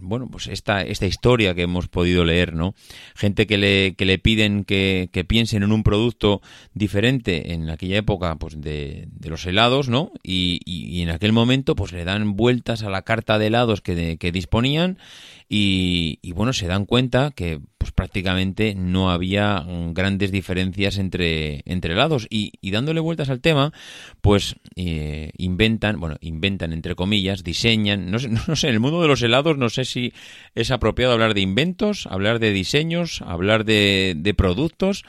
bueno, 0.00 0.26
pues 0.28 0.48
esta 0.48 0.82
esta 0.82 1.06
historia 1.06 1.54
que 1.54 1.62
hemos 1.62 1.86
podido 1.86 2.24
leer, 2.24 2.52
¿no? 2.52 2.74
Gente 3.14 3.46
que 3.46 3.56
le 3.56 3.94
que 3.94 4.06
le 4.06 4.18
piden 4.18 4.64
que, 4.64 5.08
que 5.12 5.24
piensen 5.24 5.62
en 5.62 5.70
un 5.70 5.84
producto 5.84 6.42
diferente 6.74 7.52
en 7.52 7.70
aquella 7.70 7.98
época 7.98 8.34
pues 8.40 8.60
de, 8.60 9.06
de 9.08 9.30
los 9.30 9.46
helados, 9.46 9.88
¿no? 9.88 10.10
Y, 10.24 10.58
y, 10.64 10.98
y, 10.98 11.02
en 11.02 11.10
aquel 11.10 11.32
momento 11.32 11.76
pues 11.76 11.92
le 11.92 12.04
dan 12.04 12.34
vueltas 12.34 12.82
a 12.82 12.90
la 12.90 13.02
carta 13.02 13.38
de 13.38 13.46
helados 13.46 13.80
que, 13.80 13.94
de, 13.94 14.16
que 14.16 14.32
disponían 14.32 14.98
y, 15.52 16.20
y, 16.22 16.30
bueno, 16.30 16.52
se 16.52 16.68
dan 16.68 16.86
cuenta 16.86 17.32
que 17.34 17.60
pues 17.76 17.90
prácticamente 17.90 18.76
no 18.76 19.10
había 19.10 19.66
grandes 19.92 20.30
diferencias 20.30 20.96
entre, 20.96 21.62
entre 21.64 21.94
helados 21.94 22.28
y, 22.30 22.52
y 22.60 22.70
dándole 22.70 23.00
vueltas 23.00 23.30
al 23.30 23.40
tema, 23.40 23.72
pues 24.20 24.54
eh, 24.76 25.32
inventan, 25.36 25.98
bueno, 25.98 26.18
inventan 26.20 26.72
entre 26.72 26.94
comillas, 26.94 27.42
diseñan, 27.42 28.12
no 28.12 28.20
sé, 28.20 28.28
no 28.48 28.54
sé, 28.54 28.68
en 28.68 28.74
el 28.74 28.80
mundo 28.80 29.02
de 29.02 29.08
los 29.08 29.22
helados 29.22 29.58
no 29.58 29.70
sé 29.70 29.84
si 29.84 30.12
es 30.54 30.70
apropiado 30.70 31.14
hablar 31.14 31.34
de 31.34 31.40
inventos, 31.40 32.06
hablar 32.06 32.38
de 32.38 32.52
diseños, 32.52 33.20
hablar 33.22 33.64
de, 33.64 34.14
de 34.16 34.34
productos, 34.34 35.02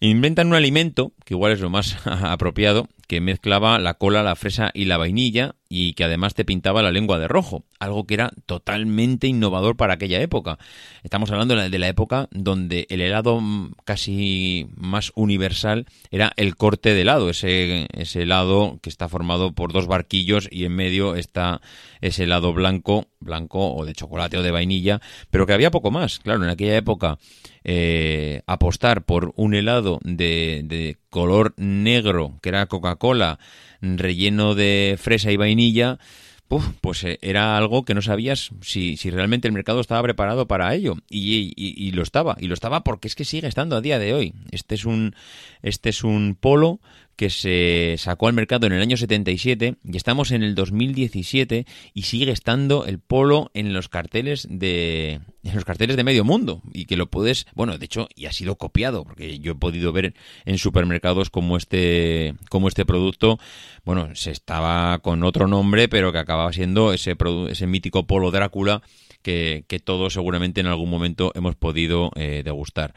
Inventan 0.00 0.48
un 0.48 0.54
alimento, 0.54 1.12
que 1.26 1.34
igual 1.34 1.52
es 1.52 1.60
lo 1.60 1.70
más 1.70 1.98
apropiado, 2.06 2.88
que 3.08 3.20
mezclaba 3.20 3.78
la 3.80 3.94
cola, 3.94 4.22
la 4.22 4.36
fresa 4.36 4.70
y 4.72 4.84
la 4.84 4.96
vainilla 4.96 5.56
y 5.68 5.94
que 5.94 6.04
además 6.04 6.34
te 6.34 6.44
pintaba 6.44 6.82
la 6.82 6.92
lengua 6.92 7.18
de 7.18 7.26
rojo, 7.26 7.64
algo 7.80 8.06
que 8.06 8.14
era 8.14 8.30
totalmente 8.46 9.26
innovador 9.26 9.76
para 9.76 9.94
aquella 9.94 10.20
época. 10.20 10.58
Estamos 11.02 11.30
hablando 11.32 11.56
de 11.56 11.78
la, 11.78 11.88
época 11.88 12.28
donde 12.30 12.86
el 12.90 13.00
helado 13.00 13.40
casi 13.84 14.68
más 14.76 15.10
universal 15.16 15.86
era 16.12 16.32
el 16.36 16.54
corte 16.56 16.94
de 16.94 17.02
helado, 17.02 17.28
ese, 17.28 17.88
ese 17.92 18.22
helado 18.22 18.78
que 18.80 18.88
está 18.88 19.08
formado 19.08 19.52
por 19.52 19.72
dos 19.72 19.88
barquillos 19.88 20.48
y 20.50 20.64
en 20.64 20.76
medio 20.76 21.16
está 21.16 21.60
ese 22.00 22.24
helado 22.24 22.52
blanco, 22.52 23.08
blanco 23.18 23.74
o 23.74 23.84
de 23.84 23.94
chocolate 23.94 24.38
o 24.38 24.42
de 24.42 24.52
vainilla, 24.52 25.00
pero 25.30 25.46
que 25.46 25.54
había 25.54 25.72
poco 25.72 25.90
más. 25.90 26.20
Claro, 26.20 26.44
en 26.44 26.50
aquella 26.50 26.76
época 26.76 27.18
eh, 27.64 28.42
apostar 28.46 29.04
por 29.04 29.32
un 29.34 29.54
helado 29.54 29.98
de 30.04 30.96
color 31.10 31.54
negro, 31.56 32.38
que 32.42 32.50
era 32.50 32.66
Coca-Cola, 32.66 33.38
relleno 33.80 34.54
de 34.54 34.96
fresa 34.98 35.30
y 35.32 35.36
vainilla, 35.36 35.98
pues 36.80 37.02
eh, 37.04 37.18
era 37.22 37.56
algo 37.56 37.84
que 37.84 37.94
no 37.94 38.02
sabías 38.02 38.50
si, 38.60 38.96
si, 38.96 39.10
realmente 39.10 39.48
el 39.48 39.54
mercado 39.54 39.80
estaba 39.80 40.02
preparado 40.02 40.46
para 40.46 40.74
ello. 40.74 40.94
Y, 41.10 41.52
y, 41.56 41.74
y, 41.76 41.90
lo 41.90 42.02
estaba. 42.02 42.36
Y 42.38 42.46
lo 42.46 42.54
estaba 42.54 42.84
porque 42.84 43.08
es 43.08 43.14
que 43.14 43.24
sigue 43.24 43.48
estando 43.48 43.76
a 43.76 43.80
día 43.80 43.98
de 43.98 44.14
hoy. 44.14 44.34
Este 44.52 44.76
es 44.76 44.84
un, 44.84 45.14
este 45.62 45.88
es 45.88 46.04
un 46.04 46.36
polo 46.38 46.80
que 47.16 47.30
se 47.30 47.96
sacó 47.98 48.28
al 48.28 48.34
mercado 48.34 48.66
en 48.66 48.74
el 48.74 48.82
año 48.82 48.96
77 48.96 49.76
y 49.82 49.96
estamos 49.96 50.30
en 50.30 50.42
el 50.42 50.54
2017 50.54 51.66
y 51.94 52.02
sigue 52.02 52.30
estando 52.30 52.84
el 52.84 52.98
polo 52.98 53.50
en 53.54 53.72
los 53.72 53.88
carteles 53.88 54.46
de 54.50 55.20
en 55.42 55.54
los 55.54 55.64
carteles 55.64 55.96
de 55.96 56.04
medio 56.04 56.24
mundo 56.24 56.60
y 56.72 56.86
que 56.86 56.96
lo 56.96 57.06
puedes, 57.06 57.46
bueno, 57.54 57.78
de 57.78 57.84
hecho 57.86 58.08
y 58.14 58.26
ha 58.26 58.32
sido 58.32 58.56
copiado 58.56 59.04
porque 59.04 59.38
yo 59.38 59.52
he 59.52 59.54
podido 59.56 59.92
ver 59.92 60.14
en 60.44 60.58
supermercados 60.58 61.30
como 61.30 61.56
este 61.56 62.34
como 62.50 62.68
este 62.68 62.84
producto, 62.84 63.38
bueno, 63.84 64.14
se 64.14 64.30
estaba 64.30 64.98
con 64.98 65.24
otro 65.24 65.46
nombre, 65.46 65.88
pero 65.88 66.12
que 66.12 66.18
acababa 66.18 66.52
siendo 66.52 66.92
ese 66.92 67.16
ese 67.48 67.66
mítico 67.66 68.06
polo 68.06 68.30
Drácula 68.30 68.82
que, 69.22 69.64
que, 69.66 69.80
todos 69.80 70.12
seguramente 70.12 70.60
en 70.60 70.68
algún 70.68 70.88
momento 70.88 71.32
hemos 71.34 71.56
podido 71.56 72.12
eh, 72.14 72.42
degustar. 72.44 72.94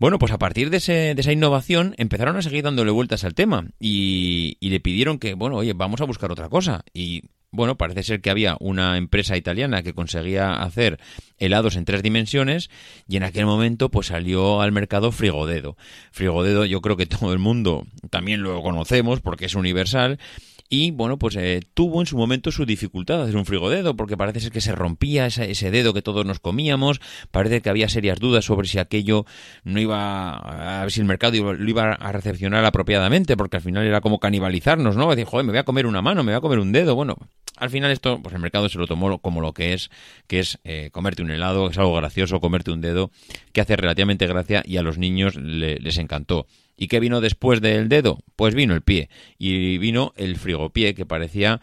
Bueno, 0.00 0.18
pues 0.18 0.32
a 0.32 0.38
partir 0.38 0.70
de, 0.70 0.78
ese, 0.78 1.14
de, 1.14 1.20
esa 1.20 1.30
innovación 1.30 1.94
empezaron 1.98 2.34
a 2.38 2.42
seguir 2.42 2.64
dándole 2.64 2.90
vueltas 2.90 3.22
al 3.24 3.34
tema 3.34 3.66
y, 3.78 4.56
y, 4.58 4.70
le 4.70 4.80
pidieron 4.80 5.18
que, 5.18 5.34
bueno, 5.34 5.56
oye, 5.56 5.74
vamos 5.74 6.00
a 6.00 6.06
buscar 6.06 6.32
otra 6.32 6.48
cosa. 6.48 6.86
Y 6.94 7.24
bueno, 7.52 7.76
parece 7.76 8.04
ser 8.04 8.20
que 8.20 8.30
había 8.30 8.56
una 8.60 8.96
empresa 8.96 9.36
italiana 9.36 9.82
que 9.82 9.92
conseguía 9.92 10.54
hacer 10.54 11.00
helados 11.36 11.74
en 11.74 11.84
tres 11.84 12.02
dimensiones 12.02 12.70
y 13.08 13.16
en 13.16 13.24
aquel 13.24 13.44
momento 13.44 13.90
pues 13.90 14.06
salió 14.06 14.60
al 14.60 14.70
mercado 14.70 15.10
Frigodedo. 15.10 15.76
Frigodedo 16.12 16.64
yo 16.64 16.80
creo 16.80 16.96
que 16.96 17.06
todo 17.06 17.32
el 17.32 17.40
mundo 17.40 17.86
también 18.08 18.42
lo 18.42 18.62
conocemos 18.62 19.20
porque 19.20 19.46
es 19.46 19.54
universal 19.54 20.20
y 20.72 20.92
bueno, 20.92 21.18
pues 21.18 21.34
eh, 21.34 21.60
tuvo 21.74 22.00
en 22.00 22.06
su 22.06 22.16
momento 22.16 22.52
su 22.52 22.64
dificultad 22.64 23.20
hacer 23.20 23.36
un 23.36 23.44
frigodedo, 23.44 23.96
porque 23.96 24.16
parece 24.16 24.38
ser 24.38 24.52
que 24.52 24.60
se 24.60 24.72
rompía 24.72 25.26
ese, 25.26 25.50
ese, 25.50 25.72
dedo 25.72 25.92
que 25.92 26.00
todos 26.00 26.24
nos 26.24 26.38
comíamos, 26.38 27.00
parece 27.32 27.60
que 27.60 27.70
había 27.70 27.88
serias 27.88 28.20
dudas 28.20 28.44
sobre 28.44 28.68
si 28.68 28.78
aquello 28.78 29.26
no 29.64 29.80
iba, 29.80 30.36
a 30.78 30.82
ver 30.82 30.92
si 30.92 31.00
el 31.00 31.06
mercado 31.06 31.52
lo 31.52 31.68
iba 31.68 31.92
a 31.92 32.12
recepcionar 32.12 32.64
apropiadamente, 32.64 33.36
porque 33.36 33.56
al 33.56 33.62
final 33.64 33.84
era 33.84 34.00
como 34.00 34.20
canibalizarnos, 34.20 34.94
¿no? 34.94 35.10
Decir, 35.10 35.24
joder, 35.24 35.44
me 35.44 35.50
voy 35.50 35.58
a 35.58 35.64
comer 35.64 35.86
una 35.86 36.02
mano, 36.02 36.22
me 36.22 36.30
voy 36.30 36.38
a 36.38 36.40
comer 36.40 36.60
un 36.60 36.70
dedo, 36.70 36.94
bueno, 36.94 37.16
al 37.56 37.70
final 37.70 37.90
esto, 37.90 38.20
pues 38.22 38.32
el 38.32 38.40
mercado 38.40 38.68
se 38.68 38.78
lo 38.78 38.86
tomó 38.86 39.18
como 39.18 39.40
lo 39.40 39.52
que 39.52 39.72
es, 39.72 39.90
que 40.28 40.38
es 40.38 40.60
eh, 40.62 40.90
comerte 40.92 41.20
un 41.22 41.32
helado, 41.32 41.68
es 41.68 41.78
algo 41.78 41.94
gracioso, 41.96 42.40
comerte 42.40 42.70
un 42.70 42.80
dedo, 42.80 43.10
que 43.52 43.60
hace 43.60 43.74
relativamente 43.74 44.28
gracia 44.28 44.62
y 44.64 44.76
a 44.76 44.82
los 44.82 44.98
niños 44.98 45.34
le, 45.34 45.78
les 45.80 45.98
encantó. 45.98 46.46
¿Y 46.80 46.88
qué 46.88 46.98
vino 46.98 47.20
después 47.20 47.60
del 47.60 47.90
dedo? 47.90 48.20
Pues 48.36 48.54
vino 48.54 48.72
el 48.72 48.80
pie. 48.80 49.10
Y 49.38 49.76
vino 49.76 50.14
el 50.16 50.36
frigopié, 50.38 50.94
que 50.94 51.04
parecía 51.04 51.60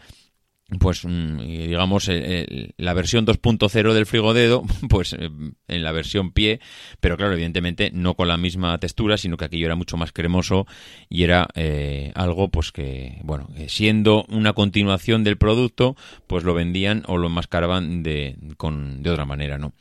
pues 0.80 1.04
digamos 1.04 2.10
la 2.10 2.94
versión 2.94 3.26
2.0 3.26 3.94
del 3.94 4.06
frigodedo 4.06 4.66
pues 4.90 5.14
en 5.14 5.56
la 5.68 5.92
versión 5.94 6.32
pie 6.32 6.60
pero 7.00 7.16
claro 7.16 7.34
evidentemente 7.34 7.90
no 7.94 8.16
con 8.16 8.28
la 8.28 8.36
misma 8.36 8.78
textura 8.78 9.18
sino 9.18 9.38
que 9.38 9.46
aquello 9.46 9.66
era 9.68 9.76
mucho 9.76 9.96
más 9.96 10.12
cremoso 10.12 10.68
y 11.08 11.24
era 11.24 11.48
eh, 11.56 12.12
algo 12.16 12.50
pues 12.50 12.74
que 12.74 13.22
bueno 13.24 13.48
siendo 13.68 14.26
una 14.28 14.52
continuación 14.52 15.24
del 15.24 15.38
producto 15.38 15.96
pues 16.28 16.44
lo 16.44 16.54
vendían 16.54 17.04
o 17.08 17.18
lo 17.18 17.28
enmascaraban 17.28 18.04
de 18.04 18.36
con 18.58 19.04
de 19.04 19.10
otra 19.10 19.24
manera 19.24 19.58
no 19.58 19.72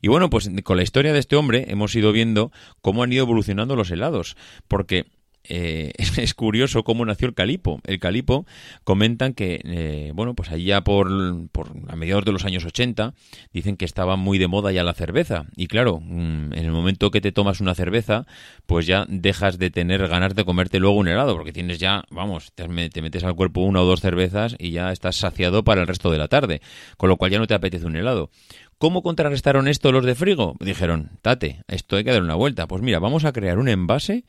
y 0.00 0.06
bueno 0.06 0.30
pues 0.30 0.48
con 0.62 0.76
la 0.76 0.84
historia 0.84 1.12
de 1.12 1.18
este 1.18 1.34
hombre 1.34 1.66
hemos 1.68 1.96
ido 1.96 2.12
viendo 2.12 2.52
cómo 2.80 3.02
han 3.02 3.12
ido 3.12 3.24
evolucionando 3.24 3.74
los 3.74 3.90
helados 3.90 4.36
porque 4.68 5.06
eh, 5.48 5.92
es, 5.98 6.34
curioso 6.34 6.84
cómo 6.84 7.04
nació 7.04 7.28
el 7.28 7.34
calipo. 7.34 7.80
El 7.84 7.98
calipo 7.98 8.46
comentan 8.84 9.34
que, 9.34 9.60
eh, 9.64 10.12
bueno, 10.14 10.34
pues 10.34 10.50
allá 10.50 10.82
por, 10.82 11.08
por 11.50 11.72
a 11.88 11.96
mediados 11.96 12.24
de 12.24 12.32
los 12.32 12.44
años 12.44 12.64
80 12.64 13.14
dicen 13.52 13.76
que 13.76 13.84
estaba 13.84 14.16
muy 14.16 14.38
de 14.38 14.48
moda 14.48 14.72
ya 14.72 14.82
la 14.84 14.94
cerveza. 14.94 15.46
Y 15.56 15.66
claro, 15.66 16.00
mm, 16.00 16.52
en 16.52 16.64
el 16.64 16.70
momento 16.70 17.10
que 17.10 17.20
te 17.20 17.32
tomas 17.32 17.60
una 17.60 17.74
cerveza, 17.74 18.26
pues 18.66 18.86
ya 18.86 19.06
dejas 19.08 19.58
de 19.58 19.70
tener 19.70 20.06
ganas 20.08 20.34
de 20.34 20.44
comerte 20.44 20.78
luego 20.78 20.96
un 20.96 21.08
helado, 21.08 21.34
porque 21.34 21.52
tienes 21.52 21.78
ya, 21.78 22.04
vamos, 22.10 22.52
te, 22.54 22.68
te 22.90 23.02
metes 23.02 23.24
al 23.24 23.34
cuerpo 23.34 23.62
una 23.62 23.82
o 23.82 23.84
dos 23.84 24.00
cervezas 24.00 24.56
y 24.58 24.70
ya 24.70 24.92
estás 24.92 25.16
saciado 25.16 25.64
para 25.64 25.80
el 25.80 25.86
resto 25.86 26.10
de 26.10 26.18
la 26.18 26.28
tarde, 26.28 26.60
con 26.96 27.08
lo 27.08 27.16
cual 27.16 27.30
ya 27.30 27.38
no 27.38 27.46
te 27.46 27.54
apetece 27.54 27.86
un 27.86 27.96
helado. 27.96 28.30
¿Cómo 28.78 29.02
contrarrestaron 29.02 29.66
esto 29.66 29.90
los 29.90 30.04
de 30.04 30.14
Frigo? 30.14 30.54
Dijeron, 30.60 31.10
tate, 31.20 31.64
esto 31.66 31.96
hay 31.96 32.04
que 32.04 32.12
dar 32.12 32.22
una 32.22 32.36
vuelta. 32.36 32.68
Pues 32.68 32.80
mira, 32.80 33.00
vamos 33.00 33.24
a 33.24 33.32
crear 33.32 33.58
un 33.58 33.68
envase 33.68 34.24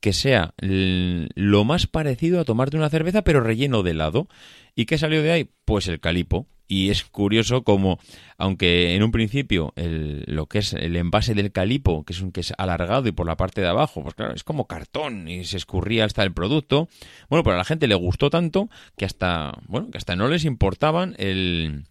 que 0.00 0.12
sea 0.12 0.54
lo 0.58 1.64
más 1.64 1.86
parecido 1.86 2.40
a 2.40 2.44
tomarte 2.44 2.76
una 2.76 2.90
cerveza, 2.90 3.22
pero 3.22 3.40
relleno 3.40 3.82
de 3.82 3.92
helado. 3.92 4.28
¿Y 4.74 4.86
qué 4.86 4.98
salió 4.98 5.22
de 5.22 5.32
ahí? 5.32 5.50
Pues 5.64 5.88
el 5.88 6.00
calipo. 6.00 6.46
Y 6.70 6.90
es 6.90 7.02
curioso 7.04 7.64
como, 7.64 7.98
aunque 8.36 8.94
en 8.94 9.02
un 9.02 9.10
principio 9.10 9.72
el, 9.74 10.24
lo 10.26 10.46
que 10.46 10.58
es 10.58 10.74
el 10.74 10.96
envase 10.96 11.34
del 11.34 11.50
calipo, 11.50 12.04
que 12.04 12.12
es 12.12 12.20
un 12.20 12.30
que 12.30 12.42
es 12.42 12.52
alargado 12.58 13.08
y 13.08 13.12
por 13.12 13.26
la 13.26 13.38
parte 13.38 13.62
de 13.62 13.68
abajo, 13.68 14.02
pues 14.02 14.14
claro, 14.14 14.34
es 14.34 14.44
como 14.44 14.66
cartón 14.66 15.28
y 15.28 15.44
se 15.46 15.56
escurría 15.56 16.04
hasta 16.04 16.22
el 16.22 16.34
producto. 16.34 16.88
Bueno, 17.30 17.42
pero 17.42 17.54
a 17.54 17.58
la 17.58 17.64
gente 17.64 17.88
le 17.88 17.94
gustó 17.94 18.28
tanto 18.28 18.68
que 18.98 19.06
hasta, 19.06 19.54
bueno, 19.66 19.90
que 19.90 19.96
hasta 19.96 20.14
no 20.14 20.28
les 20.28 20.44
importaban 20.44 21.14
el 21.18 21.84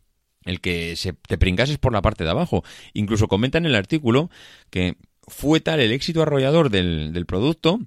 el 0.45 0.61
que 0.61 0.95
se 0.95 1.11
te 1.13 1.37
pringases 1.37 1.77
por 1.77 1.91
la 1.91 2.01
parte 2.01 2.23
de 2.23 2.29
abajo. 2.29 2.63
Incluso 2.93 3.27
comenta 3.27 3.57
en 3.57 3.65
el 3.65 3.75
artículo 3.75 4.29
que 4.69 4.95
fue 5.27 5.59
tal 5.59 5.79
el 5.81 5.91
éxito 5.91 6.21
arrollador 6.21 6.69
del, 6.69 7.11
del 7.13 7.25
producto 7.25 7.81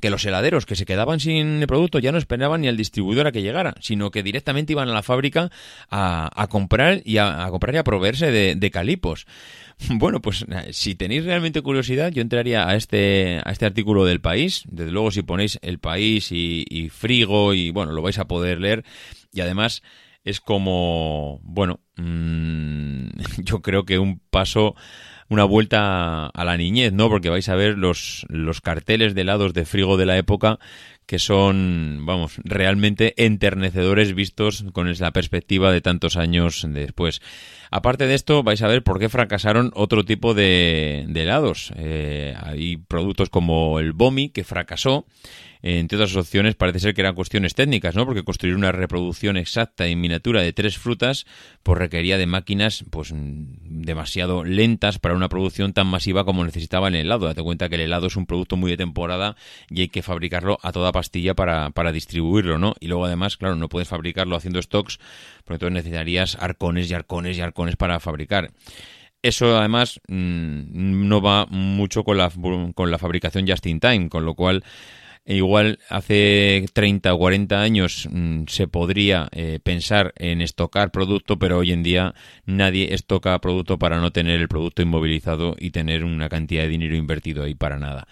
que 0.00 0.10
los 0.10 0.24
heladeros 0.24 0.66
que 0.66 0.76
se 0.76 0.84
quedaban 0.84 1.18
sin 1.18 1.60
el 1.60 1.66
producto 1.66 1.98
ya 1.98 2.12
no 2.12 2.18
esperaban 2.18 2.60
ni 2.60 2.68
al 2.68 2.76
distribuidor 2.76 3.26
a 3.26 3.32
que 3.32 3.42
llegara, 3.42 3.74
sino 3.80 4.10
que 4.10 4.22
directamente 4.22 4.72
iban 4.72 4.88
a 4.88 4.92
la 4.92 5.02
fábrica 5.02 5.50
a, 5.90 6.30
a 6.34 6.46
comprar 6.46 7.00
y 7.04 7.18
a, 7.18 7.46
comprar 7.50 7.74
y 7.74 7.78
a 7.78 7.84
proveerse 7.84 8.30
de, 8.30 8.70
calipos. 8.70 9.26
Bueno, 9.90 10.20
pues 10.20 10.44
si 10.72 10.96
tenéis 10.96 11.24
realmente 11.24 11.62
curiosidad, 11.62 12.10
yo 12.10 12.20
entraría 12.20 12.68
a 12.68 12.74
este, 12.74 13.40
a 13.44 13.52
este 13.52 13.64
artículo 13.64 14.04
del 14.04 14.20
país. 14.20 14.64
Desde 14.66 14.90
luego, 14.90 15.12
si 15.12 15.22
ponéis 15.22 15.60
el 15.62 15.78
país 15.78 16.32
y, 16.32 16.90
frigo 16.90 17.54
y 17.54 17.70
bueno, 17.70 17.92
lo 17.92 18.02
vais 18.02 18.18
a 18.18 18.26
poder 18.26 18.60
leer. 18.60 18.84
Y 19.32 19.40
además, 19.40 19.84
es 20.24 20.40
como, 20.40 21.38
bueno, 21.44 21.78
mmm, 21.96 23.06
yo 23.44 23.62
creo 23.62 23.84
que 23.84 24.00
un 24.00 24.18
paso, 24.18 24.74
una 25.28 25.44
vuelta 25.44 26.26
a 26.26 26.44
la 26.44 26.56
niñez, 26.56 26.92
¿no? 26.92 27.08
Porque 27.08 27.30
vais 27.30 27.48
a 27.48 27.54
ver 27.54 27.76
los, 27.76 28.26
los 28.28 28.60
carteles 28.60 29.14
de 29.14 29.22
helados 29.22 29.52
de 29.52 29.64
frigo 29.64 29.96
de 29.96 30.06
la 30.06 30.16
época 30.16 30.58
que 31.08 31.18
son, 31.18 32.02
vamos, 32.02 32.34
realmente 32.44 33.14
enternecedores 33.16 34.14
vistos 34.14 34.66
con 34.74 34.92
la 34.92 35.10
perspectiva 35.10 35.72
de 35.72 35.80
tantos 35.80 36.18
años 36.18 36.66
después. 36.68 37.22
Aparte 37.70 38.06
de 38.06 38.14
esto, 38.14 38.42
vais 38.42 38.60
a 38.60 38.68
ver 38.68 38.82
por 38.82 38.98
qué 38.98 39.08
fracasaron 39.08 39.72
otro 39.74 40.04
tipo 40.04 40.34
de, 40.34 41.06
de 41.08 41.22
helados. 41.22 41.72
Eh, 41.76 42.36
hay 42.38 42.76
productos 42.76 43.30
como 43.30 43.80
el 43.80 43.94
Bomi, 43.94 44.28
que 44.28 44.44
fracasó, 44.44 45.06
entre 45.62 45.96
otras 45.96 46.14
opciones 46.16 46.54
parece 46.54 46.80
ser 46.80 46.94
que 46.94 47.00
eran 47.00 47.14
cuestiones 47.14 47.54
técnicas, 47.54 47.94
¿no? 47.94 48.06
Porque 48.06 48.22
construir 48.22 48.54
una 48.54 48.72
reproducción 48.72 49.36
exacta 49.36 49.86
en 49.86 50.00
miniatura 50.00 50.42
de 50.42 50.52
tres 50.52 50.78
frutas 50.78 51.26
pues 51.62 51.78
requería 51.78 52.18
de 52.18 52.26
máquinas 52.26 52.84
pues 52.90 53.12
demasiado 53.14 54.44
lentas 54.44 54.98
para 54.98 55.14
una 55.14 55.28
producción 55.28 55.72
tan 55.72 55.86
masiva 55.86 56.24
como 56.24 56.44
necesitaba 56.44 56.88
el 56.88 56.94
helado. 56.94 57.26
Date 57.26 57.42
cuenta 57.42 57.68
que 57.68 57.74
el 57.74 57.82
helado 57.82 58.06
es 58.06 58.16
un 58.16 58.26
producto 58.26 58.56
muy 58.56 58.70
de 58.70 58.76
temporada 58.76 59.36
y 59.68 59.82
hay 59.82 59.88
que 59.88 60.02
fabricarlo 60.02 60.58
a 60.62 60.72
toda 60.72 60.92
pastilla 60.98 61.34
para, 61.34 61.70
para 61.70 61.92
distribuirlo, 61.92 62.58
¿no? 62.58 62.74
Y 62.80 62.88
luego 62.88 63.04
además, 63.04 63.36
claro, 63.36 63.54
no 63.54 63.68
puedes 63.68 63.86
fabricarlo 63.86 64.34
haciendo 64.34 64.60
stocks, 64.60 64.98
porque 65.44 65.54
entonces 65.54 65.74
necesitarías 65.74 66.36
arcones 66.40 66.90
y 66.90 66.94
arcones 66.94 67.38
y 67.38 67.40
arcones 67.40 67.76
para 67.76 68.00
fabricar. 68.00 68.50
Eso 69.22 69.56
además 69.56 70.00
mmm, 70.08 71.08
no 71.08 71.20
va 71.20 71.46
mucho 71.46 72.02
con 72.02 72.18
la, 72.18 72.32
con 72.74 72.90
la 72.90 72.98
fabricación 72.98 73.46
just 73.46 73.66
in 73.66 73.78
time, 73.78 74.08
con 74.08 74.24
lo 74.24 74.34
cual 74.34 74.64
Igual 75.30 75.78
hace 75.90 76.64
30 76.72 77.12
o 77.12 77.18
40 77.18 77.60
años 77.60 78.08
mm, 78.10 78.44
se 78.46 78.66
podría 78.66 79.28
eh, 79.32 79.60
pensar 79.62 80.14
en 80.16 80.40
estocar 80.40 80.90
producto, 80.90 81.38
pero 81.38 81.58
hoy 81.58 81.72
en 81.72 81.82
día 81.82 82.14
nadie 82.46 82.94
estoca 82.94 83.38
producto 83.38 83.78
para 83.78 84.00
no 84.00 84.10
tener 84.10 84.40
el 84.40 84.48
producto 84.48 84.80
inmovilizado 84.80 85.54
y 85.58 85.70
tener 85.70 86.02
una 86.04 86.30
cantidad 86.30 86.62
de 86.62 86.70
dinero 86.70 86.96
invertido 86.96 87.44
ahí 87.44 87.54
para 87.54 87.78
nada. 87.78 88.08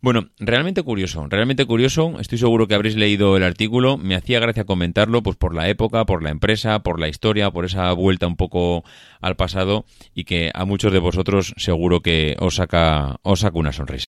Bueno, 0.00 0.30
realmente 0.38 0.82
curioso, 0.82 1.26
realmente 1.28 1.66
curioso. 1.66 2.18
Estoy 2.18 2.38
seguro 2.38 2.66
que 2.66 2.74
habréis 2.74 2.96
leído 2.96 3.36
el 3.36 3.42
artículo. 3.42 3.98
Me 3.98 4.14
hacía 4.14 4.40
gracia 4.40 4.64
comentarlo, 4.64 5.22
pues 5.22 5.36
por 5.36 5.54
la 5.54 5.68
época, 5.68 6.06
por 6.06 6.22
la 6.22 6.30
empresa, 6.30 6.78
por 6.78 6.98
la 6.98 7.08
historia, 7.08 7.50
por 7.50 7.66
esa 7.66 7.92
vuelta 7.92 8.26
un 8.26 8.36
poco 8.36 8.84
al 9.20 9.36
pasado 9.36 9.84
y 10.14 10.24
que 10.24 10.50
a 10.54 10.64
muchos 10.64 10.94
de 10.94 10.98
vosotros 10.98 11.52
seguro 11.58 12.00
que 12.00 12.36
os 12.40 12.54
saca, 12.54 13.16
os 13.22 13.40
saca 13.40 13.58
una 13.58 13.72
sonrisa. 13.72 14.06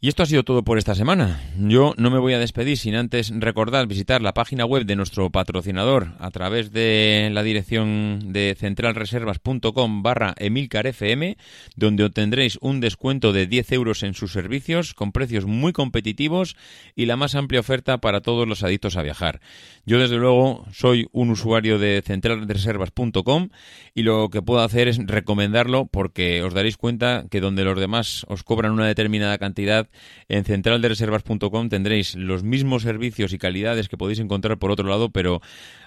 Y 0.00 0.06
esto 0.06 0.22
ha 0.22 0.26
sido 0.26 0.44
todo 0.44 0.62
por 0.62 0.78
esta 0.78 0.94
semana. 0.94 1.40
Yo 1.58 1.92
no 1.96 2.12
me 2.12 2.20
voy 2.20 2.32
a 2.32 2.38
despedir 2.38 2.78
sin 2.78 2.94
antes 2.94 3.32
recordar 3.34 3.88
visitar 3.88 4.22
la 4.22 4.32
página 4.32 4.64
web 4.64 4.84
de 4.84 4.94
nuestro 4.94 5.28
patrocinador 5.30 6.12
a 6.20 6.30
través 6.30 6.70
de 6.70 7.30
la 7.32 7.42
dirección 7.42 8.32
de 8.32 8.54
centralreservas.com 8.56 10.04
barra 10.04 10.36
emilcarfm, 10.38 11.34
donde 11.74 12.04
obtendréis 12.04 12.58
un 12.60 12.78
descuento 12.78 13.32
de 13.32 13.48
10 13.48 13.72
euros 13.72 14.04
en 14.04 14.14
sus 14.14 14.30
servicios 14.30 14.94
con 14.94 15.10
precios 15.10 15.46
muy 15.46 15.72
competitivos 15.72 16.54
y 16.94 17.06
la 17.06 17.16
más 17.16 17.34
amplia 17.34 17.58
oferta 17.58 17.98
para 17.98 18.20
todos 18.20 18.46
los 18.46 18.62
adictos 18.62 18.96
a 18.96 19.02
viajar. 19.02 19.40
Yo 19.84 19.98
desde 19.98 20.18
luego 20.18 20.64
soy 20.70 21.08
un 21.10 21.30
usuario 21.30 21.80
de 21.80 22.02
centralreservas.com 22.06 23.48
y 23.94 24.04
lo 24.04 24.30
que 24.30 24.42
puedo 24.42 24.60
hacer 24.60 24.86
es 24.86 24.98
recomendarlo 25.04 25.86
porque 25.86 26.40
os 26.44 26.54
daréis 26.54 26.76
cuenta 26.76 27.24
que 27.28 27.40
donde 27.40 27.64
los 27.64 27.80
demás 27.80 28.24
os 28.28 28.44
cobran 28.44 28.70
una 28.70 28.86
determinada 28.86 29.38
cantidad, 29.38 29.87
en 30.28 30.44
centraldereservas.com 30.44 31.68
tendréis 31.68 32.14
los 32.14 32.42
mismos 32.42 32.82
servicios 32.82 33.32
y 33.32 33.38
calidades 33.38 33.88
que 33.88 33.96
podéis 33.96 34.18
encontrar 34.18 34.58
por 34.58 34.70
otro 34.70 34.88
lado, 34.88 35.10
pero 35.10 35.40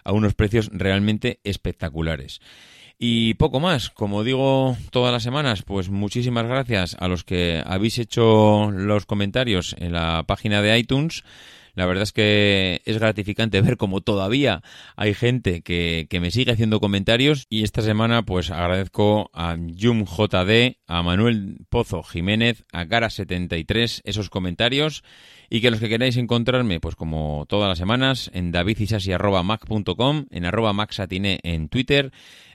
a 0.03 0.11
unos 0.11 0.33
precios 0.33 0.69
realmente 0.73 1.39
espectaculares. 1.43 2.41
Y 3.03 3.33
poco 3.33 3.59
más, 3.59 3.89
como 3.89 4.23
digo 4.23 4.77
todas 4.91 5.11
las 5.11 5.23
semanas, 5.23 5.63
pues 5.63 5.89
muchísimas 5.89 6.45
gracias 6.45 6.95
a 6.99 7.07
los 7.07 7.23
que 7.23 7.63
habéis 7.65 7.97
hecho 7.97 8.69
los 8.69 9.07
comentarios 9.07 9.75
en 9.79 9.93
la 9.93 10.23
página 10.27 10.61
de 10.61 10.77
iTunes. 10.77 11.23
La 11.73 11.85
verdad 11.85 12.03
es 12.03 12.11
que 12.11 12.81
es 12.85 12.97
gratificante 12.99 13.61
ver 13.61 13.77
cómo 13.77 14.01
todavía 14.01 14.61
hay 14.95 15.13
gente 15.13 15.61
que, 15.61 16.07
que, 16.09 16.19
me 16.19 16.31
sigue 16.31 16.51
haciendo 16.51 16.79
comentarios. 16.79 17.45
Y 17.49 17.63
esta 17.63 17.81
semana 17.81 18.23
pues 18.23 18.51
agradezco 18.51 19.29
a 19.33 19.55
Jum 19.55 20.05
JD, 20.05 20.77
a 20.87 21.03
Manuel 21.03 21.57
Pozo 21.69 22.03
Jiménez, 22.03 22.65
a 22.71 22.85
Cara73 22.85 24.01
esos 24.03 24.29
comentarios. 24.29 25.03
Y 25.49 25.59
que 25.59 25.69
los 25.69 25.81
que 25.81 25.89
queráis 25.89 26.15
encontrarme 26.15 26.79
pues 26.79 26.95
como 26.95 27.45
todas 27.49 27.67
las 27.67 27.77
semanas 27.77 28.31
en 28.33 28.51
davidisasi.mac.com, 28.51 30.25
en 30.29 30.45
arroba 30.45 30.71
maxatine 30.71 31.39
en 31.43 31.67
Twitter, 31.67 32.11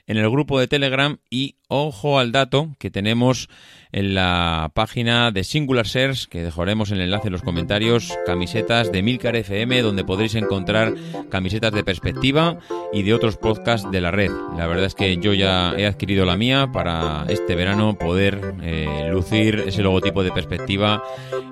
en 0.07 0.17
el 0.17 0.29
grupo 0.29 0.59
de 0.59 0.67
Telegram. 0.67 1.17
Y 1.29 1.57
ojo 1.67 2.17
al 2.17 2.31
dato 2.31 2.75
que 2.79 2.89
tenemos 2.89 3.49
en 3.91 4.13
la 4.13 4.71
página 4.73 5.31
de 5.31 5.43
Singular 5.43 5.85
Shares, 5.85 6.27
que 6.27 6.43
dejaremos 6.43 6.91
el 6.91 7.01
enlace 7.01 7.27
en 7.27 7.33
los 7.33 7.41
comentarios, 7.41 8.17
camisetas 8.25 8.91
de 8.91 9.01
Milcar 9.01 9.35
FM, 9.35 9.81
donde 9.81 10.03
podréis 10.03 10.35
encontrar 10.35 10.93
camisetas 11.29 11.71
de 11.71 11.83
perspectiva 11.83 12.59
y 12.93 13.03
de 13.03 13.13
otros 13.13 13.37
podcasts 13.37 13.89
de 13.89 14.01
la 14.01 14.11
red. 14.11 14.31
La 14.57 14.67
verdad 14.67 14.85
es 14.85 14.95
que 14.95 15.17
yo 15.17 15.33
ya 15.33 15.73
he 15.77 15.85
adquirido 15.85 16.25
la 16.25 16.37
mía 16.37 16.69
para 16.71 17.25
este 17.29 17.55
verano 17.55 17.97
poder 17.97 18.55
eh, 18.61 19.09
lucir 19.11 19.63
ese 19.67 19.83
logotipo 19.83 20.23
de 20.23 20.31
perspectiva 20.31 21.03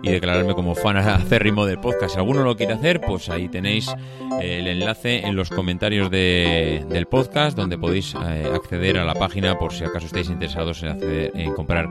y 0.01 0.11
declararme 0.11 0.53
como 0.53 0.75
fan 0.75 0.97
acérrimo 0.97 1.65
del 1.65 1.79
podcast. 1.79 2.13
Si 2.13 2.19
alguno 2.19 2.43
lo 2.43 2.55
quiere 2.55 2.73
hacer, 2.73 3.01
pues 3.01 3.29
ahí 3.29 3.47
tenéis 3.47 3.89
eh, 4.41 4.59
el 4.59 4.67
enlace 4.67 5.25
en 5.25 5.35
los 5.35 5.49
comentarios 5.49 6.11
de, 6.11 6.85
del 6.89 7.05
podcast, 7.05 7.57
donde 7.57 7.77
podéis 7.77 8.13
eh, 8.15 8.49
acceder 8.53 8.97
a 8.97 9.05
la 9.05 9.15
página 9.15 9.57
por 9.57 9.73
si 9.73 9.83
acaso 9.83 10.05
estáis 10.05 10.29
interesados 10.29 10.83
en, 10.83 10.89
acceder, 10.89 11.31
en 11.35 11.53
comprar 11.53 11.89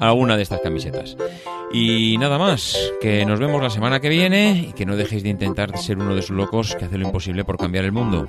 alguna 0.00 0.36
de 0.36 0.42
estas 0.42 0.60
camisetas. 0.60 1.16
Y 1.72 2.16
nada 2.18 2.38
más, 2.38 2.76
que 3.00 3.24
nos 3.26 3.40
vemos 3.40 3.62
la 3.62 3.70
semana 3.70 4.00
que 4.00 4.08
viene 4.08 4.66
y 4.68 4.72
que 4.72 4.86
no 4.86 4.96
dejéis 4.96 5.22
de 5.22 5.30
intentar 5.30 5.76
ser 5.78 5.98
uno 5.98 6.14
de 6.14 6.20
esos 6.20 6.36
locos 6.36 6.76
que 6.76 6.84
hace 6.84 6.98
lo 6.98 7.06
imposible 7.06 7.44
por 7.44 7.56
cambiar 7.56 7.84
el 7.84 7.92
mundo. 7.92 8.28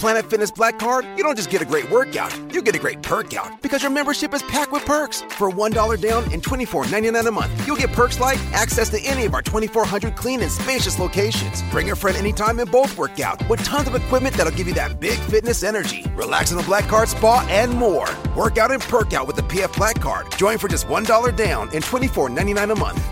Planet 0.00 0.30
Fitness 0.30 0.50
Black 0.50 0.78
Card, 0.78 1.04
you 1.14 1.22
don't 1.22 1.36
just 1.36 1.50
get 1.50 1.60
a 1.60 1.64
great 1.66 1.90
workout, 1.90 2.34
you 2.54 2.62
get 2.62 2.74
a 2.74 2.78
great 2.78 3.02
perk 3.02 3.34
out 3.34 3.60
because 3.60 3.82
your 3.82 3.90
membership 3.90 4.32
is 4.32 4.42
packed 4.44 4.72
with 4.72 4.82
perks. 4.86 5.20
For 5.36 5.50
$1 5.50 6.00
down 6.00 6.24
and 6.32 6.42
$24.99 6.42 7.26
a 7.26 7.30
month, 7.30 7.66
you'll 7.66 7.76
get 7.76 7.92
perks 7.92 8.18
like 8.18 8.38
access 8.54 8.88
to 8.90 9.00
any 9.02 9.26
of 9.26 9.34
our 9.34 9.42
2,400 9.42 10.16
clean 10.16 10.40
and 10.40 10.50
spacious 10.50 10.98
locations. 10.98 11.62
Bring 11.70 11.90
a 11.90 11.94
friend 11.94 12.16
anytime 12.16 12.58
and 12.60 12.70
both 12.70 12.96
work 12.96 13.20
out 13.20 13.46
with 13.50 13.62
tons 13.62 13.88
of 13.88 13.94
equipment 13.94 14.34
that'll 14.36 14.56
give 14.56 14.66
you 14.66 14.72
that 14.72 15.00
big 15.00 15.18
fitness 15.18 15.62
energy. 15.62 16.10
Relax 16.14 16.50
in 16.50 16.56
the 16.56 16.62
Black 16.62 16.88
Card 16.88 17.10
spa 17.10 17.46
and 17.50 17.70
more. 17.74 18.08
Work 18.34 18.56
out 18.56 18.70
and 18.70 18.80
perk 18.80 19.12
out 19.12 19.26
with 19.26 19.36
the 19.36 19.42
PF 19.42 19.76
Black 19.76 20.00
Card. 20.00 20.32
Join 20.38 20.56
for 20.56 20.68
just 20.68 20.86
$1 20.86 21.36
down 21.36 21.68
and 21.74 21.84
$24.99 21.84 22.72
a 22.72 22.74
month. 22.74 23.06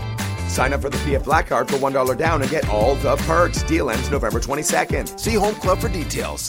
Sign 0.49 0.73
up 0.73 0.81
for 0.81 0.89
the 0.89 0.97
PF 0.97 1.23
Black 1.23 1.45
Card 1.45 1.69
for 1.69 1.77
$1 1.77 2.17
down 2.17 2.41
and 2.41 2.49
get 2.49 2.67
all 2.67 2.95
the 2.95 3.15
perks. 3.27 3.61
Deal 3.63 3.91
ends 3.91 4.09
November 4.09 4.39
22nd. 4.39 5.19
See 5.19 5.35
Home 5.35 5.53
Club 5.55 5.77
for 5.77 5.89
details. 5.89 6.41